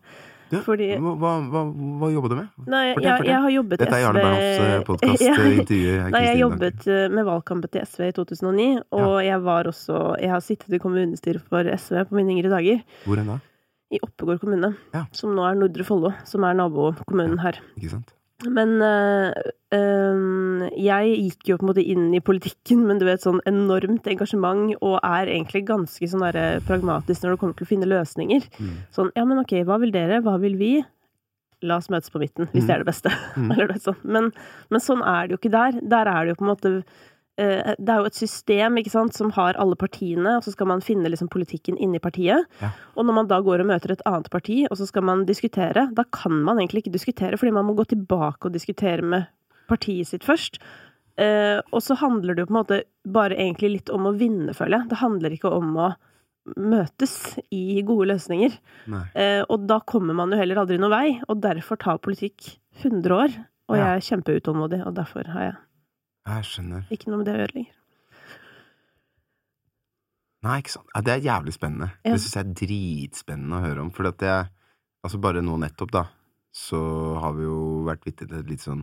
[0.49, 1.63] Ja, Fordi- hva, hva,
[2.01, 2.47] hva, jobba du med?
[2.73, 3.27] Nei, jeg, fortell.
[3.29, 5.35] jeg har jobbet Dette er Jarle SV Bernhoffs podkast, Ja.
[5.59, 9.99] intervjuer Nei, jeg jobbet eh, med valgkampen til SV i 2009, og jeg var også
[10.23, 13.39] Jeg har sittet i kommunestyret for SV på mine yngre dager, Hvor enn da?
[13.93, 15.05] i Oppegård kommune, Ja.
[15.13, 17.61] som nå er Nordre Follo, som er nabokommunen her.
[17.77, 18.15] Ikke sant?
[18.47, 19.33] Men øh,
[19.75, 24.07] øh, jeg gikk jo på en måte inn i politikken med du vet, sånn enormt
[24.07, 28.47] engasjement, og er egentlig ganske sånn der, pragmatisk når det kommer til å finne løsninger.
[28.61, 28.77] Mm.
[28.95, 30.73] Sånn, ja, men ok, hva vil dere, hva vil vi?
[31.67, 33.11] La oss møtes på midten, hvis det er det beste.
[33.35, 33.51] Mm.
[33.57, 34.07] Eller sånt.
[34.07, 34.31] Men,
[34.71, 35.81] men sånn er det jo ikke der.
[35.83, 36.75] Der er det jo på en måte
[37.39, 40.81] Det er jo et system ikke sant, som har alle partiene, og så skal man
[40.83, 42.49] finne liksom politikken inni partiet.
[42.61, 42.73] Ja.
[42.97, 45.87] Og når man da går og møter et annet parti, og så skal man diskutere,
[45.95, 49.29] da kan man egentlig ikke diskutere, fordi man må gå tilbake og diskutere med
[49.71, 50.59] partiet sitt først.
[51.19, 54.55] Eh, og så handler det jo på en måte bare egentlig litt om å vinne,
[54.55, 54.89] føler jeg.
[54.91, 55.89] Det handler ikke om å
[56.57, 57.15] møtes
[57.53, 58.55] i gode løsninger.
[59.15, 63.15] Eh, og da kommer man jo heller aldri noen vei, og derfor tar politikk 100
[63.15, 63.35] år.
[63.69, 63.85] Og Ja.
[63.85, 65.57] jeg er kjempeutålmodig, og derfor har jeg
[66.29, 66.85] Jeg skjønner.
[66.93, 67.75] ikke noe med det å gjøre lenger.
[70.47, 70.91] Nei, ikke sant.
[70.95, 71.89] Ja, det er jævlig spennende.
[72.07, 72.13] Ja.
[72.15, 73.91] Det syns jeg er dritspennende å høre om.
[73.95, 74.55] For at jeg
[75.07, 76.01] Altså, bare nå nettopp, da,
[76.51, 76.79] så
[77.23, 78.81] har vi jo vært vitne til et litt sånn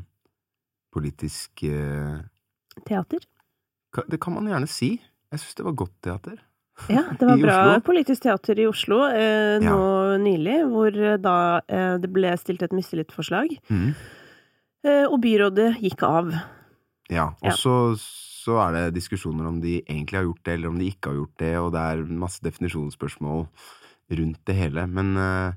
[0.95, 2.21] politisk eh,
[2.87, 3.25] Teater?
[4.07, 4.93] Det kan man gjerne si.
[5.33, 6.37] Jeg syns det var godt teater.
[6.87, 7.83] Ja, det var bra Oslo?
[7.91, 9.75] politisk teater i Oslo eh, Ja.
[9.75, 11.35] nå nylig, hvor eh, da
[11.67, 13.91] eh, det ble stilt et mistillitsforslag, Mm.
[14.87, 16.31] eh, og byrådet gikk av.
[17.11, 17.27] Ja.
[17.41, 17.55] Og Ja.
[17.57, 21.11] så, så er det diskusjoner om de egentlig har gjort det, eller om de ikke
[21.11, 23.45] har gjort det, og det er masse definisjonsspørsmål
[24.15, 24.87] rundt det hele.
[24.87, 25.53] Men eh,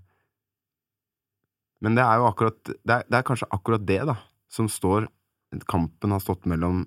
[1.80, 4.16] Men det er jo akkurat det er, det er kanskje akkurat det, da,
[4.50, 5.06] som står
[5.70, 6.82] Kampen har stått mellom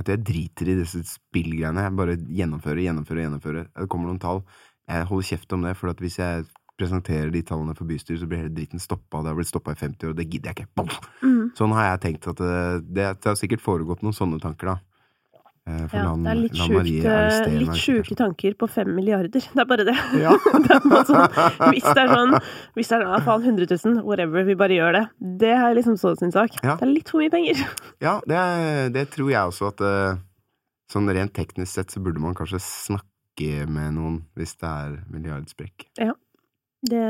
[0.00, 1.82] at jeg driter i disse spillgreiene.
[1.84, 3.66] Jeg bare gjennomfører, gjennomfører, gjennomfører.
[3.76, 4.40] Det kommer noen tall.
[4.88, 6.46] Jeg holder kjeft om det, for at hvis jeg
[6.78, 9.22] presenterer de tallene for bystyret, så blir hele dritten stoppa.
[9.22, 10.98] Det har blitt stoppa i 50 år, og det gidder jeg ikke.
[11.22, 11.52] Mm.
[11.58, 12.56] Sånn har jeg tenkt at det,
[12.88, 14.80] det, det har sikkert foregått noen sånne tanker, da.
[15.64, 19.40] Eh, For Ja, land, det er litt sjukt, eh, litt sjuke tanker på fem milliarder.
[19.40, 19.94] Det er bare det.
[20.20, 20.34] Ja.
[20.66, 21.38] det er sånn,
[21.70, 22.34] hvis det er sånn
[22.76, 25.04] Hvis det er sånn, faen 100 000, whatever, vi bare gjør det.
[25.40, 26.58] Det er liksom så sin sak.
[26.60, 26.76] Ja.
[26.76, 27.64] Det er litt for mye penger.
[28.04, 28.42] Ja, det,
[28.98, 30.22] det tror jeg også at eh,
[30.92, 35.86] Sånn rent teknisk sett så burde man kanskje snakke med noen hvis det er milliardsprekk.
[36.84, 37.04] Det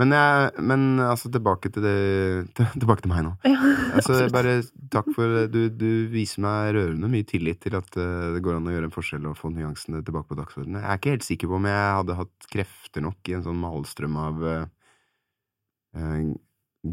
[0.00, 1.98] Men, jeg, men altså, tilbake til det
[2.80, 3.34] Tilbake til meg nå.
[3.46, 3.58] Ja,
[3.94, 4.56] Altså, bare
[4.90, 8.66] takk for du, du viser meg rørende mye tillit til at eh, det går an
[8.66, 10.80] å gjøre en forskjell og få nyansene tilbake på dagsordenen.
[10.82, 13.62] Jeg er ikke helt sikker på om jeg hadde hatt krefter nok i en sånn
[13.62, 16.18] malstrøm av uh,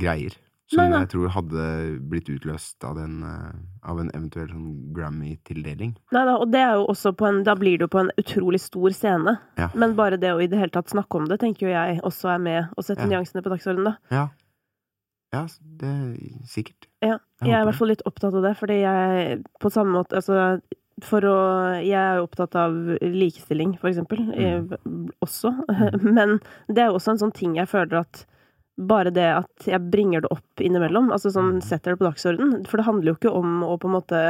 [0.03, 0.37] greier.
[0.71, 0.99] Som Nei, nei.
[1.03, 1.63] jeg tror hadde
[2.07, 5.95] blitt utløst av, den, eh, av en eventuell sånn Grammy-tildeling.
[6.15, 8.11] Nei da, og det er jo også på en Da blir det jo på en
[8.21, 9.33] utrolig stor scene.
[9.59, 9.67] Ja.
[9.75, 12.31] Men bare det å i det hele tatt snakke om det, tenker jo jeg også
[12.35, 13.09] er med å sette Ja.
[13.17, 13.97] nyansene på dagsordenen, da.
[14.15, 14.27] Ja.
[15.33, 15.45] Ja,
[15.79, 15.91] det
[16.47, 16.87] sikkert.
[17.01, 20.15] Ja, Jeg er i hvert fall litt opptatt av det, fordi jeg på samme måte
[20.19, 20.61] Altså,
[21.01, 25.09] for å Jeg er jo opptatt av likestilling, for eksempel, Mm.
[25.21, 25.51] også.
[26.03, 28.25] Men det er jo også en sånn ting jeg føler at
[28.87, 31.61] bare det at jeg bringer det opp innimellom, altså sånn Mm.
[31.65, 32.65] setter det på dagsorden.
[32.67, 34.21] For det handler jo ikke om å på en måte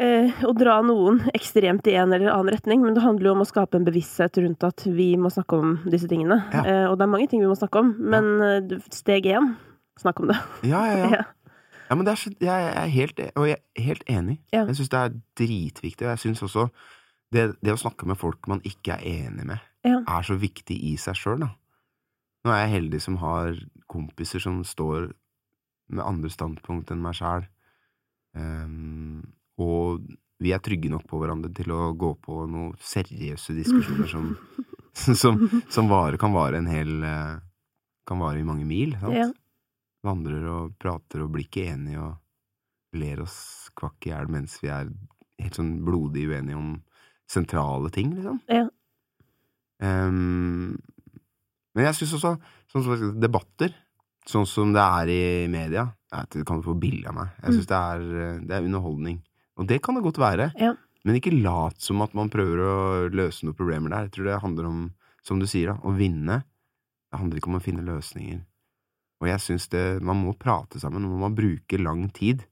[0.00, 3.44] eh, å dra noen ekstremt i en eller annen retning, men det handler jo om
[3.44, 6.42] å skape en bevissthet rundt at vi må snakke om disse tingene.
[6.52, 6.64] Ja.
[6.64, 8.80] Eh, og det er mange ting vi må snakke om, men ja.
[8.94, 9.52] steg én
[10.00, 10.38] snakk om det.
[10.68, 11.26] Ja, ja, ja.
[11.90, 11.96] Ja.
[11.96, 14.36] Men det er jeg er helt, og jeg er helt enig.
[14.54, 16.68] Jeg syns det er dritviktig, og jeg syns også
[17.34, 20.92] det, det å snakke med folk man ikke er enig med, er så viktig i
[21.02, 21.48] seg sjøl, da.
[22.44, 23.56] Nå er jeg heldig som har
[23.90, 25.10] kompiser som står
[25.90, 27.44] med andre standpunkt enn meg sjæl,
[29.60, 30.06] og
[30.40, 34.30] vi er trygge nok på hverandre til å gå på noen seriøse diskusjoner som,
[35.22, 37.38] som, som vare, kan vare en hel eh,
[38.08, 38.96] Kan vare i mange mil.
[38.98, 39.14] Sant?
[39.14, 39.28] Ja.
[40.02, 44.70] vandrer og prater og blir ikke enige og ler oss kvakk i hjel mens vi
[44.72, 44.88] er
[45.38, 46.72] helt sånn blodig uenige om
[47.30, 48.40] sentrale ting, liksom.
[48.50, 48.64] Ja.
[49.84, 50.80] Ehm,
[51.74, 52.34] men jeg syns også
[52.72, 53.74] sånn som debatter,
[54.28, 55.86] sånn som det er i media
[56.30, 57.34] Det kan du få billig av meg.
[57.44, 59.20] Jeg syns det, er, det er underholdning.
[59.60, 60.50] Og det kan det godt være.
[60.58, 60.72] Ja.
[61.06, 62.76] Men ikke lat som at man prøver å
[63.14, 64.08] løse noen problemer der.
[64.08, 64.80] Jeg tror det handler om,
[65.26, 66.40] som du sier, da, å vinne.
[67.10, 68.42] Det handler ikke om å finne løsninger.
[69.20, 72.42] Og jeg syns det Man må prate sammen, og man må bruke lang tid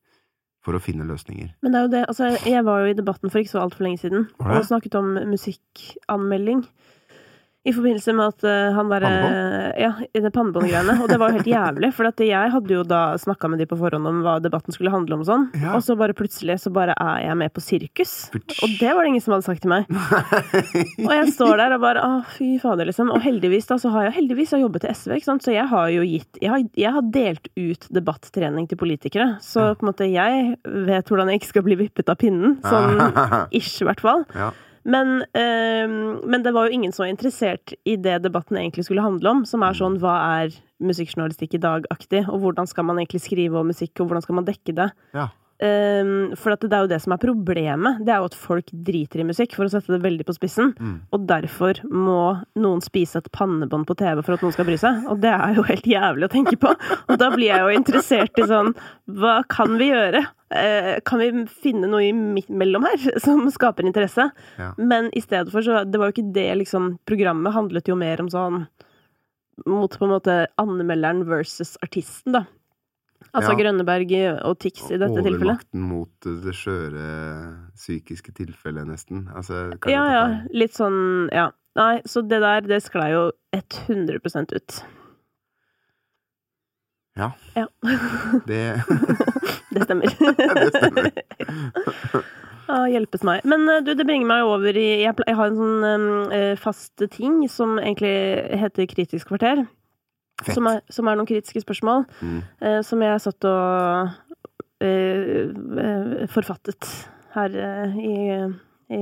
[0.65, 1.55] for å finne løsninger.
[1.65, 3.87] Men det er jo det, altså jeg var jo i debatten for ikke så altfor
[3.87, 6.65] lenge siden, og snakket om musikkanmelding.
[7.69, 9.13] I forbindelse med at uh, han derre
[9.79, 10.95] Ja, i det pannebåndgreiene.
[11.03, 13.67] Og det var jo helt jævlig, for at jeg hadde jo da snakka med de
[13.71, 15.75] på forhånd om hva debatten skulle handle om og sånn, Ja.
[15.77, 18.15] og så bare plutselig så bare er jeg med på sirkus.
[18.35, 19.89] Og det var det ingen som hadde sagt til meg.
[21.09, 23.11] Og jeg står der og bare å, fy fader, liksom.
[23.15, 25.67] Og heldigvis, da, så har jeg heldigvis har jobbet i SV, ikke sant, så jeg
[25.71, 29.91] har jo gitt Jeg har, jeg har delt ut debattrening til politikere, så på en
[29.93, 30.55] måte jeg
[30.89, 32.57] vet hvordan jeg ikke skal bli vippet av pinnen.
[32.65, 32.99] Sånn
[33.59, 34.25] ish, i hvert fall.
[34.37, 34.51] Ja.
[34.89, 39.05] Men, øh, men det var jo ingen som var interessert i det debatten egentlig skulle
[39.05, 43.25] handle om, som er sånn hva er musikkjournalistikk i dag-aktig, og hvordan skal man egentlig
[43.27, 44.93] skrive om musikk, og hvordan skal man dekke det?
[45.17, 45.29] ja.
[45.59, 47.99] Um, for det er jo det som er problemet.
[48.07, 50.71] Det er jo at folk driter i musikk, for å sette det veldig på spissen.
[50.79, 51.01] Mm.
[51.11, 52.21] Og derfor må
[52.63, 55.03] noen spise et pannebånd på TV for at noen skal bry seg.
[55.11, 56.71] Og det er jo helt jævlig å tenke på.
[57.09, 58.71] Og da blir jeg jo interessert i sånn
[59.19, 60.23] Hva kan vi gjøre?
[60.51, 64.31] Eh, kan vi finne noe imellom mellom her som skaper interesse?
[64.57, 64.71] Ja.
[64.81, 68.23] Men i stedet for så Det var jo ikke det liksom Programmet handlet jo mer
[68.25, 68.63] om sånn
[69.67, 72.45] mot på en måte anmelderen versus artisten, da.
[73.35, 73.59] Altså Ja.
[73.59, 74.13] Grønneberg
[74.47, 75.43] og Tix i dette tilfellet.
[75.43, 77.09] Overmakten mot det skjøre
[77.75, 79.27] psykiske tilfellet, nesten.
[79.35, 80.23] Altså, Ja, ja.
[80.55, 81.51] Litt sånn Ja.
[81.79, 84.79] Nei, så det der, det sklei jo 100% ut.
[87.19, 87.33] Ja.
[87.55, 87.67] Ja.
[88.47, 88.63] Det
[89.75, 90.13] Det stemmer.
[90.61, 91.11] Det stemmer.
[92.93, 93.45] Hjelpes meg.
[93.49, 97.01] Men eh, du, det bringer meg over i Jeg, jeg har en sånn um, fast
[97.15, 98.13] ting som egentlig
[98.61, 99.65] heter Kritisk kvarter.
[100.47, 102.05] Som er, som er noen kritiske spørsmål.
[102.23, 102.41] Mm.
[102.63, 104.13] Uh, som jeg satt og
[104.85, 106.91] uh, forfattet
[107.35, 108.15] her uh, i,
[108.95, 109.01] i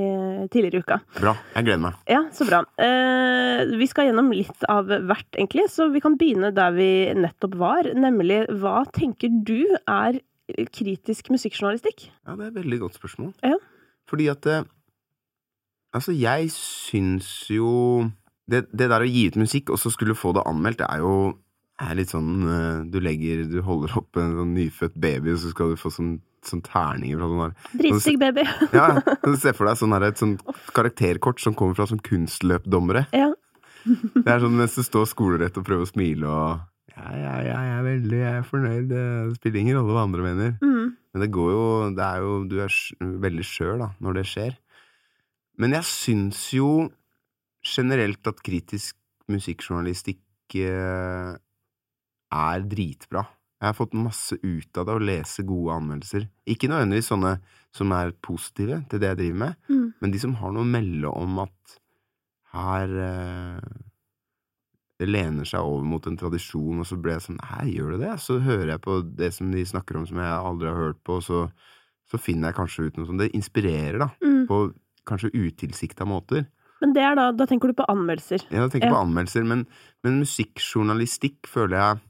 [0.53, 0.99] tidligere i uka.
[1.19, 1.35] Bra.
[1.55, 1.99] Jeg gleder meg.
[2.11, 2.63] Ja, så bra.
[2.83, 7.55] Eh, vi skal gjennom litt av hvert, egentlig, så vi kan begynne der vi nettopp
[7.61, 7.91] var.
[7.95, 10.19] Nemlig, hva tenker du er
[10.73, 12.09] kritisk musikkjournalistikk?
[12.27, 13.33] Ja, det er et veldig godt spørsmål.
[13.43, 13.59] Ja.
[14.11, 14.65] Fordi at eh,
[15.97, 17.71] Altså, jeg syns jo
[18.51, 21.01] det, det der å gi ut musikk, og så skulle få det anmeldt, det er
[21.01, 21.15] jo
[21.81, 25.53] er litt sånn eh, Du legger Du holder opp en sånn nyfødt baby, og så
[25.53, 26.17] skal du få sånn
[26.47, 28.45] sånn terninger fra sånn der Dritstygg baby.
[28.77, 30.45] Ja, du ser for deg sånn her, et sånt
[30.77, 33.09] karakterkort som kommer fra sånn kunstløpdommere.
[33.17, 33.33] Ja.
[33.87, 36.63] Det er sånn mens du står skolerett og prøver å smile og
[36.97, 38.87] ja, ja, jeg er veldig jeg er fornøyd.
[38.91, 40.55] Det spiller ingen rolle hva andre mener.
[40.63, 40.95] Mm.
[41.13, 41.65] Men det går jo
[41.97, 42.77] Det er jo Du er
[43.25, 44.57] veldig skjør, da, når det skjer.
[45.59, 46.71] Men jeg syns jo
[47.67, 48.97] generelt at kritisk
[49.33, 51.33] musikkjournalistikk eh,
[52.37, 53.25] er dritbra.
[53.57, 56.27] Jeg har fått masse ut av det å lese gode anmeldelser.
[56.47, 57.33] Ikke nødvendigvis sånne
[57.75, 59.87] som er positive til det jeg driver med, Mm.
[60.01, 61.79] men de som har noe å melde om at
[62.53, 63.61] her eh,
[64.97, 68.01] Det lener seg over mot en tradisjon, og så ble jeg sånn Her gjør det
[68.07, 68.15] det?
[68.25, 71.19] Så hører jeg på det som de snakker om som jeg aldri har hørt på,
[71.21, 71.43] og så,
[72.09, 74.11] så finner jeg kanskje ut noe som Det inspirerer, da.
[74.25, 74.45] Mm.
[74.49, 74.61] På
[75.07, 76.47] kanskje utilsikta måter.
[76.81, 78.47] Men det er da Da tenker du på anmeldelser.
[78.51, 78.95] Ja, da tenker Ja.
[78.97, 79.67] på anmeldelser, men,
[80.05, 82.05] men musikkjournalistikk føler jeg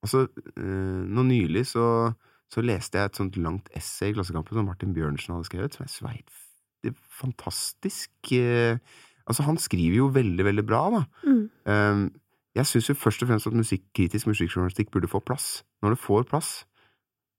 [0.00, 2.14] Altså, eh, nå nylig så,
[2.48, 5.84] så leste jeg et sånt langt essay i Klassekampen som Martin Bjørnsen hadde skrevet, som
[5.84, 6.30] jeg sveit
[6.80, 8.78] det er fantastisk eh,
[9.28, 11.00] Altså, han skriver jo veldig, veldig bra, da.
[11.22, 11.42] Mm.
[11.68, 11.98] Um,
[12.56, 15.62] jeg syns jo først og fremst at musikk, kritisk musikkjournalistikk burde få plass.
[15.82, 16.64] Når det får plass,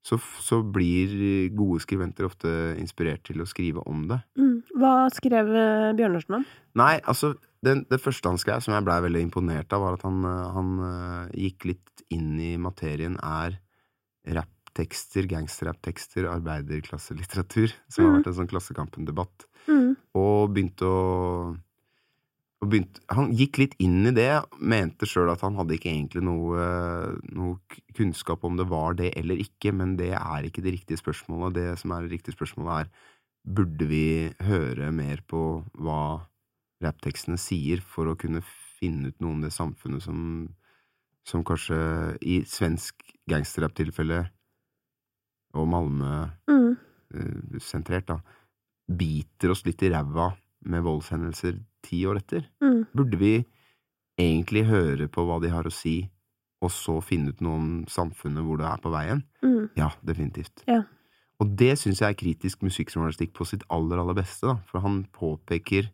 [0.04, 1.12] så, så blir
[1.54, 2.48] gode skriventer ofte
[2.80, 4.18] inspirert til å skrive om det.
[4.40, 4.62] Mm.
[4.80, 6.46] Hva skrev eh, Bjørnarsen om?
[6.80, 10.02] Nei, altså, den, det første han skrev, som jeg blei veldig imponert av, var at
[10.08, 13.60] han, eh, han eh, gikk litt inn i materien, er
[14.34, 18.18] rapptekster, gangsterrapptekster, arbeiderklasselitteratur, som har Mhm.
[18.18, 19.96] vært en sånn Klassekampen-debatt, Mm.
[20.14, 21.56] og begynte å
[22.62, 24.30] og begynte, Han gikk litt inn i det,
[24.62, 26.66] mente sjøl at han hadde ikke egentlig noe,
[27.34, 31.56] noe kunnskap om det var det eller ikke, men det er ikke det riktige spørsmålet.
[31.58, 33.10] Det som er det riktige spørsmålet, er
[33.42, 34.04] burde vi
[34.46, 36.22] høre mer på hva
[36.82, 38.44] rapptekstene sier, for å kunne
[38.78, 40.20] finne ut noe om det samfunnet som,
[41.26, 41.80] som kanskje
[42.22, 44.22] i svensk gangsterrap-tilfelle
[45.58, 46.14] og Malmö
[46.48, 46.76] Mm.
[47.14, 48.16] eh, da,
[48.88, 50.30] biter oss litt i ræva
[50.64, 52.46] med voldshendelser ti år etter?
[52.62, 52.84] Mm.
[52.96, 53.34] Burde vi
[54.20, 56.02] egentlig høre på hva de har å si,
[56.62, 59.22] og så finne ut noe om samfunnet hvor det er på veien?
[59.42, 59.70] Mm.
[59.78, 60.64] Ja, definitivt.
[60.70, 60.82] Ja.
[61.42, 65.02] Og det syns jeg er kritisk musikkjournalistikk på sitt aller, aller beste, da, for han
[65.16, 65.90] påpeker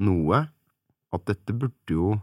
[0.00, 0.46] noe,
[1.12, 2.14] at dette burde jo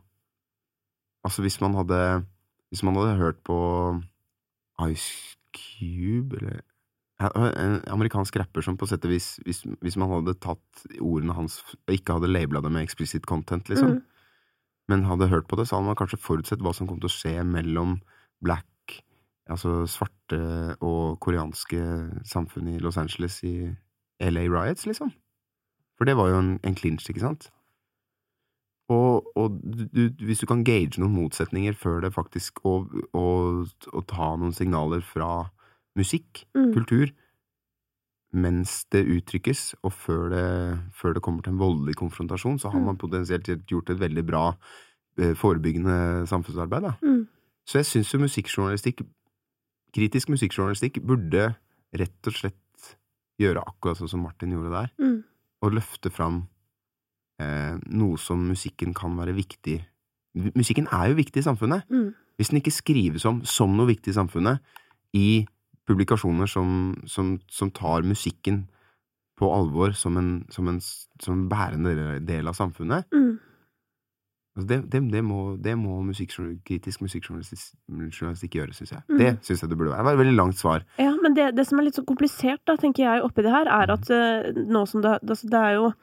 [1.19, 2.25] Altså, hvis man hadde
[2.71, 3.57] Hvis man hadde hørt på
[4.87, 6.61] Ice Cube, eller
[7.19, 11.59] en amerikansk rapper som på sett og vis hvis, hvis man hadde tatt ordene hans
[11.75, 14.01] og ikke hadde labela det med explicit content, liksom, Mm.
[14.87, 17.13] men hadde hørt på det, så hadde man kanskje forutsett hva som kom til å
[17.13, 17.99] skje mellom
[18.41, 19.03] black,
[19.49, 20.39] altså svarte
[20.81, 21.81] og koreanske
[22.25, 23.75] samfunn i Los Angeles i
[24.21, 25.11] LA Riots, liksom.
[25.97, 27.49] For det var jo en, en clinch, ikke sant?
[28.89, 34.07] Og, og du, hvis du kan gage noen motsetninger før det faktisk Og, og, og
[34.09, 35.51] ta noen signaler fra
[35.99, 36.71] musikk, Mm.
[36.73, 37.11] kultur,
[38.33, 40.43] mens det uttrykkes, og før det,
[40.93, 42.85] før det kommer til en voldelig konfrontasjon, så har Mm.
[42.85, 44.55] man potensielt gjort et veldig bra
[45.17, 46.93] eh, forebyggende samfunnsarbeid.
[47.03, 47.27] Mm.
[47.65, 49.01] Så jeg syns jo musikkjournalistikk,
[49.93, 51.55] kritisk musikkjournalistikk, burde
[51.93, 52.95] rett og slett
[53.39, 55.23] gjøre akkurat sånn som Martin gjorde der, Mm.
[55.61, 56.47] og løfte fram
[57.41, 59.85] eh, noe som musikken kan være viktig
[60.35, 61.83] Musikken er jo viktig i samfunnet.
[61.89, 62.13] Mm.
[62.37, 64.59] Hvis den ikke skrives om som noe viktig i samfunnet,
[65.13, 65.47] i
[65.89, 68.63] publikasjoner som, som, som tar musikken
[69.39, 73.39] på alvor som en, som en, som en bærende del- av samfunnet Mm.
[74.57, 76.33] altså det, det, det må, det må musikk,
[76.67, 79.03] kritisk musikkjournalistikk gjøre, syns jeg.
[79.07, 79.17] Mm.
[79.21, 80.01] Det syns jeg det burde være.
[80.03, 80.83] Det var et veldig langt svar.
[80.99, 83.71] Ja, men det, det som er litt så komplisert, da, tenker jeg, oppi det her,
[83.71, 84.65] er at mm.
[84.75, 85.93] nå som det, altså, det er jo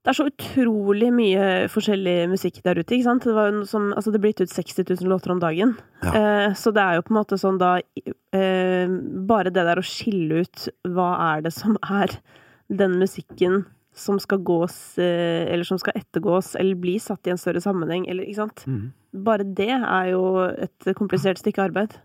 [0.00, 3.26] det er så utrolig mye forskjellig musikk der ute, ikke sant?
[3.26, 5.74] Det, var jo som, altså, det blir gitt ut 60 000 låter om dagen.
[6.00, 6.12] Ja.
[6.16, 8.94] Eh, så det er jo på en måte sånn da eh,
[9.28, 12.16] Bare det der å skille ut hva er det som er
[12.72, 17.40] den musikken som skal gås, eh, eller som skal ettergås, eller bli satt i en
[17.42, 18.64] større sammenheng, eller ikke sant?
[18.64, 18.94] Mm.
[19.26, 21.98] Bare det er jo et komplisert stykke arbeid.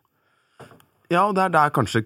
[1.13, 2.03] Ja, og det er der kanskje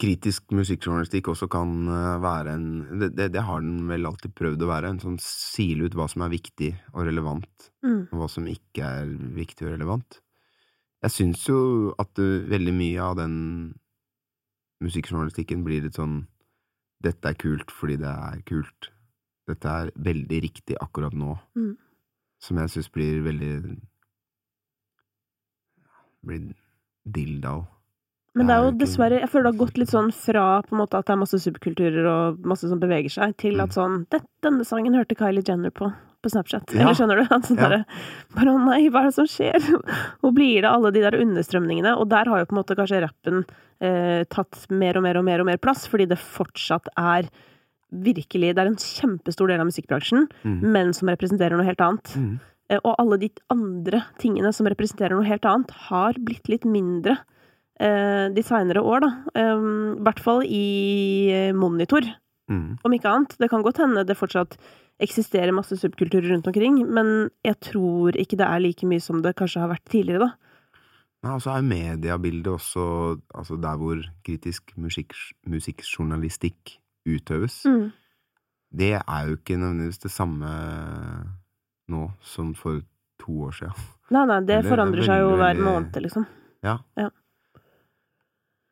[0.00, 2.66] kritisk musikkjournalistikk også kan eh, være en
[3.00, 4.94] det, det, har den vel alltid prøvd å være.
[4.94, 8.10] En sånn sile ut hva som er viktig og relevant, Mm.
[8.12, 10.18] og hva som ikke er viktig og relevant.
[11.00, 13.36] Jeg syns jo at det, veldig mye av den
[14.84, 16.26] musikkjournalistikken blir litt sånn
[17.00, 18.90] Dette er kult fordi det er kult.
[19.48, 21.38] Dette er veldig riktig akkurat nå.
[21.56, 21.72] Mm.
[22.44, 23.54] Som jeg syns blir veldig
[26.20, 26.50] Blir
[27.08, 27.64] dilldall.
[28.34, 30.72] Men det er jo er dessverre Jeg føler det har gått litt sånn fra på
[30.76, 33.62] en måte at det er masse subkulturer og masse som beveger seg, til Mm.
[33.64, 35.92] at sånn det, 'Denne sangen hørte Kylie Jenner på'.
[36.22, 36.74] på Snapchat.
[36.74, 36.82] Ja.
[36.82, 37.24] Eller skjønner du?
[37.48, 37.84] Sånn Ja.
[38.36, 39.56] Bare å nei, hva er det som skjer?
[40.20, 41.96] Hvor blir det alle de der understrømningene?
[41.98, 43.44] Og der har jo på en måte kanskje rappen
[43.80, 47.30] eh, tatt mer og mer og mer og mer plass, fordi det fortsatt er
[47.90, 50.60] virkelig Det er en kjempestor del av musikkbransjen, Mm.
[50.62, 52.04] men som representerer noe helt annet.
[52.14, 52.38] Mm.
[52.68, 57.18] Eh, Og alle de andre tingene som representerer noe helt annet, har blitt litt mindre
[57.80, 59.10] de seinere år, da.
[59.40, 59.44] I
[60.04, 62.04] hvert fall i eh, monitor,
[62.50, 62.78] Mm.
[62.84, 63.36] om ikke annet.
[63.38, 64.56] Det kan godt hende det fortsatt
[65.00, 69.36] eksisterer masse subkulturer rundt omkring, men jeg tror ikke det er like mye som det
[69.38, 70.30] kanskje har vært tidligere, da.
[71.22, 72.84] Nei, og så er mediebildet også
[73.38, 75.14] altså der hvor kritisk musikk,
[75.46, 76.74] musikkjournalistikk
[77.06, 77.60] utøves.
[77.70, 77.92] Mm.
[78.74, 80.50] Det er jo ikke nødvendigvis det samme
[81.90, 82.82] nå som for
[83.20, 83.88] to år siden.
[84.10, 86.26] Nei, nei, det Eller, forandrer seg jo hver måned, liksom.
[86.66, 86.78] Ja.
[86.98, 87.08] Ja.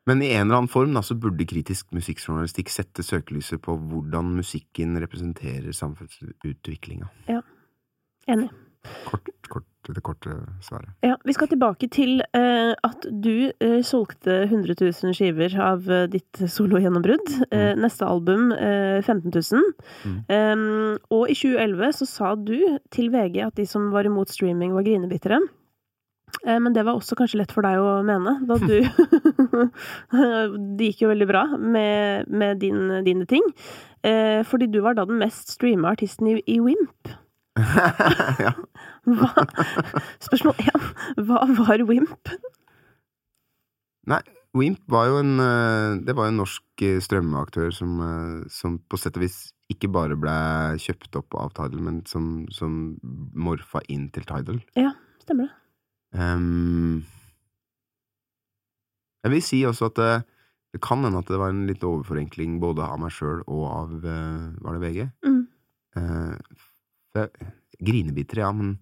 [0.08, 4.32] Men i en eller annen form da, så burde kritisk musikkjournalistikk sette søkelyset på hvordan
[4.38, 7.10] musikken representerer samfunnsutviklinga.
[8.28, 8.48] Enig.
[9.04, 10.90] Kort, kort, det korte svaret.
[11.04, 16.06] Ja, vi skal tilbake til eh, at du eh, solgte 100 000 skiver av eh,
[16.12, 17.34] ditt sologjennombrudd.
[17.52, 19.68] Eh, neste album eh, 15 000.
[20.04, 20.18] Mm.
[20.32, 20.64] Em,
[21.12, 22.56] og i 2011 så sa du
[22.94, 25.40] til VG at de som var imot streaming, var grinebitere.
[25.42, 25.57] Eh,
[26.46, 28.76] men det var også kanskje lett for deg å mene, da du
[30.78, 33.44] Det gikk jo veldig bra med, med din, dine ting.
[34.06, 37.10] Eh, fordi du var da den mest streama artisten i, i Wimp.
[38.44, 38.54] ja.
[39.08, 39.30] Hva,
[40.22, 40.88] spørsmål én.
[41.26, 42.32] Hva var Wimp?
[44.08, 44.22] Nei,
[44.56, 48.78] Wimp var jo en eh, Det var jo en norsk eh, strømmeaktør som, eh, som
[48.88, 50.34] på sett og vis ikke bare ble
[50.80, 52.96] kjøpt opp av Tidal, men som, som
[53.36, 54.62] morfa inn til Tidal.
[54.78, 55.56] Ja, Stemmer det?
[56.16, 57.04] Ehm,
[59.24, 60.10] jeg vil si også at det,
[60.74, 63.94] det kan hende at det var en litt overforenkling både av meg sjøl og av
[64.04, 65.00] uh, Var det VG?
[65.26, 65.40] Mm.
[65.98, 66.60] Uh,
[67.12, 67.30] for
[67.82, 68.76] grinebitere, ja, men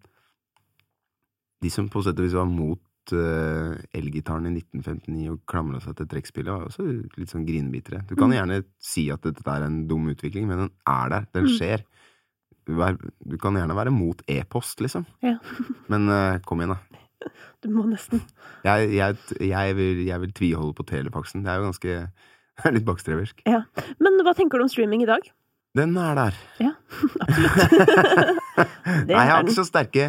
[1.65, 2.83] de som på sett og vis var mot
[3.17, 6.85] uh, elgitaren i 1959 og klamra seg til trekkspillet, var også
[7.17, 8.03] litt sånn grinebitere.
[8.09, 8.37] Du kan Mm.
[8.39, 11.27] gjerne si at dette er en dum utvikling, men den er der.
[11.33, 11.55] Den Mm.
[11.57, 11.85] skjer.
[12.67, 15.07] Du kan gjerne være mot e-post, liksom.
[15.23, 15.39] Ja.
[15.89, 17.05] Men uh, kom igjen, da.
[17.65, 18.21] Du må nesten.
[18.67, 21.45] Jeg, jeg, jeg, vil, jeg vil tviholde på telefaxen.
[21.45, 21.91] Det er jo ganske
[22.57, 23.37] det er litt bakstreversk.
[24.03, 25.23] Men hva tenker du om streaming i dag?
[25.77, 26.35] Den er der.
[27.27, 27.57] Absolutt.
[29.07, 30.05] Nei, jeg har ikke så sterke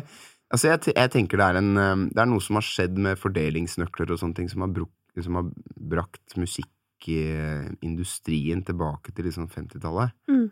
[0.48, 3.20] Altså, jeg, jeg tenker det er en um, Det er noe som har skjedd med
[3.20, 5.46] fordelingsnøkler og sånne ting, som har, bruk, som har
[5.92, 10.10] brakt musikkindustrien tilbake til liksom 50-tallet.
[10.32, 10.48] Mm.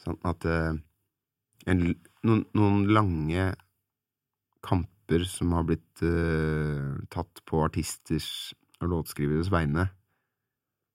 [0.00, 0.72] Sånn at eh,
[1.72, 1.78] en,
[2.24, 3.44] noen, noen lange
[4.64, 9.88] kamper som har blitt uh, tatt på artisters og låtskriveres vegne,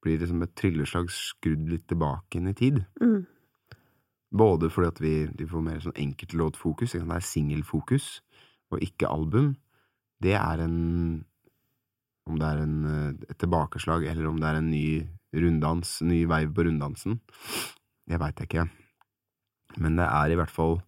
[0.02, 2.82] blir liksom et trylleslag skrudd litt tilbake inn i tid.
[3.02, 3.26] Mm.
[4.36, 8.08] Både fordi at vi, vi får mer sånn enkeltlåtfokus, det er singelfokus,
[8.74, 9.54] og ikke album.
[10.22, 11.24] Det er en
[12.26, 16.24] Om det er en, eh, et tilbakeslag, eller om det er en ny runddans, ny
[16.26, 17.20] veiv på runddansen,
[18.10, 18.64] det veit jeg ikke.
[19.78, 20.80] Men det er i hvert fall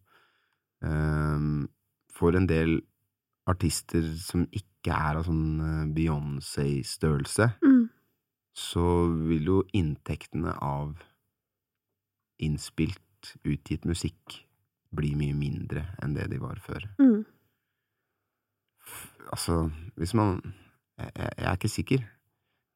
[0.82, 1.68] um,
[2.10, 2.80] For en del
[3.48, 7.88] artister som ikke er av sånn eh, Beyoncé-størrelse, Mm.
[8.58, 8.84] så
[9.28, 10.96] vil jo inntektene av
[12.40, 14.44] innspilt, utgitt musikk
[14.94, 16.84] bli mye mindre enn det de var før.
[17.02, 17.24] Mm.
[19.32, 20.38] Altså, hvis man
[20.98, 22.04] jeg, jeg er ikke sikker.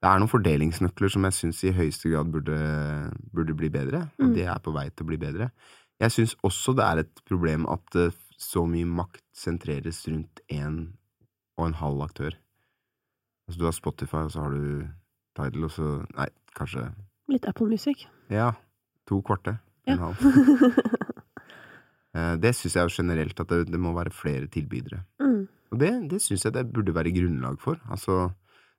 [0.03, 2.57] Det er noen fordelingsnøkler som jeg syns i høyeste grad burde,
[3.35, 4.35] burde bli bedre, og Mm.
[4.35, 5.51] det er på vei til å bli bedre.
[6.01, 8.11] Jeg syns også det er et problem at eh,
[8.43, 10.81] så mye makt sentreres rundt én
[11.59, 12.35] og en halv aktør.
[13.49, 14.89] Altså, du har Spotify, og så har du
[15.37, 16.29] Tidal, og så Nei,
[16.59, 16.89] kanskje
[17.33, 18.03] Litt Apple Music.
[18.31, 18.51] Ja.
[19.09, 19.59] To kvarte.
[19.89, 19.97] Ja.
[20.03, 20.19] Halv.
[22.13, 24.99] Eh, Det syns jeg jo generelt at det, det må være flere tilbydere.
[25.23, 25.47] mm.
[25.73, 27.79] Og det, det syns jeg det burde være grunnlag for.
[27.89, 28.27] Altså,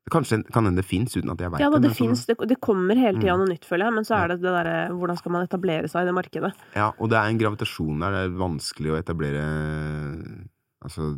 [0.05, 1.81] det kanskje kan hende det fins, uten at jeg veit Ja det.
[1.81, 3.39] det sånn- Det, det kommer hele tida Mm.
[3.39, 3.93] noe nytt, føler jeg.
[3.93, 6.53] Men så er det det derre Hvordan skal man etablere seg i det markedet?
[6.75, 8.11] Ja, og det er en gravitasjon der.
[8.11, 10.47] Det er vanskelig å etablere
[10.83, 11.17] Altså,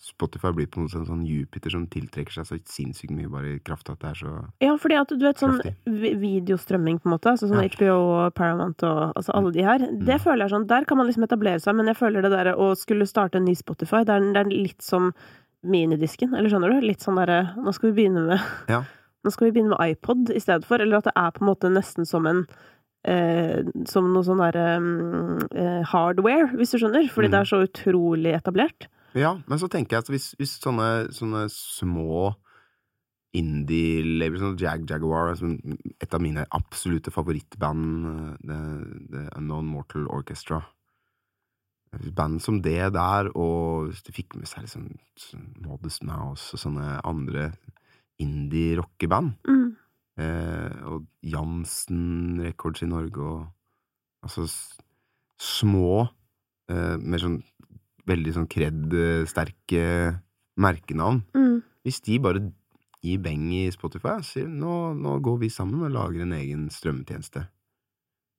[0.00, 3.58] Spotify blir på måte en sånn Jupiter som tiltrekker seg så sinnssykt mye, bare i
[3.60, 5.74] kraft av at det er så Ja, fordi at du vet sånn Kraftig.
[6.20, 7.30] videostrømming, på en måte.
[7.32, 7.68] Altså sånn Ja.
[7.68, 9.78] HBO og Paramount og altså alle de her.
[9.78, 10.20] Det Mm.
[10.20, 12.74] føler jeg sånn Der kan man liksom etablere seg, men jeg føler det derre å
[12.76, 15.12] skulle starte en ny Spotify, det er, det er litt som
[15.62, 16.86] minidisken, eller skjønner du?
[16.86, 18.40] Litt sånn derre Nå skal vi begynne med
[18.74, 18.82] Ja.
[19.24, 21.50] Nå skal vi begynne med iPod i stedet for, eller at det er på en
[21.52, 22.46] måte nesten som en
[23.00, 27.06] Eh, som noe sånn derre mm, eh, hardware, hvis du skjønner.
[27.08, 27.32] Fordi Mm.
[27.32, 28.88] det er så utrolig etablert.
[29.16, 32.34] Ja, men så tenker jeg at hvis, hvis sånne, sånne små
[33.32, 35.54] indie-labels som Jag Jaguar, som
[35.98, 38.58] et av mine absolutte favorittband, eh, The,
[39.10, 40.60] The Unknown Mortal Orchestra
[42.14, 44.86] band som det der, og hvis de fikk med seg liksom
[45.18, 47.52] sånn Modest Mouse og sånne andre
[48.20, 49.76] indie-rockeband, Mm.
[50.18, 53.48] eh, og Jansen Records i Norge, og
[54.22, 54.46] altså
[55.40, 56.10] små,
[56.68, 57.42] eh, med sånn
[58.06, 60.20] veldig sånn kred-sterke
[60.58, 61.62] merkenavn, Mm.
[61.84, 62.52] hvis de bare
[63.02, 66.68] gir beng i Spotify og sier nå, nå går vi sammen og lager en egen
[66.68, 67.48] strømmetjeneste.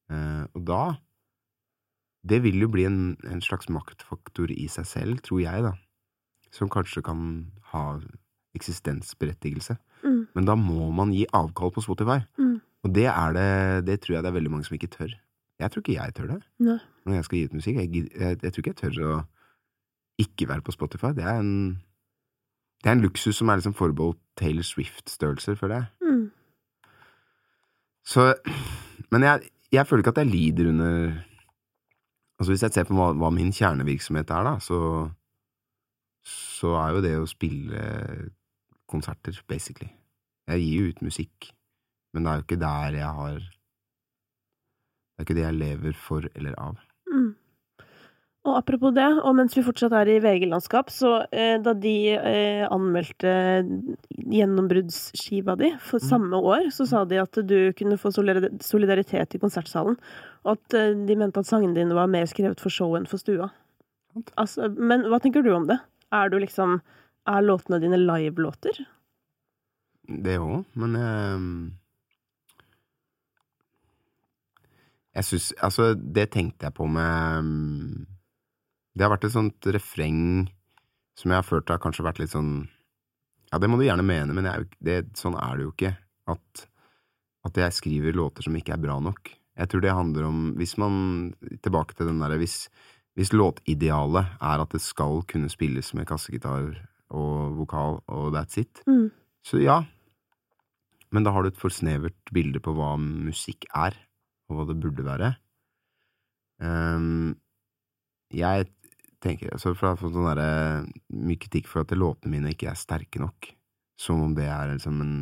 [0.09, 0.97] Eh, og da
[2.27, 5.73] Det vil jo bli en, en slags maktfaktor i seg selv, tror jeg, da.
[6.53, 7.23] Som kanskje kan
[7.71, 7.85] ha
[8.57, 9.77] eksistensberettigelse.
[10.03, 10.21] Mm.
[10.35, 12.19] Men da må man gi avkall på Spotify.
[12.37, 12.59] Mm.
[12.81, 15.13] Og det er det Det tror jeg det er veldig mange som ikke tør.
[15.61, 16.79] Jeg tror ikke jeg tør det Nei.
[17.05, 17.75] når jeg skal gi ut musikk.
[17.77, 19.15] Jeg, jeg, jeg tror ikke jeg tør å
[20.21, 21.13] ikke være på Spotify.
[21.17, 21.81] Det er en
[22.81, 25.85] Det er en luksus som er liksom forbeholdt Taylor Swift-størrelser, føler jeg.
[26.01, 26.31] Mm.
[28.05, 28.33] Så
[29.11, 31.23] Men jeg, jeg føler ikke at jeg lider under
[32.41, 34.77] Altså Hvis jeg ser på hva, hva min kjernevirksomhet er, da, så
[36.25, 37.81] Så er jo det å spille
[38.89, 39.89] konserter, basically.
[40.49, 41.51] Jeg gir jo ut musikk,
[42.13, 46.27] men det er jo ikke der jeg har Det er ikke det jeg lever for
[46.35, 46.81] eller av.
[48.41, 52.63] Og apropos det, og mens vi fortsatt er i VG-landskap, så eh, da de eh,
[52.73, 53.29] anmeldte
[54.17, 56.07] gjennombruddsskiva di for Mm.
[56.07, 59.97] samme år, så sa de at du kunne få solidaritet i konsertsalen,
[60.43, 63.21] og at eh, de mente at sangene dine var mer skrevet for show enn for
[63.21, 63.51] stua.
[64.35, 65.77] Altså, men hva tenker du om det?
[66.11, 66.81] Er du liksom
[67.27, 68.73] Er låtene dine live-låter?
[70.09, 71.71] Det òg, men jeg
[75.13, 78.07] Jeg syns Altså, det tenkte jeg på med mm,
[78.95, 80.21] Det har vært et sånt refreng
[81.17, 82.67] som jeg har følt har kanskje vært litt sånn
[83.51, 85.93] Ja, det må du gjerne mene, men jeg, det, sånn er det jo ikke.
[86.31, 86.65] At,
[87.47, 89.31] at jeg skriver låter som ikke er bra nok.
[89.59, 92.69] Jeg tror det handler om Hvis man Tilbake til den derre hvis,
[93.19, 96.69] hvis låtidealet er at det skal kunne spilles med kassegitar
[97.11, 99.09] og vokal og that's it, Mm.
[99.43, 99.81] så ja.
[101.11, 103.97] Men da har du et for snevert bilde på hva musikk er,
[104.47, 105.33] og hva det burde være.
[106.63, 107.35] Um,
[108.31, 108.69] jeg
[109.21, 112.71] tenker altså For jeg har fått sånn der, mye kritikk for at låtene mine ikke
[112.71, 113.51] er sterke nok.
[114.01, 115.15] Som om det er liksom en,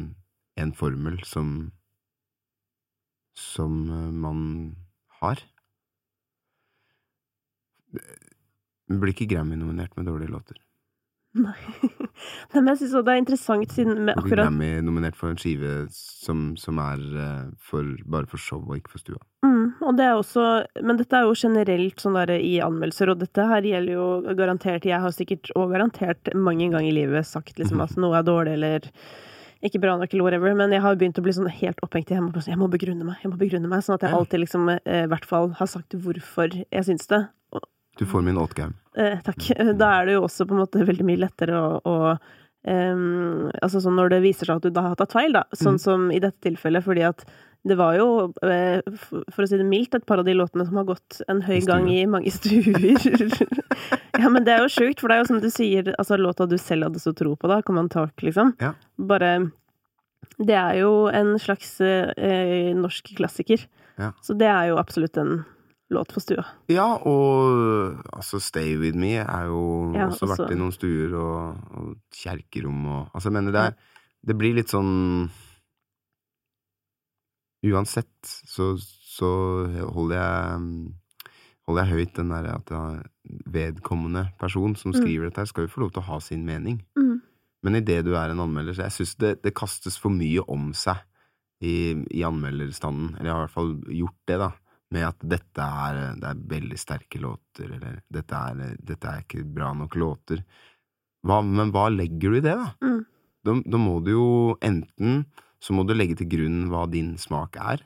[0.60, 1.72] en formel som
[3.40, 4.40] Som eh, man
[5.22, 5.44] har.
[7.92, 10.58] Vi blir ikke Grammy-nominert med dårlige låter.
[11.38, 11.56] Nei.
[12.52, 16.54] Nei, men jeg syns det er interessant siden med akkurat Grammy-nominert for en skive som,
[16.58, 19.22] som er eh, for, bare for show og ikke for stua.
[19.86, 20.44] Og det er også
[20.84, 24.88] Men dette er jo generelt sånn der i anmeldelser, og dette her gjelder jo garantert
[24.88, 28.58] Jeg har sikkert og garantert mange ganger i livet sagt liksom at noe er dårlig
[28.58, 28.90] eller
[29.66, 32.16] ikke bra nok eller whatever, men jeg har begynt å bli sånn helt opphengt i
[32.16, 34.70] jeg må, jeg må begrunne meg, jeg må begrunne meg, sånn at jeg alltid liksom
[34.72, 37.20] eh, i hvert fall har sagt hvorfor jeg syns det.
[37.52, 37.66] Og,
[38.00, 38.78] Du får min åtgaum.
[38.96, 39.50] eh, takk.
[39.82, 41.98] Da er det jo også på en måte veldig mye lettere å, å
[42.72, 45.44] um, Altså sånn når det viser seg at du da har tatt feil, da.
[45.52, 45.84] Sånn mm.
[45.90, 47.28] som i dette tilfellet, fordi at
[47.68, 48.06] det var jo,
[48.46, 48.80] eh,
[49.34, 51.60] for å si det mildt, et par av de låtene som har gått en høy
[51.68, 52.96] gang i mange stuer.
[54.16, 56.48] ja, men det er jo sjukt, for det er jo som du sier, altså låta
[56.50, 58.54] du selv hadde så tro på, da, kom an tak, liksom.
[58.64, 58.74] Ja.
[58.98, 59.34] Bare
[60.40, 63.66] Det er jo en slags eh, norsk klassiker.
[64.00, 64.14] Ja.
[64.24, 65.42] Så det er jo absolutt en
[65.92, 66.46] låt for stua.
[66.72, 71.16] Ja, og altså Stay With Me er jo Ja, også også- vært i noen stuer
[71.18, 73.74] og, og kjerkerom og Altså, jeg mener det er
[74.30, 75.30] Det blir litt sånn
[77.66, 79.30] Uansett så, så
[79.96, 80.94] holder jeg
[81.70, 82.72] Holder jeg høyt den derre at
[83.54, 84.96] vedkommende person som Mm.
[84.98, 86.80] skriver dette, her skal jo få lov til å ha sin mening.
[86.98, 87.20] Mm.
[87.62, 90.72] Men idet du er en anmelder, så jeg syns det, det kastes for mye om
[90.74, 90.98] seg
[91.62, 93.12] i, i anmelderstanden.
[93.20, 94.50] Eller jeg har i hvert fall gjort det, da.
[94.90, 99.44] Med at dette er, det er veldig sterke låter, eller dette er, dette er ikke
[99.46, 100.42] bra nok låter.
[101.22, 102.72] Hva, men hva legger du i det, da?
[102.82, 103.04] Mm.
[103.46, 105.28] Da, da må du jo enten
[105.60, 107.84] så må du legge til grunn hva din smak er,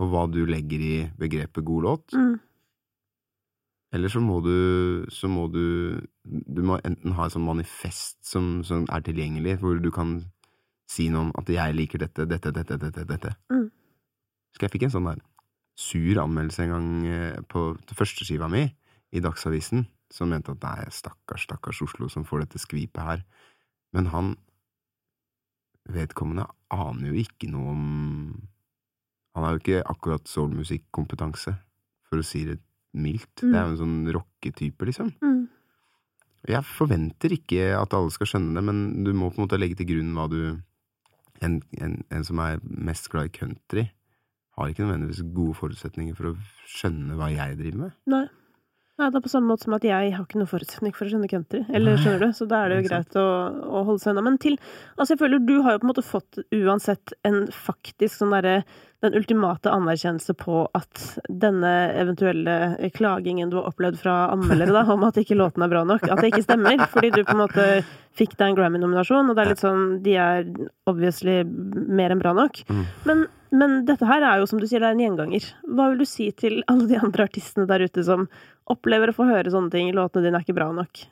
[0.00, 2.16] og hva du legger i begrepet god låt.
[2.16, 2.38] Mm.
[3.90, 8.62] Eller så må du Så må du Du må enten ha et sånt manifest som,
[8.62, 10.20] som er tilgjengelig, hvor du kan
[10.90, 13.06] si noe om at 'jeg liker dette, dette, dette, dette'.
[13.06, 13.34] dette.
[13.50, 13.70] Mm.
[14.54, 15.20] Så jeg fikk en sånn der
[15.78, 18.64] sur anmeldelse en gang eh, på førsteskiva mi
[19.12, 23.22] i Dagsavisen, som mente at nei, stakkars, stakkars Oslo som får dette skvipet her.
[23.94, 24.36] Men han
[25.94, 27.84] vedkommende aner jo ikke noe om
[29.36, 31.52] Han har jo ikke akkurat soulmusikkompetanse,
[32.10, 32.56] for å si det
[32.98, 33.44] mildt.
[33.44, 35.12] Det er jo en sånn rocketype, liksom.
[35.22, 35.44] Mm.
[36.50, 39.78] Jeg forventer ikke at alle skal skjønne det, men du må på en måte legge
[39.78, 40.40] til grunn hva du
[41.40, 43.86] En, en, en som er mest glad i country,
[44.58, 46.38] har ikke nødvendigvis gode forutsetninger for å
[46.68, 47.94] skjønne hva jeg driver med.
[48.12, 48.26] Nei.
[49.00, 51.12] Ja, det er på samme måte som at jeg har ikke noen forutsetning for å
[51.14, 51.62] skjønne country.
[51.72, 52.34] Eller Nei, skjønner du?
[52.36, 53.24] Så da er det jo greit å,
[53.80, 54.24] å holde seg unna.
[54.26, 58.18] Men til Altså, jeg føler du har jo på en måte fått uansett en faktisk
[58.18, 58.58] sånn derre
[59.00, 65.06] Den ultimate anerkjennelse på at denne eventuelle klagingen du har opplevd fra anmeldere, da, om
[65.08, 66.84] at ikke låten er bra nok, at det ikke stemmer.
[66.92, 67.68] Fordi du på en måte
[68.20, 70.44] fikk deg en Grammy-nominasjon, og det er litt sånn De er
[70.90, 72.60] obviously mer enn bra nok.
[72.68, 72.84] Mm.
[73.08, 75.46] Men, men dette her er jo, som du sier, det er en gjenganger.
[75.66, 78.28] Hva vil du si til alle de andre artistene der ute som
[78.70, 79.90] opplever å få høre sånne ting?
[79.96, 81.02] Låtene dine er ikke bra nok.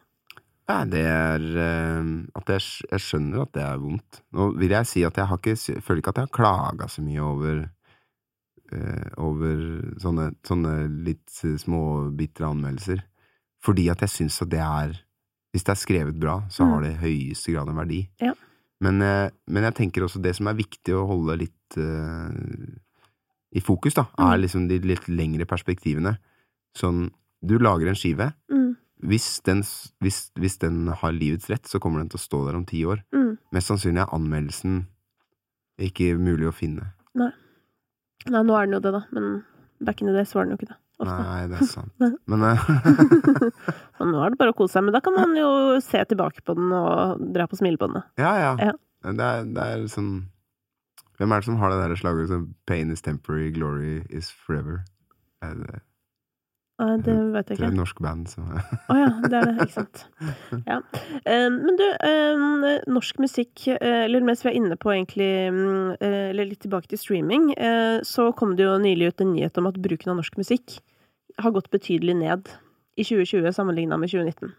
[0.68, 4.22] Ja, det er eh, at jeg, jeg skjønner at det er vondt.
[4.36, 7.00] Nå vil jeg si at jeg har ikke, føler ikke at jeg har klaga så
[7.06, 7.62] mye over
[8.72, 9.62] eh, over
[10.02, 10.74] sånne, sånne
[11.06, 11.32] litt
[11.64, 13.00] småbitre anmeldelser.
[13.64, 14.98] Fordi at jeg syns at det er
[15.48, 16.70] Hvis det er skrevet bra, så Mm.
[16.74, 18.02] har det i høyeste grad en verdi.
[18.20, 18.34] Ja.
[18.80, 22.30] Men, eh, men jeg tenker også det som er viktig å holde litt uh,
[23.52, 24.42] i fokus, da, er Mm.
[24.44, 26.18] liksom de litt lengre perspektivene.
[26.76, 27.10] Sånn
[27.44, 28.32] Du lager en skive.
[28.50, 29.62] Mm, Hvis den,
[30.02, 32.82] hvis, hvis den har livets rett, så kommer den til å stå der om ti
[32.84, 33.02] år.
[33.14, 33.38] mm.
[33.52, 34.86] Mest sannsynlig er anmeldelsen
[35.78, 36.92] ikke mulig å finne.
[37.14, 37.30] Nei,
[38.42, 39.04] nå er den jo det, da.
[39.12, 39.44] Men
[39.80, 40.78] back in the days var den jo ikke det.
[40.98, 41.22] Ofte.
[41.22, 41.92] Nei, det er sant.
[42.26, 42.58] Men eh,
[43.98, 44.86] Og nå er det bare å kose seg.
[44.86, 45.50] Men da kan man jo
[45.84, 48.10] se tilbake på den og dra på smilebåndet.
[48.20, 48.52] ja, ja.
[48.68, 48.74] Ja.
[48.98, 50.14] Det, er, det er sånn
[51.18, 54.84] Hvem er det som har det der slagordet som 'Pain is temporary, glory is forever'?
[55.42, 55.80] Er det,
[56.78, 57.62] Nei, det vet jeg ikke.
[57.62, 59.54] det er et norsk band som Å ja, det er det.
[59.64, 60.04] Ikke sant.
[60.70, 60.76] Ja.
[61.26, 61.86] Men du,
[62.94, 66.90] norsk musikk, eh, eller mens vi er inne på egentlig mm, eh, Eller litt tilbake
[66.92, 70.20] til streaming, eh, så kom det jo nylig ut en nyhet om at bruken av
[70.20, 70.78] norsk musikk
[71.38, 72.50] har gått betydelig ned
[72.98, 74.52] i 2020 sammenligna med 2019.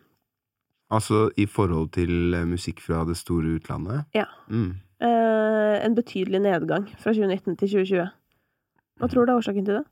[0.90, 4.06] Altså i forhold til eh, musikk fra det store utlandet?
[4.18, 4.26] Ja.
[4.50, 4.72] Mm.
[5.02, 8.08] Eh, En betydelig nedgang fra 2019 til 2020.
[9.00, 9.86] Hva tror du er årsaken til det?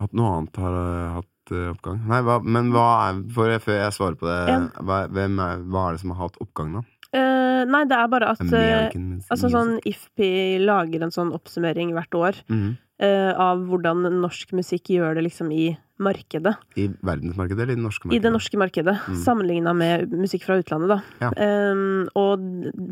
[0.00, 2.00] At noe annet har eh, hatt eh, oppgang?
[2.08, 4.40] Nei, hva, men hva er for, Før jeg svarer på det,
[4.80, 6.84] hva, er, hva er det som har hatt oppgang, da?
[7.10, 8.98] Eh, nei, det er bare at eh,
[9.34, 12.78] Altså sånn IFPI lager en sånn oppsummering hvert år Mhm.
[13.00, 15.70] Eh, av hvordan norsk musikk gjør det liksom i
[16.00, 16.54] markedet.
[16.80, 18.22] I verdensmarkedet eller i det norske I markedet?
[18.24, 19.16] det norske markedet, Mm.
[19.24, 20.98] sammenligna med musikk fra utlandet, da.
[21.20, 21.30] Ja.
[21.72, 22.38] Um, og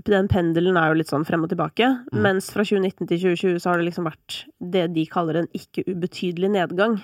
[0.05, 1.89] den pendelen er jo litt sånn frem og tilbake.
[2.13, 2.21] Mm.
[2.27, 5.85] Mens fra 2019 til 2020 så har det liksom vært det de kaller en ikke
[5.89, 7.01] ubetydelig nedgang.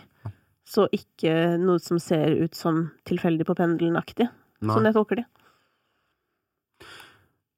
[0.66, 4.28] Så ikke noe som ser ut som tilfeldig på pendelen-aktig,
[4.64, 5.26] sånn jeg tolker det.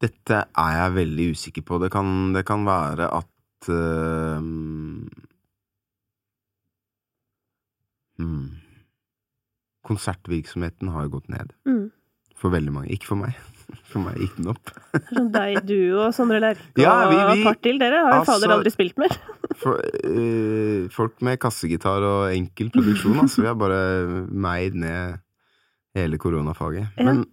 [0.03, 1.79] Dette er jeg veldig usikker på.
[1.81, 5.07] Det kan, det kan være at øhm,
[8.19, 8.47] hmm.
[9.87, 11.53] Konsertvirksomheten har gått ned.
[11.69, 11.85] Mm.
[12.37, 12.91] For veldig mange.
[12.95, 13.37] Ikke for meg.
[13.91, 14.71] For meg gikk den opp.
[15.11, 18.19] Sånn deg, du og Sondre Lerche og Ja, vi- vi- et par dere har jo
[18.21, 19.15] Altså- fader aldri spilt mer.
[19.63, 23.43] For, øh, folk med kassegitar og enkel produksjon, altså.
[23.43, 25.17] Vi har bare meid ned
[25.97, 26.91] hele koronafaget.
[26.99, 27.05] Ja.
[27.09, 27.25] Men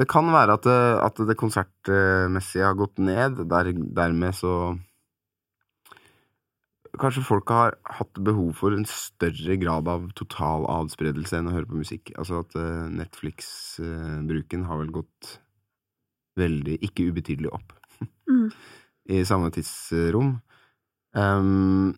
[0.00, 3.44] det kan være at det, at det konsertmessige har gått ned.
[3.48, 4.56] Der, dermed så
[7.00, 11.70] Kanskje folk har hatt behov for en større grad av total adspredelse enn å høre
[11.70, 12.12] på musikk.
[12.20, 15.36] Altså at eh, Netflix-bruken har vel gått
[16.40, 17.78] veldig, ikke ubetydelig opp
[18.30, 18.48] Mm.
[19.14, 20.36] i samme tidsrom.
[21.14, 21.92] Um,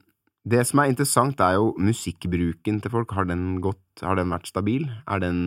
[0.45, 3.15] det som er interessant, er jo musikkbruken til folk.
[3.17, 4.85] Har den, gått, har den vært stabil?
[5.09, 5.39] Er den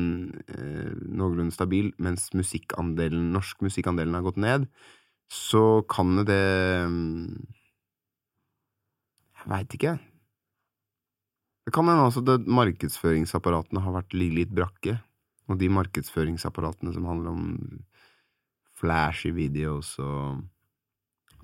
[0.49, 4.65] eh, noenlunde stabil, mens musikkandelen, norsk musikkandelen har gått ned?
[5.29, 7.56] Så kan det Jeg
[9.47, 9.97] veit ikke.
[11.67, 14.97] Det kan hende altså at markedsføringsapparatene har vært litt brakke.
[15.47, 17.43] Og de markedsføringsapparatene som handler om
[18.77, 20.43] flashy videos og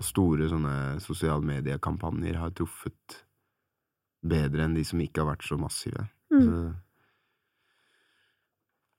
[0.04, 3.22] store sånne sosiale mediekampanjer har truffet
[4.24, 6.08] bedre enn de som ikke har vært så massive.
[6.34, 6.44] Mm.
[6.44, 6.58] Så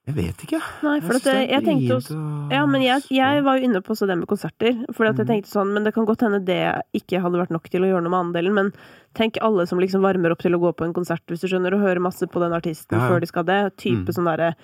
[0.07, 0.59] jeg vet ikke.
[0.85, 2.17] Nei, for jeg, at jeg, jeg tenkte også
[2.53, 4.85] Ja, men jeg, jeg var jo inne på også det med konserter.
[4.93, 5.27] For jeg Mhm.
[5.31, 6.61] tenkte sånn, men det kan godt hende det
[6.93, 8.53] ikke hadde vært nok til å gjøre noe med andelen.
[8.55, 8.73] Men
[9.15, 11.73] tenk alle som liksom varmer opp til å gå på en konsert, hvis du skjønner,
[11.73, 13.77] og hører masse på den artisten Ja, før de skal det.
[13.79, 14.13] Type Mm.
[14.13, 14.55] sånn derre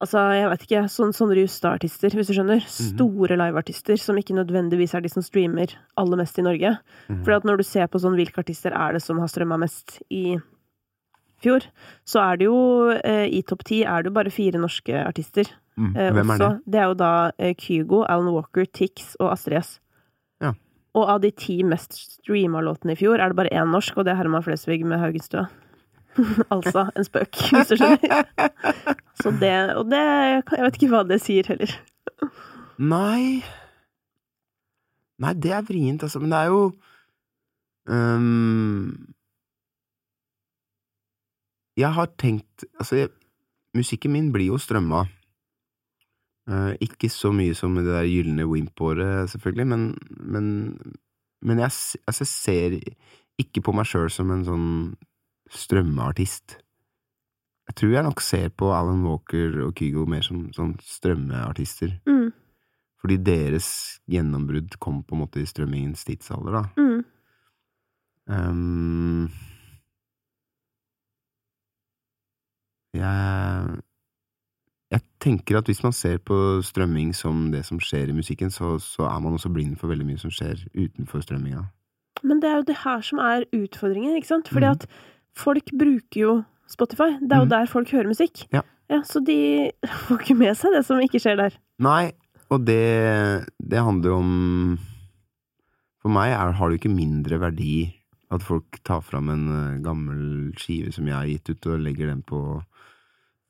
[0.00, 2.60] Altså, jeg vet ikke, sånn, sånne Justad-artister, hvis du skjønner.
[2.62, 2.94] Mhm.
[2.94, 6.78] Store liveartister som ikke nødvendigvis er de som streamer aller mest i Norge.
[7.10, 7.24] Mm.
[7.24, 10.00] For at når du ser på sånn hvilke artister er det som har strømma mest
[10.08, 10.38] i
[11.44, 11.66] fjor,
[12.08, 12.58] så er det jo
[12.98, 15.50] eh, i topp ti er det jo bare fire norske artister.
[15.78, 15.92] Mm.
[15.94, 16.50] Eh, Hvem er det?
[16.66, 19.76] Det er jo da eh, Kygo, Alan Walker, Tix og Astrid S.
[20.42, 20.52] Ja.
[20.98, 24.06] Og av de ti mest streama låtene i fjor, er det bare én norsk, og
[24.08, 25.46] det er Herman Flesvig med Haugenstua.
[26.54, 28.26] altså en spøk, hvis du skjønner.
[29.22, 31.70] Så det Og det Jeg vet ikke hva det sier heller.
[32.78, 33.44] Nei
[35.18, 36.20] Nei, det er vrient, altså.
[36.22, 36.60] Men det er jo
[37.90, 39.14] øhm,
[41.78, 43.12] jeg har tenkt Altså, jeg,
[43.76, 45.04] musikken min blir jo strømma.
[46.48, 49.82] Uh, ikke så mye som det der gylne Wimp-året, selvfølgelig, men,
[50.16, 50.46] men,
[51.44, 51.74] men jeg,
[52.08, 52.78] altså, jeg ser
[53.38, 54.70] ikke på meg sjøl som en sånn
[55.52, 56.56] strømmeartist.
[57.68, 61.98] Jeg tror jeg nok ser på Alan Walker og Kygo mer som sånn strømmeartister.
[62.08, 62.30] Mm.
[62.98, 63.68] Fordi deres
[64.10, 66.64] gjennombrudd kom på en måte i strømmingens tidsalder, da.
[66.80, 67.04] Mm.
[68.34, 69.28] Ehm,
[72.98, 73.78] jeg
[74.88, 78.78] Jeg tenker at hvis man ser på strømming som det som skjer i musikken, så,
[78.80, 81.66] så er man også blind for veldig mye som skjer utenfor strømminga.
[82.24, 84.48] Men det er jo det her som er utfordringen, ikke sant?
[84.48, 84.78] Fordi mm.
[84.78, 84.86] at
[85.36, 86.32] folk bruker jo
[86.68, 87.16] Spotify.
[87.20, 87.52] Det er jo mm.
[87.52, 88.46] der folk hører musikk.
[88.52, 88.64] Ja.
[89.04, 89.68] Så de
[90.06, 91.60] får ikke med seg det som ikke skjer der.
[91.84, 92.12] Nei,
[92.48, 94.32] og det, det handler jo om
[96.00, 97.90] For meg er, har det jo ikke mindre verdi
[98.32, 100.18] at folk tar fram en eh, gammel
[100.60, 102.40] skive som jeg har gitt ut, og legger den på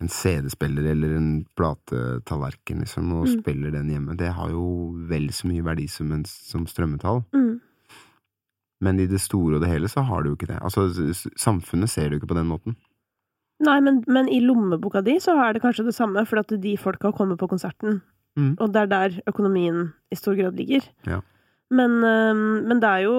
[0.00, 3.40] en CD-spiller eller en platetallerken, liksom, og Mm.
[3.40, 4.16] spiller den hjemme.
[4.16, 7.24] Det har jo vel så mye verdi som, en, som strømmetall.
[7.34, 7.60] Mm.
[8.80, 10.60] Men i det store og det hele så har det jo ikke det.
[10.62, 10.86] Altså,
[11.36, 12.76] samfunnet ser det jo ikke på den måten.
[13.60, 16.76] Nei, men, men i lommeboka di så er det kanskje det samme, for at de
[16.78, 18.00] folka kommer på konserten.
[18.38, 18.54] Mm.
[18.60, 20.86] Og det er der økonomien i stor grad ligger.
[21.08, 21.20] Ja.
[21.69, 23.16] Men, men det er jo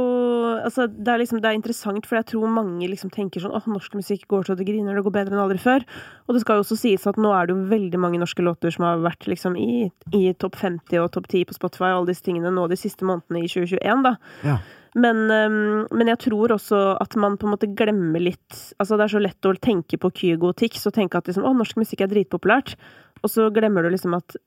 [0.63, 3.67] altså, det, er liksom, det er interessant, for jeg tror mange liksom tenker sånn åh,
[3.69, 5.85] norsk musikk går så det griner, det går bedre enn aldri før.
[6.25, 8.73] Og det skal jo også sies at nå er det jo veldig mange norske låter
[8.73, 9.85] som har vært liksom i,
[10.17, 13.07] i topp 50 og topp 10 på Spotify og alle disse tingene nå de siste
[13.07, 14.15] månedene i 2021, da.
[14.47, 14.57] Ja.
[14.97, 19.11] Men, men jeg tror også at man på en måte glemmer litt Altså, det er
[19.13, 22.01] så lett å tenke på Kygo og Tix og tenke at liksom, å, norsk musikk
[22.01, 22.73] er dritpopulært,
[23.21, 24.39] og så glemmer du liksom at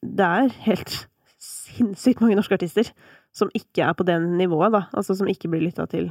[0.00, 0.94] det er helt
[1.40, 2.88] sinnssykt mange norske artister
[3.36, 4.86] som ikke er på det nivået, da.
[4.96, 6.10] Altså som ikke blir lytta til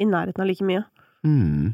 [0.00, 0.84] i nærheten av like mye.
[1.26, 1.72] Mm.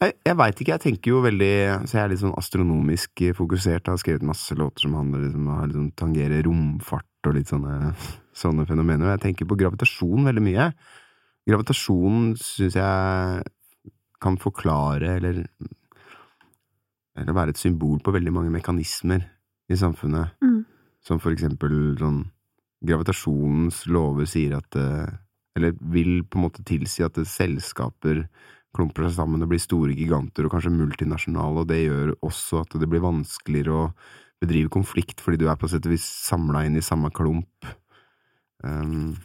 [0.00, 1.54] Jeg, jeg veit ikke, jeg tenker jo veldig
[1.84, 3.84] Så jeg er litt sånn astronomisk fokusert.
[3.84, 7.92] Jeg har skrevet masse låter som handler liksom, liksom, tangere romfart og litt sånne,
[8.36, 9.12] sånne fenomener.
[9.14, 10.70] Jeg tenker på gravitasjon veldig mye.
[11.50, 13.44] Gravitasjon syns jeg
[14.20, 15.44] kan forklare, eller
[17.20, 19.26] Eller være et symbol på veldig mange mekanismer
[19.68, 20.36] i samfunnet.
[20.40, 20.64] Mm.
[21.04, 22.22] Som for eksempel sånn
[22.86, 25.10] Gravitasjonens lover sier at eh,
[25.58, 28.24] Eller vil på en måte tilsi at det selskaper
[28.76, 32.76] klumper seg sammen og blir store giganter, og kanskje multinasjonale, og det gjør også at
[32.78, 33.88] det blir vanskeligere å
[34.40, 37.66] bedrive konflikt, fordi du er på sett og vis samla inn i samme klump.
[38.62, 39.16] Um,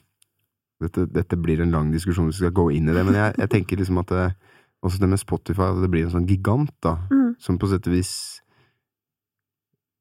[0.82, 3.36] dette, dette blir en lang diskusjon hvis vi skal gå inn i det, men jeg,
[3.44, 4.26] jeg tenker liksom at det,
[4.86, 7.36] også det med Spotify, at det blir en sånn gigant, da, Mm.
[7.40, 8.42] som på sett og vis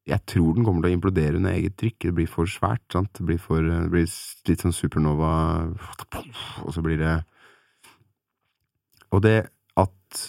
[0.06, 1.98] jeg tror den kommer til å implodere under eget trykk.
[2.08, 2.82] Det blir for svært.
[2.92, 3.08] sant?
[3.16, 4.04] Det blir, for, det blir
[4.48, 5.30] litt sånn supernova
[6.64, 7.14] Og så blir det
[9.14, 9.48] Og det
[9.80, 10.20] at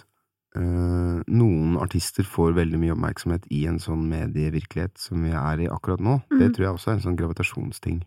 [0.55, 5.67] øh, noen artister får veldig mye oppmerksomhet i en sånn medievirkelighet som vi er i
[5.71, 6.53] akkurat nå, det Mhm.
[6.55, 8.03] tror jeg også er en sånn gravitasjonsting.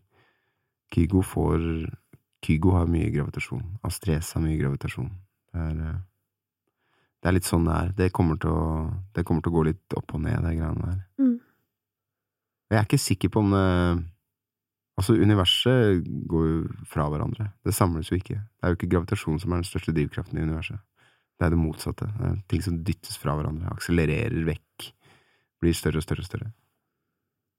[0.94, 1.90] Kygo får
[2.40, 3.64] Kygo har mye gravitasjon.
[3.84, 5.10] Astres har mye gravitasjon.
[5.52, 5.98] Det er, eh,
[7.22, 7.88] det er litt sånn det er.
[7.96, 10.84] Det kommer til å, det kommer til å gå litt opp og ned, de greiene
[10.84, 11.00] der.
[11.18, 11.40] Mm.
[12.68, 13.66] Jeg er ikke sikker på om det
[14.98, 16.54] Altså, universet går jo
[16.90, 17.52] fra hverandre.
[17.62, 18.34] Det samles jo ikke.
[18.34, 20.80] Det er jo ikke gravitasjon som er den største drivkraften i universet.
[21.38, 22.08] Det er det motsatte.
[22.16, 24.88] Det er ting som dyttes fra hverandre, akselererer vekk,
[25.62, 26.48] blir større og større og større.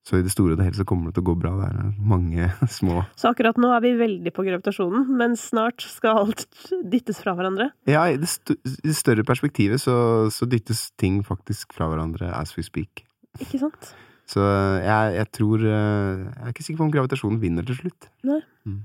[0.08, 1.54] Så i det store og det hele så kommer det til å gå bra.
[1.62, 2.50] Det er mange
[2.80, 6.44] små Så akkurat nå er vi veldig på gravitasjonen, men snart skal alt
[6.92, 7.70] dyttes fra hverandre.
[7.88, 9.96] Ja, i det, st i større perspektivet så,
[10.34, 13.06] så dyttes ting faktisk fra hverandre as we speak.
[13.40, 13.94] Ikke sant?
[14.30, 18.10] Så jeg, jeg tror eh, Jeg er ikke sikker på om gravitasjonen vinner til slutt.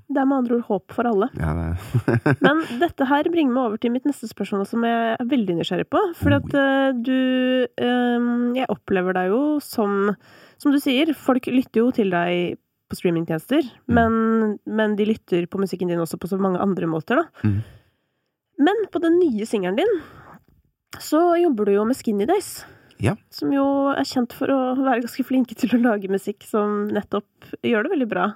[0.08, 1.28] Det er med andre ord håp for alle.
[1.36, 5.28] Ja, det Men dette her bringer meg over til mitt neste spørsmål, som jeg er
[5.28, 6.00] veldig nysgjerrig på.
[6.16, 7.18] For at eh, du
[7.68, 10.14] eh, Jeg opplever deg jo som
[10.62, 12.56] Som du sier, folk lytter jo til deg
[12.88, 13.64] på streamingtjenester,
[13.96, 17.48] men, men de lytter på musikken din også på så mange andre måter, da.
[17.48, 17.62] Mm.
[18.68, 19.94] Men på den nye singelen din
[21.00, 22.60] så jobber du jo med Skinny Days.
[23.02, 23.16] Ja.
[23.34, 27.26] Som jo er kjent for å være ganske flinke til å lage musikk som nettopp
[27.66, 28.26] gjør det veldig bra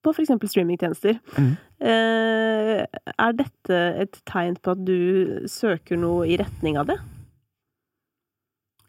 [0.00, 1.18] på for eksempel streamingtjenester.
[1.36, 1.50] Mm.
[1.84, 2.84] Eh,
[3.20, 6.96] er dette et tegn på at du søker noe i retning av det?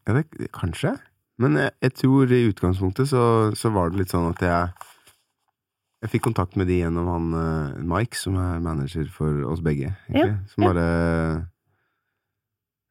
[0.08, 0.24] Ja, det,
[0.56, 0.96] kanskje.
[1.42, 3.24] Men jeg, jeg tror i utgangspunktet så,
[3.58, 4.88] så var det litt sånn at jeg
[6.02, 9.92] Jeg fikk kontakt med de gjennom han eh, Mike, som er manager for oss begge,
[10.10, 11.48] Ja, som bare "Sk-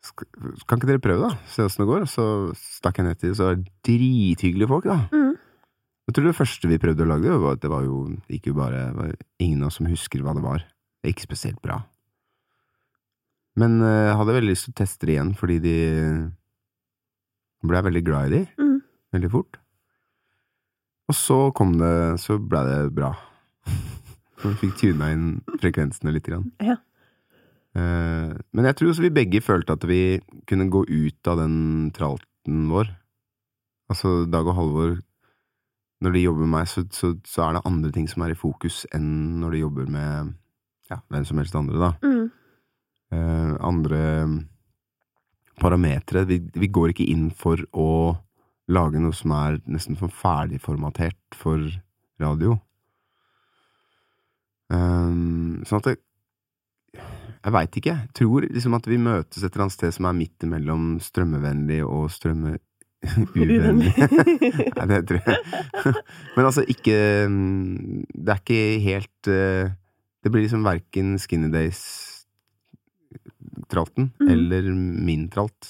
[0.01, 1.37] Kan ikke dere prøve, da?
[1.53, 2.07] Se åssen det går?
[2.09, 2.25] Så
[2.57, 4.97] stakk jeg ned til dem, så var det drithyggelige folk, da.
[5.13, 5.35] Mm.
[6.09, 7.99] Jeg tror det første vi prøvde å lage, det var, det var jo
[8.33, 10.65] ikke bare var ingen av oss som husker hva det var.
[11.05, 11.77] Det gikk spesielt bra.
[13.61, 15.77] Men eh, jeg hadde veldig lyst til å teste det igjen, fordi de
[17.69, 18.77] ble jeg veldig glad i de, Mm.
[19.13, 19.59] veldig fort.
[21.11, 23.13] Og så kom det, så ble det bra.
[24.41, 25.25] Så fikk tuna inn
[25.61, 26.25] frekvensene litt.
[26.25, 26.47] Grann.
[26.65, 26.79] Ja.
[27.79, 30.19] Eh, men jeg tror også vi begge følte at vi
[30.51, 32.91] kunne gå ut av den tralten vår.
[33.91, 34.99] Altså, Dag og Halvor,
[36.01, 38.39] når de jobber med meg, så, så, så er det andre ting som er i
[38.39, 40.35] fokus enn når de jobber med
[40.91, 41.93] ja, hvem som helst andre, da.
[42.03, 42.31] Mm.
[43.15, 44.03] Eh, andre
[45.61, 46.25] parametere.
[46.27, 47.91] Vi, vi går ikke inn for å
[48.71, 51.63] lage noe som er nesten for ferdigformatert for
[52.23, 52.57] radio.
[54.71, 55.97] Um, sånn at det
[57.41, 57.95] Jeg veit ikke.
[57.97, 61.81] Jeg tror liksom at vi møtes et eller annet sted som er midt imellom strømmevennlig
[61.87, 62.51] og strømme...
[63.01, 63.95] Uvennlig.
[64.77, 65.39] Nei, det tror jeg.
[66.35, 66.97] Men altså, ikke
[67.33, 69.73] mm, Det er ikke helt eh,
[70.21, 74.29] Det blir liksom verken Skinny Days-tralten mm.
[74.35, 75.63] eller min tralt.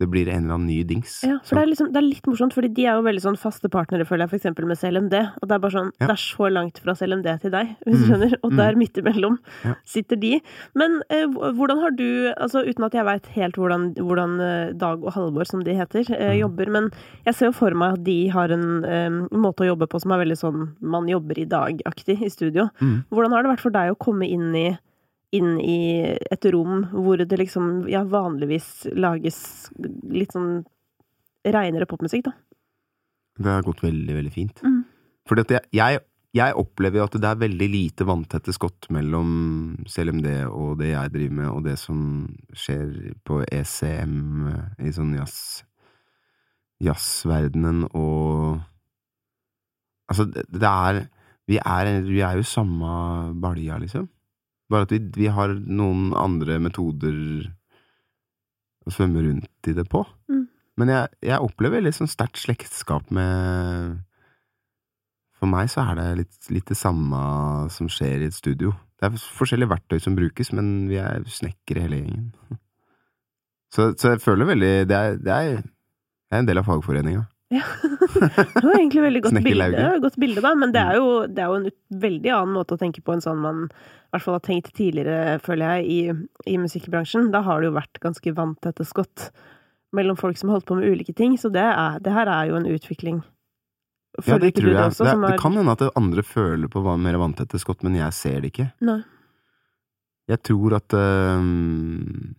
[0.00, 1.18] Det blir en eller annen ny dings.
[1.26, 3.36] Ja, for det er, liksom, det er litt morsomt, fordi de er jo veldig sånn
[3.36, 5.16] faste partnere, føler jeg, for eksempel med CLMD.
[5.42, 6.06] Og det er bare sånn, Ja.
[6.08, 8.08] det er så langt fra CLMD til deg, hvis du Mm.
[8.08, 8.34] skjønner.
[8.42, 8.56] Og Mm.
[8.56, 9.74] der midt imellom Ja.
[9.84, 10.40] sitter de.
[10.74, 15.04] Men eh, hvordan har du, altså uten at jeg veit helt hvordan, hvordan eh, Dag
[15.04, 16.40] og Halvor, som de heter, eh, Mm.
[16.48, 16.90] jobber, men
[17.26, 20.12] jeg ser jo for meg at de har en eh, måte å jobbe på som
[20.12, 22.70] er veldig sånn man jobber i dag-aktig i studio.
[22.80, 23.04] Mm.
[23.12, 24.78] Hvordan har det vært for deg å komme inn i
[25.36, 25.80] inn i
[26.30, 29.70] et rom hvor det liksom, ja, vanligvis lages
[30.10, 30.62] litt sånn
[31.46, 32.34] reinere popmusikk, da.
[33.40, 34.62] Det har gått veldig, veldig fint.
[34.66, 34.80] Mm.
[35.28, 36.00] For jeg, jeg,
[36.36, 39.30] jeg opplever jo at det er veldig lite vanntette skott mellom
[39.88, 42.02] CLMD og det jeg driver med, og det som
[42.52, 44.50] skjer på ECM
[44.82, 45.38] i sånn jazz
[46.80, 48.66] jazzverdenen og
[50.10, 50.96] Altså, det, det er
[51.46, 52.88] vi, er vi er jo samme
[53.38, 54.08] balja, liksom.
[54.70, 57.16] Bare at vi, vi har noen andre metoder
[58.86, 60.04] å svømme rundt i det på.
[60.30, 60.44] Mm.
[60.80, 63.98] Men jeg, jeg opplever litt sånn sterkt slektskap med
[65.40, 67.20] For meg så er det litt, litt det samme
[67.72, 68.74] som skjer i et studio.
[69.00, 72.32] Det er forskjellige verktøy som brukes, men vi er snekkere hele gjengen.
[73.70, 77.20] Så, så jeg føler veldig Det er, det er, det er en del av fagforeninga.
[77.50, 77.64] Ja.
[77.82, 81.48] Det var egentlig veldig godt bilde, godt bilde da, men det er, jo, det er
[81.50, 81.70] jo en
[82.04, 85.38] veldig annen måte å tenke på enn sånn man i hvert fall har tenkt tidligere,
[85.42, 87.28] føler jeg, i, i musikkbransjen.
[87.34, 89.28] Da har det jo vært ganske vanntette skott
[89.94, 92.50] mellom folk som har holdt på med ulike ting, så det, er, det her er
[92.50, 93.20] jo en utvikling.
[94.26, 94.76] Ja, det tror jeg.
[94.76, 95.04] det også?
[95.06, 98.14] Det, er, det kan hende at andre føler på hva- mer vanntette skott, men jeg
[98.14, 98.68] ser det ikke.
[98.86, 99.00] Nei.
[100.30, 102.34] Jeg tror at øhm,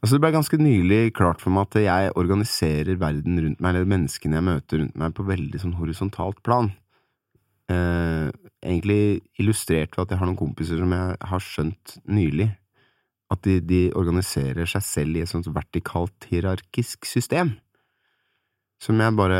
[0.00, 3.92] Altså, det ble ganske nylig klart for meg at jeg organiserer verden rundt meg, eller
[3.92, 6.72] menneskene jeg møter rundt meg, på veldig sånn horisontalt plan.
[7.72, 8.28] Eh,
[8.62, 12.50] egentlig illustrert ved at jeg har noen kompiser som jeg har skjønt nylig.
[13.32, 17.54] At de, de organiserer seg selv i et sånt vertikalt hierarkisk system.
[18.82, 19.36] Som jeg bare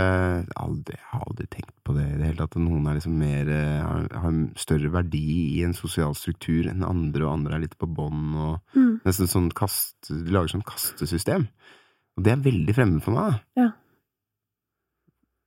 [0.54, 2.54] aldri, Jeg har aldri tenkt på det i det hele tatt.
[2.54, 5.22] At noen er liksom mer eh, har, har større verdi
[5.58, 9.00] i en sosial struktur enn andre, og andre er litt på bånn, og Mm.
[9.04, 11.48] nesten sånn kast, De lager sånn kastesystem.
[12.16, 13.32] Og det er veldig fremmed for meg.
[13.32, 13.62] da.
[13.62, 13.70] Ja.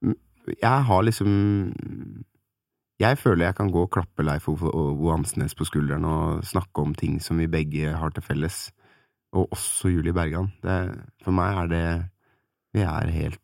[0.04, 0.16] Mm,
[0.62, 2.26] Jeg har liksom
[3.00, 6.94] Jeg føler jeg kan gå og klappe Leif Ove Ansnes på skulderen og snakke om
[6.96, 8.72] ting som vi begge har til felles,
[9.34, 10.52] og også Julie Bergan.
[10.64, 10.78] Det,
[11.24, 12.10] for meg er det
[12.74, 13.40] Vi er helt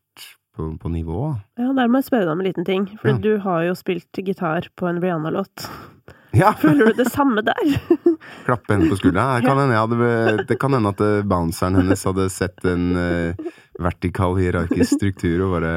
[0.55, 1.31] på, på nivå.
[1.59, 3.17] Ja, der må jeg spørre deg om en liten ting, for Ja.
[3.23, 5.67] du har jo spilt gitar på en Rihanna-låt.
[6.31, 6.53] Ja!
[6.55, 7.57] Føler du det samme der?
[8.47, 9.25] Klappe henne på skuldra?
[9.35, 13.49] Det kan hadde, det kan hende at eh, bounceren hennes hadde sett en uh,
[13.83, 15.73] vertikal hierarkisk struktur og bare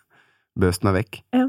[0.62, 1.18] bøst meg vekk.
[1.34, 1.48] Ja.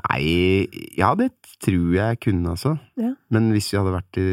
[0.00, 0.66] Nei,
[0.98, 1.30] ja, det
[1.62, 2.74] tror jeg jeg kunne, altså.
[2.98, 3.12] Ja.
[3.30, 4.28] Men hvis vi hadde vært i,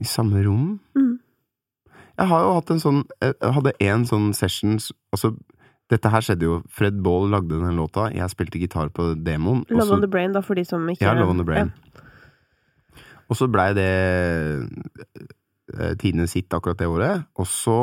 [0.00, 1.18] i samme rom Mm.
[2.14, 4.76] Jeg har jo hatt en sånn Jeg hadde en sånn session
[5.14, 5.32] Altså,
[5.92, 9.64] dette her skjedde jo Fred Ball lagde den låta, jeg spilte gitar på demoen.
[9.68, 11.72] Love så- on the Brain, da, for de som ikke ja, Love on the Brain.
[13.28, 13.90] Og så blei det
[15.74, 17.26] eh, tidenes hit akkurat det året.
[17.36, 17.78] Og så,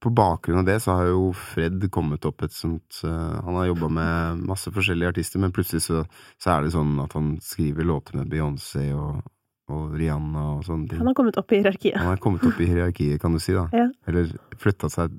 [0.00, 3.66] på bakgrunn av det, så har jo Fred kommet opp et sånt uh, Han har
[3.66, 6.04] jobba med masse forskjellige artister, men plutselig så,
[6.38, 9.24] så er det sånn at han skriver låter med Beyoncé og,
[9.68, 11.00] og Rihanna og sånne ting.
[11.02, 11.96] Han har kommet opp i hierarkiet.
[12.00, 13.66] Han har kommet opp i hierarkiet, kan du si, da.
[13.76, 13.88] Ja.
[14.08, 14.30] Eller
[14.60, 15.16] flytta seg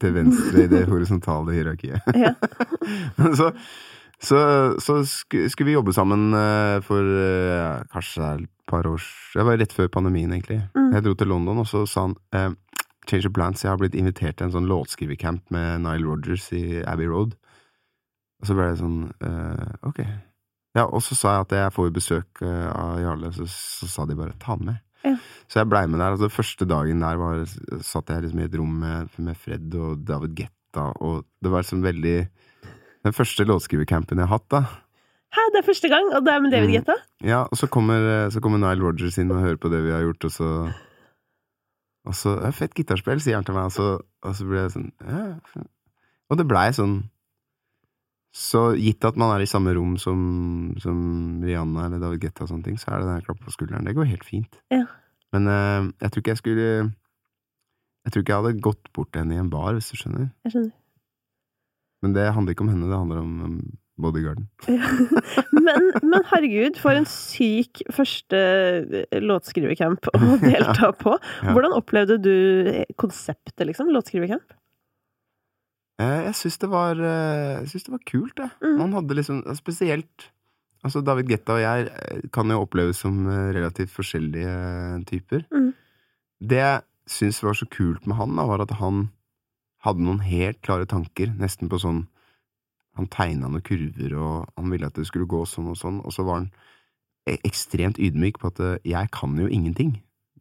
[0.00, 2.10] til venstre i det horisontale hierarkiet.
[2.16, 2.34] Ja.
[3.38, 3.52] så
[4.20, 4.36] så,
[4.76, 9.00] så skulle vi jobbe sammen eh, for ja, kanskje et par år
[9.32, 10.60] Det var rett før pandemien, egentlig.
[10.76, 10.90] Mm.
[10.92, 12.50] Jeg dro til London, og så sa han eh,
[13.08, 16.82] Change of plans, jeg har blitt invitert til en sånn låtskrivercamp med Nile Rogers i
[16.84, 17.32] Abbey Road.
[18.40, 20.04] Og så ble det sånn eh, Ok.
[20.78, 24.06] Ja, og så sa jeg at jeg får besøk eh, av Jarle, så, så sa
[24.06, 24.80] de bare 'ta den med'.
[25.04, 25.16] Ja.
[25.48, 26.12] Så jeg blei med der.
[26.12, 27.44] Altså, første dagen der var,
[27.80, 31.64] satt jeg liksom i et rom med, med Fred og David Getta, og det var
[31.64, 32.28] liksom veldig
[33.00, 34.60] Den første låtskrivercampen jeg har hatt, da.
[35.32, 37.28] Hæ, det er første gang, og det er med David Mm.
[37.28, 40.02] Ja, og så kommer, så kommer Nile Rogers inn og hører på det vi har
[40.04, 40.72] gjort, og så
[42.06, 44.92] Og så 'Fett gitarspill', sier han til meg, og så, og så ble jeg sånn
[45.00, 45.36] ja.
[46.30, 47.10] Og det blei sånn
[48.30, 50.18] Så gitt at man er i samme rom som,
[50.78, 50.98] som
[51.42, 53.86] Rihanna eller David Guetta og sånne ting, så er det den klappen på skulderen.
[53.88, 54.60] Det går helt fint.
[54.70, 54.84] Ja.
[55.34, 56.68] Men uh, jeg tror ikke jeg skulle
[58.06, 60.30] Jeg tror ikke jeg hadde gått bort til henne i en bar, hvis du skjønner.
[60.46, 60.74] Jeg skjønner.
[62.00, 63.56] Men det handler ikke om henne, det handler om um,
[64.00, 64.46] bodyguarden.
[65.60, 71.12] Men, men herregud, for en syk første eh, låtskrivercamp å delta på.
[71.44, 72.32] Hvordan opplevde du
[72.98, 73.90] konseptet, liksom?
[73.92, 74.56] Låtskrivercamp?
[76.00, 78.50] Eh, Jeg syns det var eh, det var kult, det.
[78.64, 78.76] Mm.
[78.78, 80.30] Man hadde liksom Spesielt
[80.82, 85.42] Altså, David Getta og jeg eh, kan jo oppleves som relativt forskjellige typer.
[85.52, 85.74] Mm.
[86.40, 89.10] Det jeg syns var så kult med han, da, var at han
[89.84, 92.06] hadde noen helt klare tanker, nesten på sånn
[92.98, 96.10] Han tegna noen kurver, og han ville at det skulle gå sånn og sånn, og
[96.12, 96.48] så var han
[97.28, 99.92] e- ekstremt ydmyk på at jeg kan jo ingenting,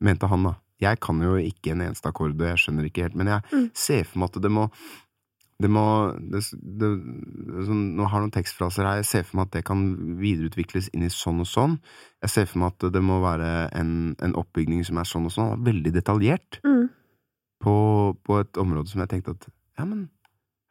[0.02, 0.56] mente han da.
[0.82, 3.70] Jeg kan jo ikke en eneste akkord, og jeg skjønner ikke helt, men jeg Mm.
[3.76, 4.66] ser for meg at det må
[5.60, 5.84] det må
[6.16, 6.90] det, det,
[7.68, 9.02] sånn, Nå har jeg noen tekstfraser her.
[9.02, 9.82] Jeg ser for meg at det kan
[10.22, 11.74] videreutvikles inn i sånn og sånn.
[12.24, 13.92] Jeg ser for meg at det må være en,
[14.24, 15.66] en oppbygning som er sånn og sånn.
[15.68, 16.88] Veldig detaljert Mm.
[17.60, 17.74] på,
[18.24, 19.50] på et område som jeg tenkte at
[19.80, 20.08] Ja, men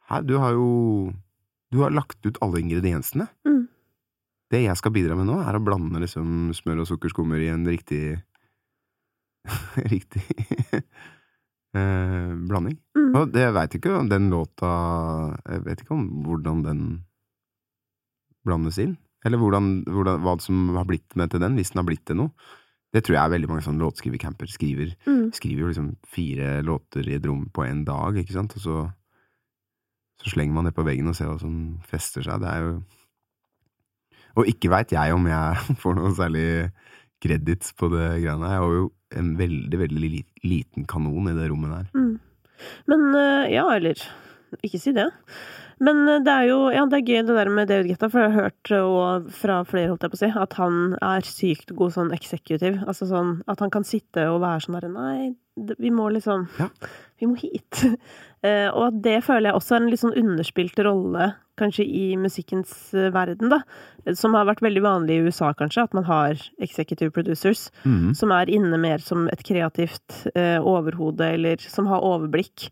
[0.09, 1.13] her, du har jo
[1.69, 3.27] Du har lagt ut alle ingrediensene.
[3.45, 3.67] Mm.
[4.49, 7.67] Det jeg skal bidra med nå, er å blande liksom smør og sukkerskummer i en
[7.69, 8.17] riktig
[9.93, 10.25] Riktig
[11.77, 12.77] eh, blanding.
[12.97, 13.11] Mm.
[13.13, 14.71] Og det, jeg veit ikke om den låta
[15.43, 16.81] Jeg vet ikke om hvordan den
[18.47, 18.97] blandes inn.
[19.27, 22.21] Eller hvordan, hvordan, hva som har blitt med til den, hvis den har blitt til
[22.21, 22.31] noe.
[22.89, 24.95] Det tror jeg er veldig mange sånn låtskrivercamper skriver.
[25.05, 25.27] Mm.
[25.35, 28.77] Skriver jo liksom fire låter i et rom på en dag, ikke sant, og så
[30.19, 31.53] så slenger man det på veggen og ser hva som
[31.87, 32.41] fester seg.
[32.43, 32.79] Det er jo
[34.39, 36.47] Og ikke veit jeg om jeg får noe særlig
[37.23, 38.49] credits på det greiene.
[38.49, 38.87] Jeg har jo
[39.19, 40.09] en veldig, veldig
[40.45, 41.87] liten kanon i det rommet der.
[41.97, 42.17] Mm.
[42.91, 44.01] Men eh, ja, eller
[44.65, 45.09] ikke si det.
[45.79, 48.19] Men eh, det er jo ja, det er gøy det der med David Guetta, for
[48.25, 51.27] jeg har hørt eh, og fra flere, holdt jeg på å si, at han er
[51.27, 52.81] sykt god sånn eksekutiv.
[52.85, 55.29] Altså sånn at han kan sitte og være sånn derre Nei,
[55.79, 56.69] vi må liksom Ja.
[57.19, 57.81] Vi må hit.
[58.43, 62.03] Uh, og at det føler jeg også er en litt sånn underspilt rolle, kanskje i
[62.15, 62.71] musikkens
[63.11, 63.57] verden, da.
[64.15, 68.13] Som har vært veldig vanlig i USA, kanskje, at man har executive producers Mhm.
[68.15, 72.69] som er inne mer som et kreativt uh, overhode, eller som har overblikk,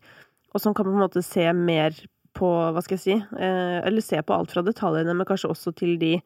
[0.54, 1.92] og som kan på en måte se mer
[2.38, 5.74] på, hva skal jeg si, eh, eller se på alt fra detaljene, men kanskje også
[5.78, 6.16] til de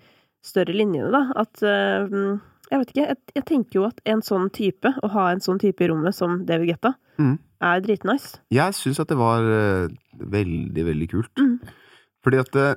[0.45, 1.25] større linjene, da.
[1.43, 2.41] At eh, mm,
[2.73, 5.59] Jeg vet ikke, jeg, jeg tenker jo at en sånn type, å ha en sånn
[5.61, 7.35] type i rommet som David Guetta, mm.
[7.69, 8.39] er dritnice.
[8.55, 11.33] Jeg syns at det var eh, veldig, veldig kult.
[11.37, 11.59] Mm.
[12.25, 12.69] Fordi at det,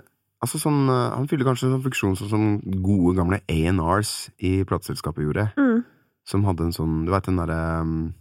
[0.44, 2.45] altså sånn, eh, Han fyller kanskje en sånn funksjon sånn som
[2.84, 4.14] gode, gamle A&Rs
[4.44, 5.48] i plateselskapet gjorde.
[5.56, 5.86] Mm.
[6.26, 8.14] Som hadde en sånn Du veit den derre um,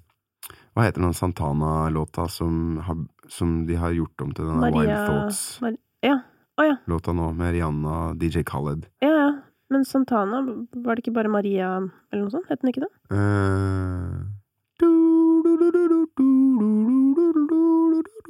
[0.77, 5.09] Hva heter den Santana-låta som, har- som de har gjort om til denne Maria, Wild
[5.09, 6.21] Thoughts-låta Mar Ja.
[6.57, 6.77] Oh, ja.
[6.87, 8.87] nå, med Rihanna, DJ Khaled?
[9.03, 9.31] Ja, ja.
[9.71, 11.71] Men Santana, var det ikke bare Maria
[12.13, 12.47] eller noe sånt?
[12.51, 12.93] Het den ikke det?
[13.11, 14.23] Uh...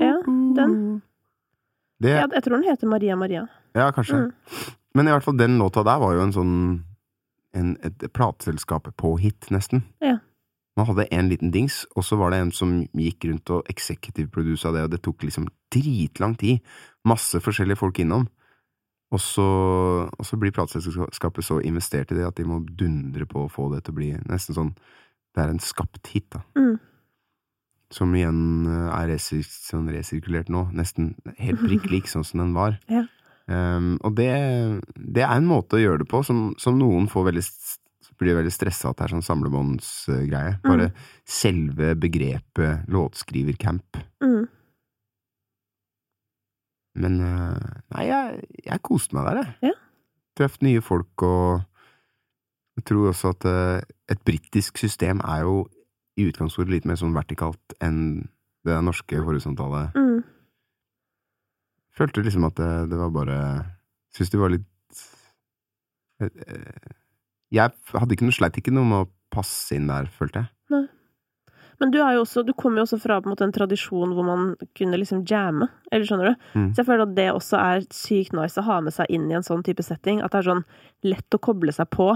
[0.00, 0.14] Ja,
[0.56, 1.02] den.
[1.98, 3.46] Det, Ja, jeg tror den heter Maria Maria.
[3.74, 4.16] Ja, kanskje.
[4.16, 4.32] Mm.
[4.94, 6.54] Men i hvert fall den låta der var jo en sånn
[7.54, 9.84] en, Et plateselskap på hit, nesten.
[10.02, 10.18] Ja.
[10.74, 14.30] Man hadde en liten dings, og så var det en som gikk rundt og executive
[14.34, 16.64] produsa det, og det tok liksom dritlang tid.
[17.06, 18.26] Masse forskjellige folk innom.
[19.14, 19.44] Og så,
[20.10, 23.68] og så blir plateselskapet så investert i det at de må dundre på å få
[23.74, 24.72] det til å bli nesten sånn
[25.34, 26.44] Det er en skapt hit, da.
[26.58, 26.76] Mm.
[27.94, 30.68] Som igjen eh, er resir sånn resirkulert nå.
[30.74, 32.80] Nesten helt prikk lik sånn som den var.
[32.90, 33.06] Ja.
[33.44, 34.30] Um, og det,
[34.96, 37.42] det er en måte å gjøre det på som, som noen får veldig
[38.20, 40.58] blir veldig stressa at det er sånn samlebåndsgreie.
[40.64, 40.90] Bare
[41.28, 44.00] selve begrepet låtskrivercamp.
[44.24, 44.44] Mm.
[47.04, 49.72] Men eh, nei, jeg, jeg koste meg der, jeg.
[49.72, 49.78] Ja.
[50.34, 51.62] Truffet nye folk, og
[52.78, 53.80] jeg tror også at eh,
[54.10, 55.64] et britisk system er jo
[56.18, 58.26] i utgangspunktet litt mer sånn vertikalt enn
[58.66, 59.88] det norske horisontale.
[59.98, 60.22] Mm.
[61.94, 63.38] Følte liksom at det, det var bare
[64.14, 65.00] Syns det var litt
[66.22, 66.92] eh,
[67.54, 70.54] Jeg hadde ikke noe sleit ikke noe med å passe inn der, følte jeg.
[71.82, 74.26] Men du, er jo også, du kommer jo også fra en måte en tradisjon hvor
[74.26, 76.48] man kunne liksom jamme, eller skjønner du?
[76.54, 76.70] Mm.
[76.70, 79.36] Så jeg føler at det også er sykt nice å ha med seg inn i
[79.38, 80.22] en sånn type setting.
[80.22, 80.66] At det er sånn
[81.06, 82.12] lett å koble seg på.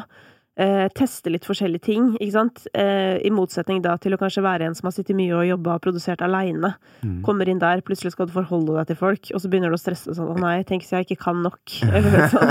[0.59, 2.65] Eh, teste litt forskjellige ting, ikke sant?
[2.74, 5.77] Eh, I motsetning da til å kanskje være en som har sittet mye og jobba
[5.77, 6.73] og produsert aleine.
[7.05, 7.20] Mm.
[7.27, 9.82] Kommer inn der, plutselig skal du forholde deg til folk, og så begynner du å
[9.82, 12.51] stresse sånn 'Å nei, tenk hvis jeg ikke kan nok', eller sånn.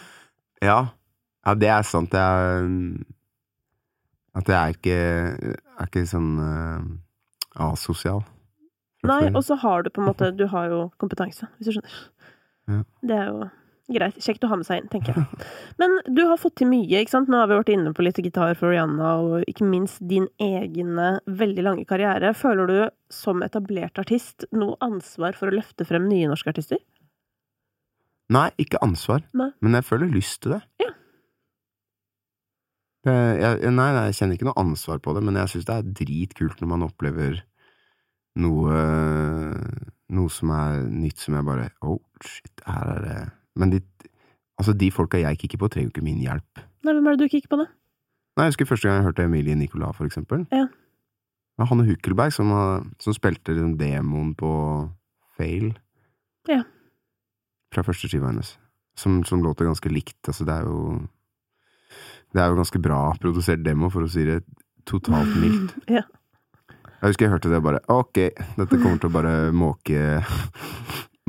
[0.64, 0.80] ja.
[1.46, 2.12] ja, det er sant.
[2.12, 2.68] Det er
[4.40, 4.98] At jeg er ikke,
[5.76, 8.22] er ikke sånn uh, asosial.
[9.08, 11.96] Nei, og så har du på en måte Du har jo kompetanse, hvis du skjønner.
[12.70, 12.82] Ja.
[13.00, 13.48] Det er jo
[13.90, 14.18] greit.
[14.22, 15.46] Kjekt å ha med seg inn, tenker jeg.
[15.80, 17.30] Men du har fått til mye, ikke sant?
[17.32, 21.00] Nå har vi vært inne på litt gitar for Rihanna, og ikke minst din egen
[21.26, 22.34] veldig lange karriere.
[22.36, 22.78] Føler du,
[23.10, 26.78] som etablert artist, noe ansvar for å løfte frem nye norske artister?
[28.30, 29.50] Nei, ikke ansvar, Nei.
[29.60, 30.60] men jeg føler lyst til det.
[30.82, 30.90] Ja.
[33.10, 35.92] Jeg, nei, nei, jeg kjenner ikke noe ansvar på det, men jeg syns det er
[36.02, 37.40] dritkult når man opplever
[38.40, 38.82] noe
[40.10, 43.18] Noe som er nytt som jeg bare Oh, shit, her er det
[43.58, 43.80] Men de,
[44.58, 46.62] altså de folka jeg kikker på, trenger jo ikke min hjelp.
[46.84, 47.66] Nei, hvem er det du kikker på, da?
[48.36, 50.44] Nei, Jeg husker første gang jeg hørte Emilie Nicolas, for eksempel.
[50.54, 50.66] Ja.
[50.70, 52.52] Det var Hanne Hukkelberg som,
[53.02, 54.50] som spilte demoen på
[55.38, 55.72] Fail.
[56.48, 56.62] Ja.
[57.70, 58.56] Fra første skiva hennes.
[58.98, 60.18] Som, som låter ganske likt.
[60.28, 61.00] Altså, det er jo
[62.34, 64.40] Det er jo ganske bra produsert demo, for å si det
[64.86, 65.76] totalt mildt.
[65.98, 66.02] Ja.
[67.00, 68.18] Jeg husker jeg hørte det og bare Ok,
[68.58, 70.00] dette kommer til å bare måke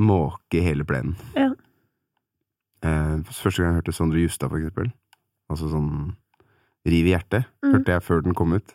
[0.02, 1.14] Måke hele plenen.
[1.36, 1.46] Ja.
[2.82, 4.90] Eh, første gang jeg hørte Sondre Justad, for eksempel,
[5.52, 5.92] altså sånn
[6.88, 7.76] Riv i hjertet, Mm.
[7.76, 8.72] hørte jeg før den kom ut.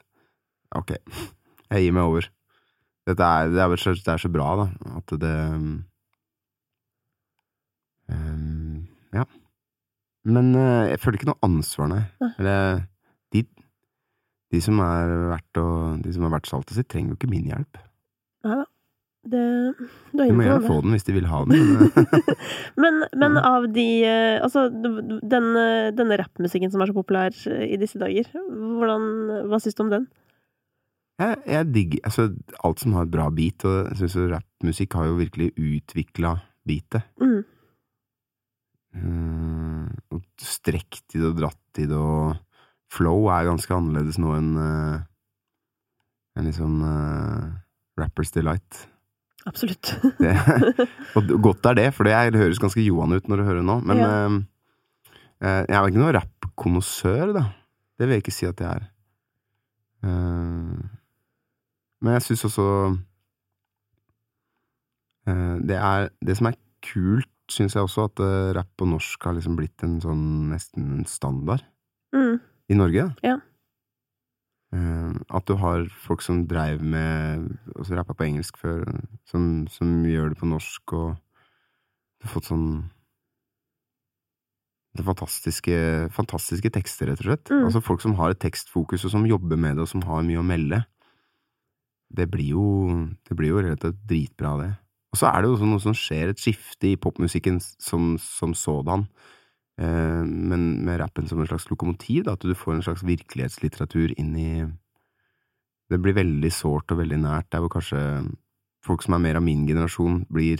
[0.79, 0.93] Ok,
[1.73, 2.29] jeg gir meg over.
[3.07, 4.67] Dette er, det, er, det er så bra, da,
[5.01, 5.33] at det
[8.11, 9.25] um, Ja.
[10.27, 12.01] Men uh, jeg føler ikke noe ansvar, nei.
[12.37, 12.81] Eller
[13.35, 13.43] de,
[14.51, 15.67] de som er verdt å
[16.03, 17.79] De som har vært saltet sitt, trenger jo ikke min hjelp.
[18.47, 18.65] Nei da.
[19.27, 19.39] Det,
[20.15, 21.57] du er De må gjerne få den hvis de vil ha den.
[21.75, 22.13] Men,
[22.83, 23.41] Men, men Ja.
[23.57, 27.99] av de eh, Altså, den, eh, denne rappmusikken som er så populær eh, i disse
[27.99, 29.09] dager, hvordan
[29.51, 30.05] Hva syns du om den?
[31.19, 32.27] jeg, jeg digger altså,
[32.63, 36.35] alt som har et bra beat, og jeg syns rappmusikk har jo virkelig utvikla
[36.69, 37.07] beatet.
[37.19, 37.41] Mm.
[38.95, 42.37] Mm, og strekt i det og dratt i det, og
[42.93, 44.99] flow er ganske annerledes nå enn uh,
[46.37, 47.49] en liksom uh,
[47.99, 48.85] Rappers Delight.
[49.47, 49.93] Absolutt.
[50.23, 50.33] Det,
[51.17, 53.77] og godt er det, for det høres ganske Johan ut når du hører det nå,
[53.87, 54.09] men Ja.
[54.11, 54.35] eh,
[55.39, 57.43] eh, jeg er ikke noen rappkonnoissør, da.
[57.97, 58.87] Det vil jeg ikke si at jeg er.
[60.03, 60.81] Eh,
[62.03, 62.65] men jeg syns også
[65.31, 69.23] eh, det er Det som er kult, syns jeg også, at eh, rapp på norsk
[69.27, 71.63] har liksom blitt en sånn nesten en standard
[72.15, 72.39] Mm.
[72.71, 73.03] i Norge.
[73.23, 73.37] Ja.
[74.73, 78.83] Eh, at du har folk som dreiv med Altså rappa på engelsk før,
[79.27, 81.15] som, som gjør det på norsk, og
[82.19, 82.69] du har fått sånn
[84.97, 85.75] det fantastiske,
[86.15, 87.51] fantastiske tekster, rett og slett.
[87.53, 87.65] Mm.
[87.67, 90.41] Altså folk som har et tekstfokus, og som jobber med det, og som har mye
[90.41, 90.79] å melde.
[92.09, 92.63] Det blir jo,
[93.27, 94.71] det blir jo relativt dritbra, det.
[95.11, 98.53] Og så er det jo også noe som skjer, et skifte i popmusikken som, som
[98.57, 99.07] sådan.
[99.79, 104.15] Eh, men med rappen som en slags lokomotiv, da, at du får en slags virkelighetslitteratur
[104.17, 104.51] inn i
[105.87, 107.99] Det blir veldig sårt og veldig nært, der hvor kanskje
[108.83, 110.59] folk som er mer av min generasjon, blir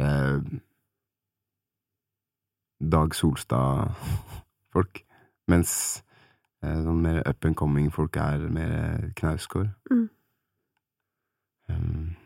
[0.00, 0.40] eh,
[2.80, 5.02] Dag Solstad-folk,
[5.52, 5.74] mens
[6.64, 9.68] eh, sånn mer up and coming-folk er mer knausgård.
[9.92, 10.08] Mm.
[11.68, 12.16] Um,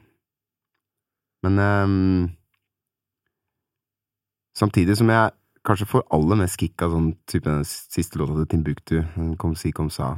[1.45, 2.31] men um,
[4.57, 5.35] samtidig som jeg
[5.67, 9.01] kanskje får aller mest kick av sånn type den siste låta til Timbuktu,
[9.43, 10.13] Kom si, kom sa.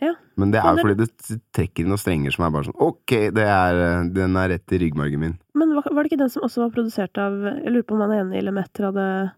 [0.00, 0.12] Ja.
[0.38, 3.30] Men det er det- fordi det trekker inn noen strenger som er bare sånn ok,
[3.34, 5.38] det er, eh, den er rett i ryggmargen min.
[5.54, 8.00] Men var, var det ikke den som også var produsert av Jeg lurer på om
[8.00, 9.32] han ene i Lemetter hadde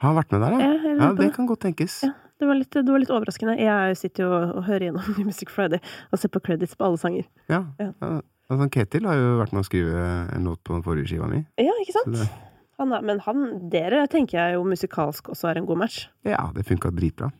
[0.00, 0.94] Har vært med der, Ja, ja?
[0.98, 1.32] Ja, det.
[1.34, 2.02] kan godt tenkes.
[2.02, 2.12] Ja.
[2.38, 3.56] Det var, litt, det var litt overraskende.
[3.56, 5.78] Jeg sitter jo og, og hører gjennom Music Friday
[6.12, 7.24] og ser på credits på alle sanger.
[7.48, 7.64] Ja.
[7.78, 8.20] Ja.
[8.52, 8.58] Ja.
[8.58, 10.06] Altså, Ketil har jo vært med å skrive
[10.36, 11.44] en låt på den forrige skiva mi.
[11.58, 12.14] Ja, ikke sant?
[12.16, 12.28] det,
[12.78, 16.08] Han er, men han, dere tenker jeg jo musikalsk også er en god match.
[16.24, 17.30] ja, det funka dritbra.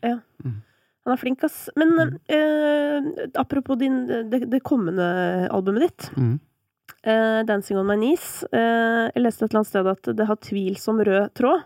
[1.05, 1.68] Han er flink, ass.
[1.76, 2.18] Men Mm.
[2.30, 6.39] eh, apropos din, det, det kommende albumet ditt, Mm.
[7.02, 8.44] eh, 'Dancing on my knees'.
[8.52, 11.62] Eh, jeg leste et eller annet sted at det har tvil som rød tråd.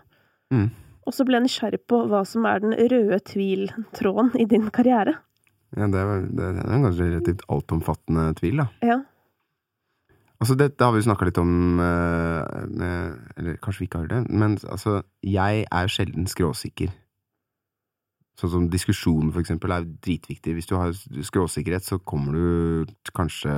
[0.51, 0.71] Mm.
[1.05, 5.13] Og så ble jeg nysgjerrig på hva som er den røde tvil-tråden i din karriere.
[5.77, 8.67] Ja, det er, det er en ganske relativt altomfattende tvil, da.
[8.81, 9.01] Ja.
[10.37, 14.19] Altså, dette har vi jo snakka litt om eh, Eller kanskje vi ikke har det,
[14.29, 16.91] men altså, jeg er sjelden skråsikker.
[18.37, 20.53] Sånn som diskusjon, for eksempel, er dritviktig.
[20.53, 23.53] Hvis du har skråsikkerhet, så kommer du kanskje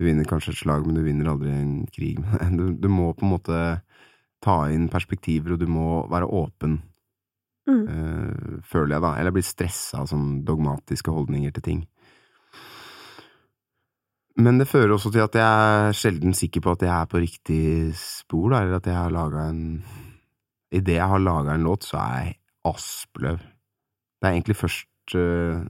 [0.00, 2.20] Du vinner kanskje et slag, men du vinner aldri en krig.
[2.56, 3.58] Du, du må på en måte
[4.40, 6.80] ta inn perspektiver, og du må være åpen,
[7.68, 7.82] Mm.
[7.86, 9.10] uh, føler jeg, da.
[9.20, 11.82] Eller bli stressa av sånn dogmatiske holdninger til ting.
[14.40, 17.20] Men det fører også til at jeg er sjelden sikker på at jeg er på
[17.20, 17.62] riktig
[17.98, 19.64] spor, da, eller at jeg har laga en
[20.70, 22.36] Idet jeg har laga en låt, så er jeg
[22.70, 23.40] Aspløv.
[23.42, 25.64] Det er egentlig først uh...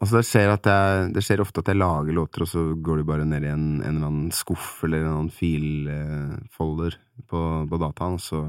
[0.00, 3.06] Altså, det skjer, jeg, det skjer ofte at jeg lager låter, og så går de
[3.08, 6.96] bare ned i en, en eller annen skuff eller en eller annen filfolder
[7.28, 8.42] på, på dataen, og så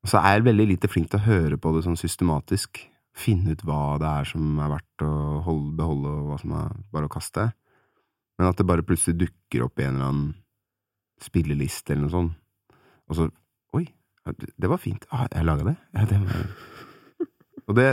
[0.00, 2.78] Og så er jeg veldig lite flink til å høre på det sånn systematisk.
[3.20, 5.14] Finne ut hva det er som er verdt å
[5.44, 7.50] holde, beholde, og hva som er bare å kaste.
[8.40, 10.30] Men at det bare plutselig dukker opp i en eller annen
[11.20, 12.38] spilleliste eller noe sånt.
[13.10, 13.30] Og så
[13.76, 13.84] Oi,
[14.58, 15.04] det var fint.
[15.14, 15.76] Ah, jeg laga det?
[15.94, 16.46] Ja, det var...
[17.70, 17.84] Og det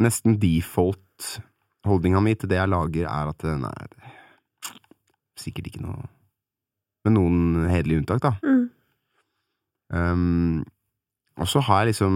[0.00, 1.42] nesten default
[1.84, 4.86] holdninga mi til det jeg lager, er at nei, det er
[5.42, 6.06] sikkert ikke noe
[7.02, 8.30] Med noen hederlige unntak, da.
[8.46, 8.68] Mm.
[9.92, 10.60] Um,
[11.34, 12.14] og så har jeg liksom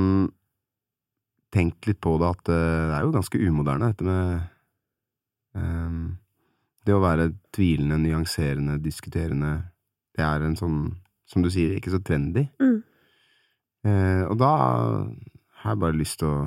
[1.55, 4.41] tenkt litt på det at eh, det er jo ganske umoderne, dette med
[5.55, 6.17] um,
[6.87, 9.57] Det å være tvilende, nyanserende, diskuterende.
[10.15, 10.77] Det er en sånn,
[11.27, 12.47] som du sier, ikke så trendy.
[12.63, 12.77] Mm.
[13.87, 14.53] Uh, og da
[15.63, 16.39] har jeg bare lyst til å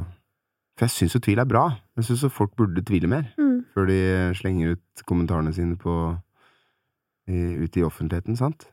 [0.79, 1.65] For jeg syns jo tvil er bra.
[1.99, 3.65] Jeg syns folk burde tvile mer, Mm.
[3.75, 3.99] før de
[4.39, 5.93] slenger ut kommentarene sine på
[7.27, 8.69] i, ute i offentligheten, sant?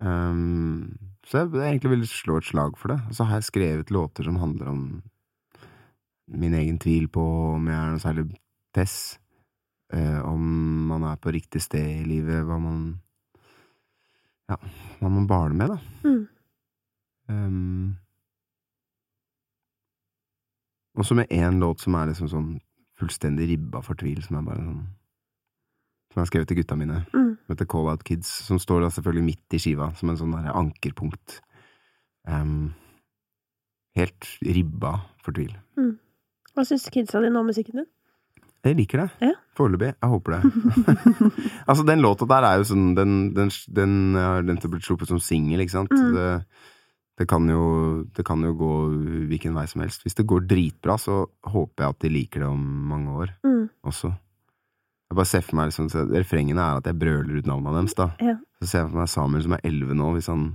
[0.00, 0.96] Ehm,
[1.26, 3.00] så jeg, jeg egentlig vil slå et slag for det.
[3.08, 4.82] Og så har jeg skrevet låter som handler om
[6.30, 7.22] min egen tvil på
[7.56, 8.26] om jeg er noe særlig
[8.74, 8.96] tess.
[9.90, 10.42] Uh, om
[10.86, 13.00] man er på riktig sted i livet, hva man
[14.50, 14.56] Ja,
[14.98, 15.78] hva man baler med, da.
[16.06, 16.22] Mm.
[17.30, 17.96] Um,
[20.98, 22.48] og så med én låt som er liksom sånn
[22.98, 24.80] fullstendig ribba for tvil, som er bare sånn
[26.10, 27.36] Som jeg har skrevet til gutta mine, Mm.
[27.46, 30.32] som heter Call Out Kids, som står da selvfølgelig midt i skiva, som en sånn
[30.34, 31.40] der ankerpunkt.
[32.26, 32.74] Um,
[33.96, 34.92] helt ribba
[35.22, 35.54] for tvil.
[36.54, 37.86] Hva syns kidsa dine om musikken din?
[38.66, 39.10] Jeg liker det.
[39.24, 39.36] Ja.
[39.56, 39.94] Foreløpig.
[40.02, 40.40] Jeg håper det.
[41.70, 43.94] altså, den låta der er jo sånn Den, den, den
[44.46, 45.94] den til blitt sluppet som singel, ikke sant?
[45.94, 46.10] Mm.
[46.12, 46.26] Det,
[47.22, 47.62] det, kan jo,
[48.12, 48.72] det kan jo gå
[49.30, 50.02] hvilken vei som helst.
[50.04, 53.70] Hvis det går dritbra, så håper jeg at de liker det om mange år Mm.
[53.86, 54.12] også.
[55.10, 58.12] Jeg bare ser for meg liksom, Refrengene er at jeg brøler ut navnene deres, da.
[58.22, 58.36] Ja.
[58.60, 60.52] Så ser jeg for meg Samuel som er elleve nå, hvis han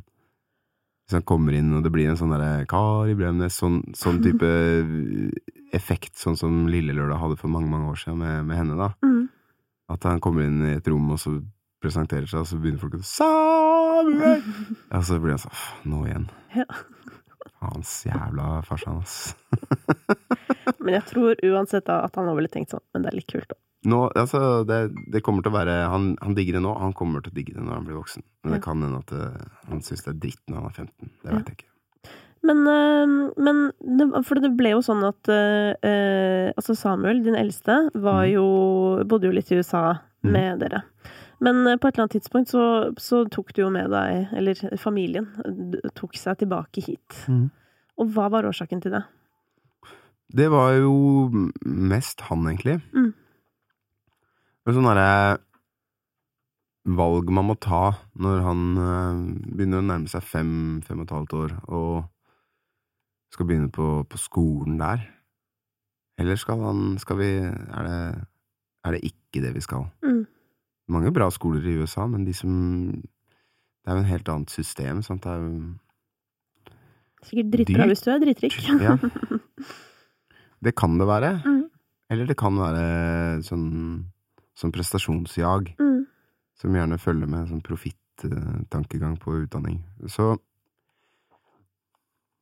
[1.06, 4.48] hvis han kommer inn og det blir en sånn derre Kari Bremnes, sånn, sånn type
[5.78, 8.88] effekt, sånn som Lille Lørdag hadde for mange, mange år siden med, med henne, da.
[9.06, 9.28] Mm.
[9.94, 11.36] At han kommer inn i et rom og så
[11.84, 14.42] presenterer seg, og så begynner folk å Samuel!
[14.92, 16.26] Ja, så blir han sånn Nå igjen.
[16.56, 16.66] Ja.
[17.62, 19.36] Hans jævla farsan, ass.
[20.82, 23.30] Men jeg tror uansett da at han har vel tenkt sånn, men det er litt
[23.30, 23.58] kult, da.
[23.86, 24.80] Nå, altså, det,
[25.14, 27.54] det kommer til å være han, han digger det nå, han kommer til å digge
[27.54, 28.24] det når han blir voksen.
[28.44, 31.12] Men det kan hende at eh, han syns det er dritt når han er 15.
[31.22, 31.72] Det veit vet jeg ikke.
[32.46, 38.26] Men, øh, men For det ble jo sånn at øh, Altså, Samuel, din eldste, var
[38.26, 38.34] Mhm.
[38.36, 38.46] jo
[39.10, 40.84] Bodde jo litt i USA med med dere.
[41.42, 45.28] Men på et eller annet tidspunkt så, så tok du jo med deg Eller familien
[45.98, 47.18] tok seg tilbake hit.
[47.28, 47.50] Mm.
[47.98, 49.04] Og hva var årsaken til det?
[50.36, 51.30] Det var jo
[51.66, 52.80] mest han, egentlig.
[52.94, 53.12] Mm.
[54.66, 55.38] Var sånn derre
[56.86, 59.22] valg man må ta når han eh,
[59.58, 60.52] begynner å nærme seg fem,
[60.86, 61.96] fem og et halvt år, og
[63.34, 65.04] skal begynne på, på skolen der.
[66.22, 68.26] Eller skal han Skal vi Er det,
[68.88, 69.90] er det ikke det vi skal?
[70.06, 70.22] Mm.
[70.88, 72.54] Mange bra skoler i USA, men de som
[72.94, 75.26] Det er jo en helt annet system, sant.
[75.26, 75.74] Det er jo
[77.26, 78.56] Sikkert dritbra hvis du er drittrik.
[78.80, 78.96] Ja.
[80.66, 81.42] Det kan det være.
[81.46, 81.64] Mm.
[82.10, 84.06] Eller det kan være sånn,
[84.56, 86.06] sånn prestasjonsjag, Mm.
[86.56, 89.84] som gjerne følger med sånn profitt-tankegang på utdanning.
[90.08, 90.38] Så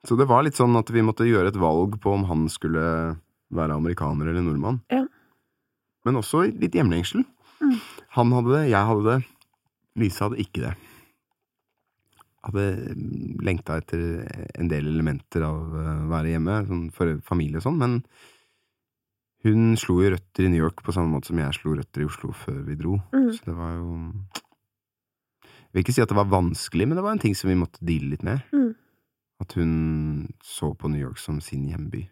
[0.06, 3.18] Så det var litt sånn at vi måtte gjøre et valg på om han skulle
[3.54, 4.82] være amerikaner eller nordmann.
[4.92, 5.06] Ja.
[6.04, 7.24] Men også litt hjemlengsel.
[7.62, 7.78] Mm.
[8.18, 9.26] Han hadde det, jeg hadde det.
[9.96, 10.74] Lise hadde ikke det.
[12.44, 12.66] Hadde
[13.48, 14.04] lengta etter
[14.60, 18.04] en del elementer av å være hjemme, sånn for familie og sånn, men
[19.44, 22.08] hun slo jo røtter i New York på samme måte som jeg slo røtter i
[22.08, 22.98] Oslo før vi dro.
[23.12, 23.30] Mm.
[23.36, 23.90] Så det var jo
[25.44, 27.58] Jeg vil ikke si at det var vanskelig, men det var en ting som vi
[27.58, 28.44] måtte deale litt med.
[28.54, 28.76] Mm.
[29.42, 29.72] At hun
[30.46, 32.06] så på New York som sin hjemby,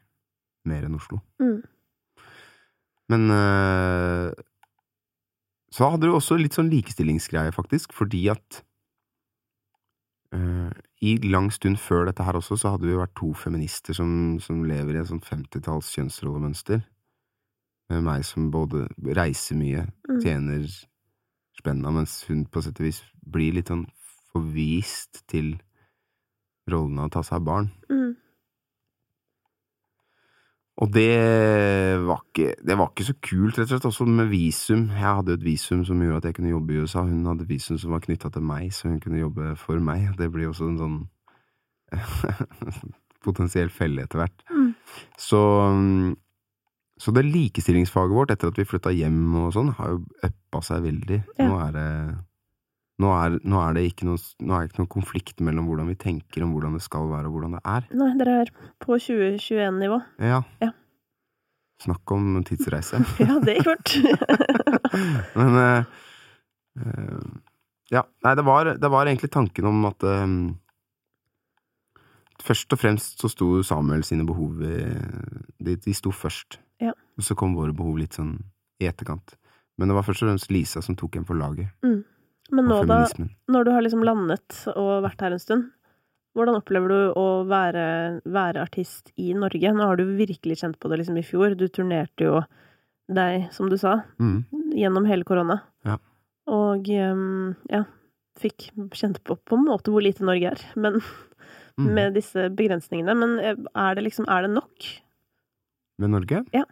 [0.66, 1.20] mer enn Oslo.
[1.40, 1.62] Mm.
[3.12, 4.34] Men øh,
[5.72, 8.64] så hadde du også litt sånn likestillingsgreie, faktisk, fordi at
[10.36, 10.72] øh,
[11.06, 14.66] i lang stund før dette her også, så hadde vi vært to feminister som, som
[14.68, 16.82] lever i et sånt femtitalls kjønnsrollemønster.
[18.00, 18.88] Meg som både
[19.18, 20.22] reiser mye, Mm.
[20.24, 20.64] tjener
[21.60, 23.86] spenna, mens hun på sett og vis blir litt sånn
[24.34, 25.60] forvist til
[26.70, 27.72] rollen av å ta seg av barn.
[27.90, 28.16] Mm.
[30.82, 34.88] Og det var ikke, det var ikke så kult, rett og slett, også med visum.
[34.90, 37.04] Jeg hadde jo et visum som gjorde at jeg kunne jobbe i USA.
[37.06, 40.08] Hun hadde visum som var knytta til meg, så hun kunne jobbe for meg.
[40.18, 40.98] Det blir også en sånn
[43.26, 44.42] potensiell felle etter hvert.
[44.50, 44.72] Mm.
[45.22, 45.42] Så,
[47.02, 50.84] så det likestillingsfaget vårt, etter at vi flytta hjem og sånn, har jo uppa seg
[50.86, 51.18] veldig.
[51.40, 51.48] Ja.
[51.48, 51.88] Nå er det
[53.02, 55.90] nå er, nå er det ikke noe, nå er det ikke noe konflikt mellom hvordan
[55.90, 57.88] vi tenker om hvordan det skal være og hvordan det er.
[57.98, 58.52] Nei, dere er
[58.84, 59.98] på 2021-nivå.
[60.22, 60.44] Ja.
[60.62, 60.70] Ja.
[61.82, 63.02] Snakk om tidsreise.
[63.26, 63.96] Ja, det gikk fort.
[65.40, 66.02] Men uh,
[66.78, 67.30] uh,
[67.92, 70.36] Ja, nei, det var, det var egentlig tanken om at eh,
[72.42, 74.78] Først og fremst så sto Samuel sine behov i,
[75.62, 76.62] de, de sto først.
[77.22, 78.40] Og så kom våre behov litt sånn
[78.82, 79.36] i etterkant.
[79.78, 81.70] Men det var først og fremst Lisa som tok en for laget.
[81.86, 83.04] Men nå da,
[83.54, 85.68] når du har liksom landet og vært her en stund,
[86.36, 87.86] hvordan opplever du å være,
[88.26, 89.72] være artist i Norge?
[89.76, 91.54] Nå har du virkelig kjent på det liksom i fjor.
[91.60, 92.42] Du turnerte jo
[93.12, 94.46] deg, som du sa, Mm.
[94.74, 95.62] gjennom hele korona.
[95.86, 95.98] Ja.
[96.48, 97.84] Og ehm, ja,
[98.40, 101.02] fikk kjent på på en måte hvor lite Norge er, men
[101.80, 101.94] Mm.
[101.96, 103.14] med disse begrensningene.
[103.16, 104.88] Men eh, er det liksom, er det nok?
[106.00, 106.46] Med Norge?
[106.54, 106.66] Ja.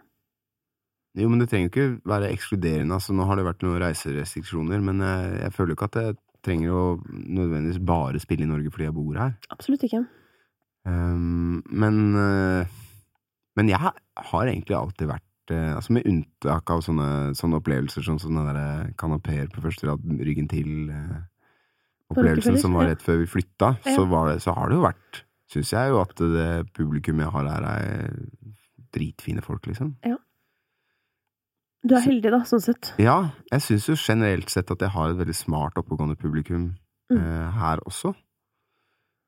[1.17, 2.93] Jo, men det trenger jo ikke være ekskluderende.
[2.93, 6.75] Altså, nå har det vært noen reiserestriksjoner, men jeg, jeg føler ikke at jeg trenger
[6.75, 9.33] å nødvendigvis bare spille i Norge fordi jeg bor her.
[9.51, 10.03] Absolutt ikke.
[10.87, 12.77] Um, men eh,
[13.59, 18.15] Men jeg har egentlig alltid vært eh, Altså Med unntak av sånne, sånne opplevelser som
[18.21, 21.17] sånne der kanapeer på første rad, ryggen til eh,
[22.13, 23.97] Opplevelsen Rockefeller, som var rett før vi flytta, Ja.
[23.97, 25.21] så, var det, så har det jo vært
[25.51, 28.17] Syns jeg jo at det publikum jeg har her, er
[28.95, 29.95] dritfine folk, liksom.
[31.87, 32.89] Du er heldig, da, sånn sett.
[32.99, 36.73] Ja, jeg syns jo generelt sett at jeg har et veldig smart, oppegående publikum
[37.09, 37.17] Mm.
[37.17, 38.11] uh, her også.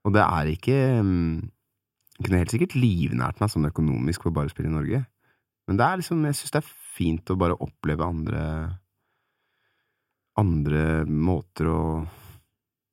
[0.06, 1.40] Og det er ikke um,
[2.22, 4.99] kunne helt sikkert livnært meg sånn økonomisk for bare å spille i Norge.
[5.65, 8.44] Men det er liksom, jeg syns det er fint å bare oppleve andre
[10.40, 11.80] Andre måter å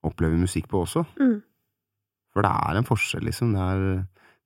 [0.08, 1.04] oppleve musikk på også.
[1.20, 1.36] Mm.
[2.32, 3.52] For det er en forskjell, liksom.
[3.54, 3.84] Det er,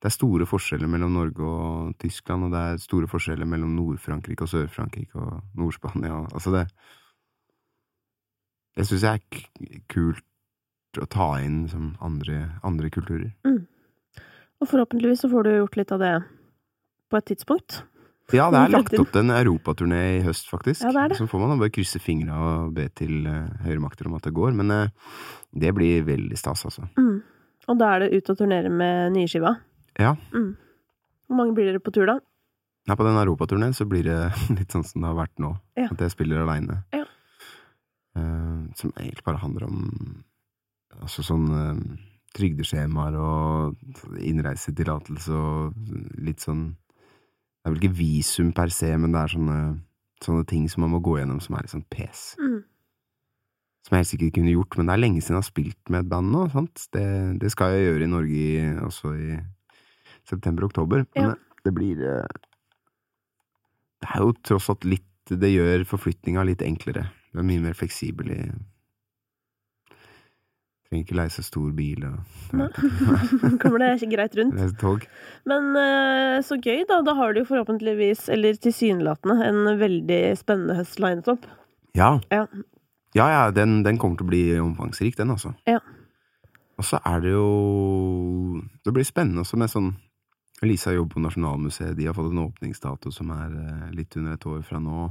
[0.03, 4.43] det er store forskjeller mellom Norge og Tyskland, og det er store forskjeller mellom Nord-Frankrike
[4.43, 6.25] og Sør-Frankrike og Nord-Spania.
[6.35, 6.67] Altså det
[8.75, 13.31] Det syns jeg er kult å ta inn som andre, andre kulturer.
[14.59, 16.13] Og forhåpentligvis så får du gjort litt av det
[17.11, 17.83] på et tidspunkt.
[18.33, 20.83] Ja, det er lagt opp til en europaturné i høst, faktisk.
[20.83, 21.17] Ja, det er det.
[21.19, 24.25] Så får man da bare krysse fingra og be til uh, høyere makter om at
[24.27, 24.55] det går.
[24.57, 25.19] Men eh,
[25.51, 26.87] det blir veldig stas, altså.
[26.97, 27.19] Mm.
[27.69, 29.53] Og da er det ut og turnere med nyskiva.
[29.99, 30.15] Ja.
[30.33, 30.53] Mm.
[31.27, 32.19] Hvor mange blir dere på tur, da?
[32.87, 34.19] Ja, på den europaturneen så blir det
[34.57, 35.53] litt sånn som det har vært nå.
[35.79, 35.89] Ja.
[35.91, 36.83] At jeg spiller aleine.
[36.93, 37.05] Ja.
[38.77, 39.77] som egentlig bare handler om
[41.01, 41.79] altså sånn uh,
[42.37, 49.21] trygdeskjemaer og innreisetillatelse og litt sånn Det er vel ikke visum per se, men det
[49.21, 49.57] er sånne,
[50.19, 52.33] sånne ting som man må gå gjennom som er litt sånn pes.
[52.35, 52.57] Mm.
[53.87, 56.03] Som jeg helt sikkert kunne gjort, men det er lenge siden jeg har spilt med
[56.03, 56.41] et band nå.
[56.51, 56.83] sant?
[56.91, 57.05] Det,
[57.39, 59.29] det skal jeg gjøre i Norge også i
[60.29, 61.05] september-oktober.
[61.15, 61.31] Men Ja.
[61.33, 62.27] det, det blir eh,
[64.03, 67.05] Det er jo tross alt litt Det gjør forflytninga litt enklere.
[67.31, 68.39] Du er mye mer fleksibel i
[70.89, 72.17] Trenger ikke leie så stor bil og
[72.59, 72.67] Nei.
[73.61, 74.53] Kommer det ikke greit rundt.
[74.59, 75.05] Leise tog.
[75.49, 76.99] Men eh, så gøy, da.
[77.07, 81.47] Da har du jo forhåpentligvis, eller tilsynelatende, en veldig spennende høst linet opp.
[81.97, 82.11] Ja.
[82.29, 82.43] Ja.
[83.17, 85.55] Ja, ja, den, den kommer til å bli omfangsrik, den, altså.
[85.69, 85.79] Ja.
[86.77, 89.91] Og så er det jo Det blir spennende også med sånn
[90.67, 94.47] Lisa jobber på Nasjonalmuseet, de har fått en åpningsdato som er eh, litt under et
[94.49, 95.09] år fra nå.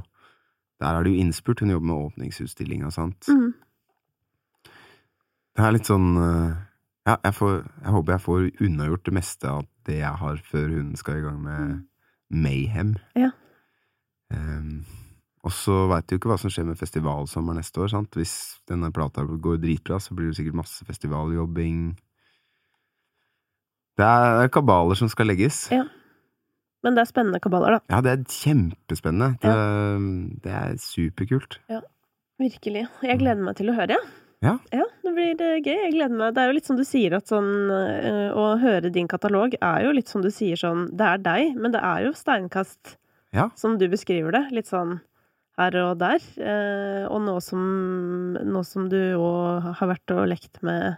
[0.81, 3.29] Der er det jo innspurt, hun jobber med åpningsutstillinga, sant.
[3.29, 3.53] Mm.
[5.53, 6.53] Det er litt sånn eh,
[7.03, 10.69] Ja, jeg, får, jeg håper jeg får unnagjort det meste av det jeg har, før
[10.77, 11.81] hun skal i gang med
[12.33, 12.93] Mayhem.
[13.19, 13.33] Ja.
[14.33, 14.85] Um,
[15.43, 18.15] og så veit du ikke hva som skjer med festivalsommer neste år, sant.
[18.15, 21.91] Hvis denne plata går dritbra, så blir det sikkert masse festivaljobbing.
[23.99, 25.67] Det er, er kabaler som skal legges.
[25.73, 25.83] Ja.
[26.83, 27.79] Men det er spennende kabaler, da.
[27.93, 29.37] Ja, det er kjempespennende.
[29.43, 29.53] Det,
[30.43, 31.59] det er superkult.
[31.71, 31.79] Ja,
[32.41, 32.87] Virkelig.
[33.05, 34.09] Jeg gleder meg til å høre, jeg.
[34.43, 34.57] Ja.
[34.75, 35.77] Ja, det blir eh, gøy.
[35.85, 36.33] Jeg gleder meg.
[36.35, 39.85] Det er jo litt som du sier, at sånn eh, Å høre din katalog er
[39.85, 42.97] jo litt som du sier sånn Det er deg, men det er jo steinkast,
[43.31, 43.45] Ja.
[43.55, 44.41] som du beskriver det.
[44.51, 44.97] Litt sånn
[45.61, 46.19] her og der.
[46.41, 47.63] Eh, og nå som,
[48.35, 50.97] nå som du òg har vært og lekt med,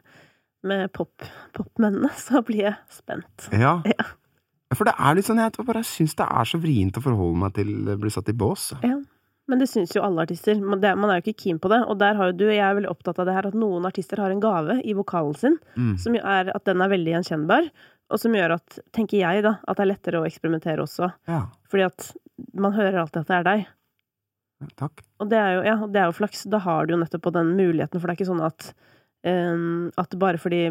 [0.67, 1.25] med pop,
[1.55, 3.49] popmennene, så blir jeg spent.
[3.53, 3.77] Ja.
[3.95, 4.75] Ja.
[4.75, 7.53] For det er litt sånn, jeg bare syns det er så vrient å forholde meg
[7.55, 8.71] til å bli satt i bås.
[8.83, 8.97] Ja.
[9.47, 10.57] Men det syns jo alle artister.
[10.57, 11.77] Man, er jo ikke keen på det.
[11.85, 14.19] Og der har jo du, jeg er veldig opptatt av det her, at noen artister
[14.19, 15.93] har en gave i vokalen sin, Mm.
[16.01, 17.69] som er at den er veldig gjenkjennbar,
[18.09, 21.11] og som gjør at, tenker jeg da, at det er lettere å eksperimentere også.
[21.29, 22.09] Ja, Fordi at
[22.57, 23.67] man hører alltid at det er deg.
[24.81, 25.05] takk.
[25.21, 26.43] Og det er jo, ja, det er jo flaks.
[26.51, 28.73] Da har du jo nettopp på den muligheten, for det er ikke sånn at
[29.26, 30.61] at bare fordi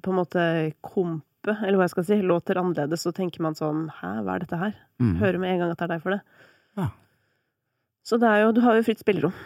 [0.00, 0.44] på en måte
[0.80, 4.44] kompet, eller hva jeg skal si, låter annerledes, så tenker man sånn Hæ, hva er
[4.44, 4.74] dette her?
[5.00, 5.14] Mm.
[5.20, 6.20] Hører med en gang at det er deg for det.
[6.80, 6.88] Ja.
[8.08, 9.36] Så det er jo Du har jo fritt spillerom.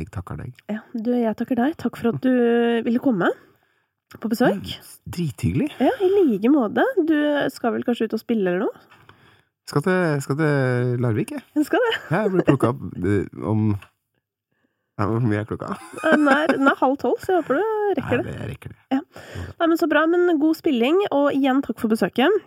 [0.00, 0.54] Jeg takker deg.
[0.70, 1.74] Ja, du, jeg takker deg.
[1.80, 2.30] Takk for at du
[2.86, 3.28] ville komme
[4.16, 4.70] på besøk.
[5.04, 5.68] Drithyggelig.
[5.82, 6.86] Ja, i like måte.
[7.06, 7.16] Du
[7.52, 8.86] skal vel kanskje ut og spille eller noe?
[9.70, 11.44] Skal til, skal til Larvik, jeg.
[11.58, 11.92] Jeg skal det.
[12.08, 13.66] Ja, jeg blir plukka opp eh, om
[15.00, 15.74] ja, Hvor mye er klokka?
[16.04, 18.24] Den er, den er halv tolv, så jeg håper du rekker det.
[18.28, 19.00] Nei, jeg rekker det.
[19.00, 20.04] Nei, men Så bra.
[20.10, 22.40] Men god spilling, og igjen takk for besøket.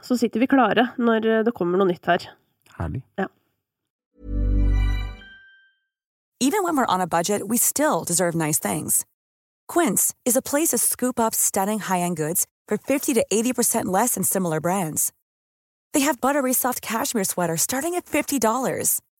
[0.00, 2.30] Så sitter vi klare når det kommer noe nytt her.
[2.78, 3.02] Herlig.
[6.40, 9.04] Even when we're on a budget, we still deserve nice things.
[9.68, 14.14] Quince is a place to scoop up stunning high-end goods for 50 to 80% less
[14.14, 15.12] than similar brands.
[15.92, 19.00] They have buttery soft cashmere sweaters starting at $50,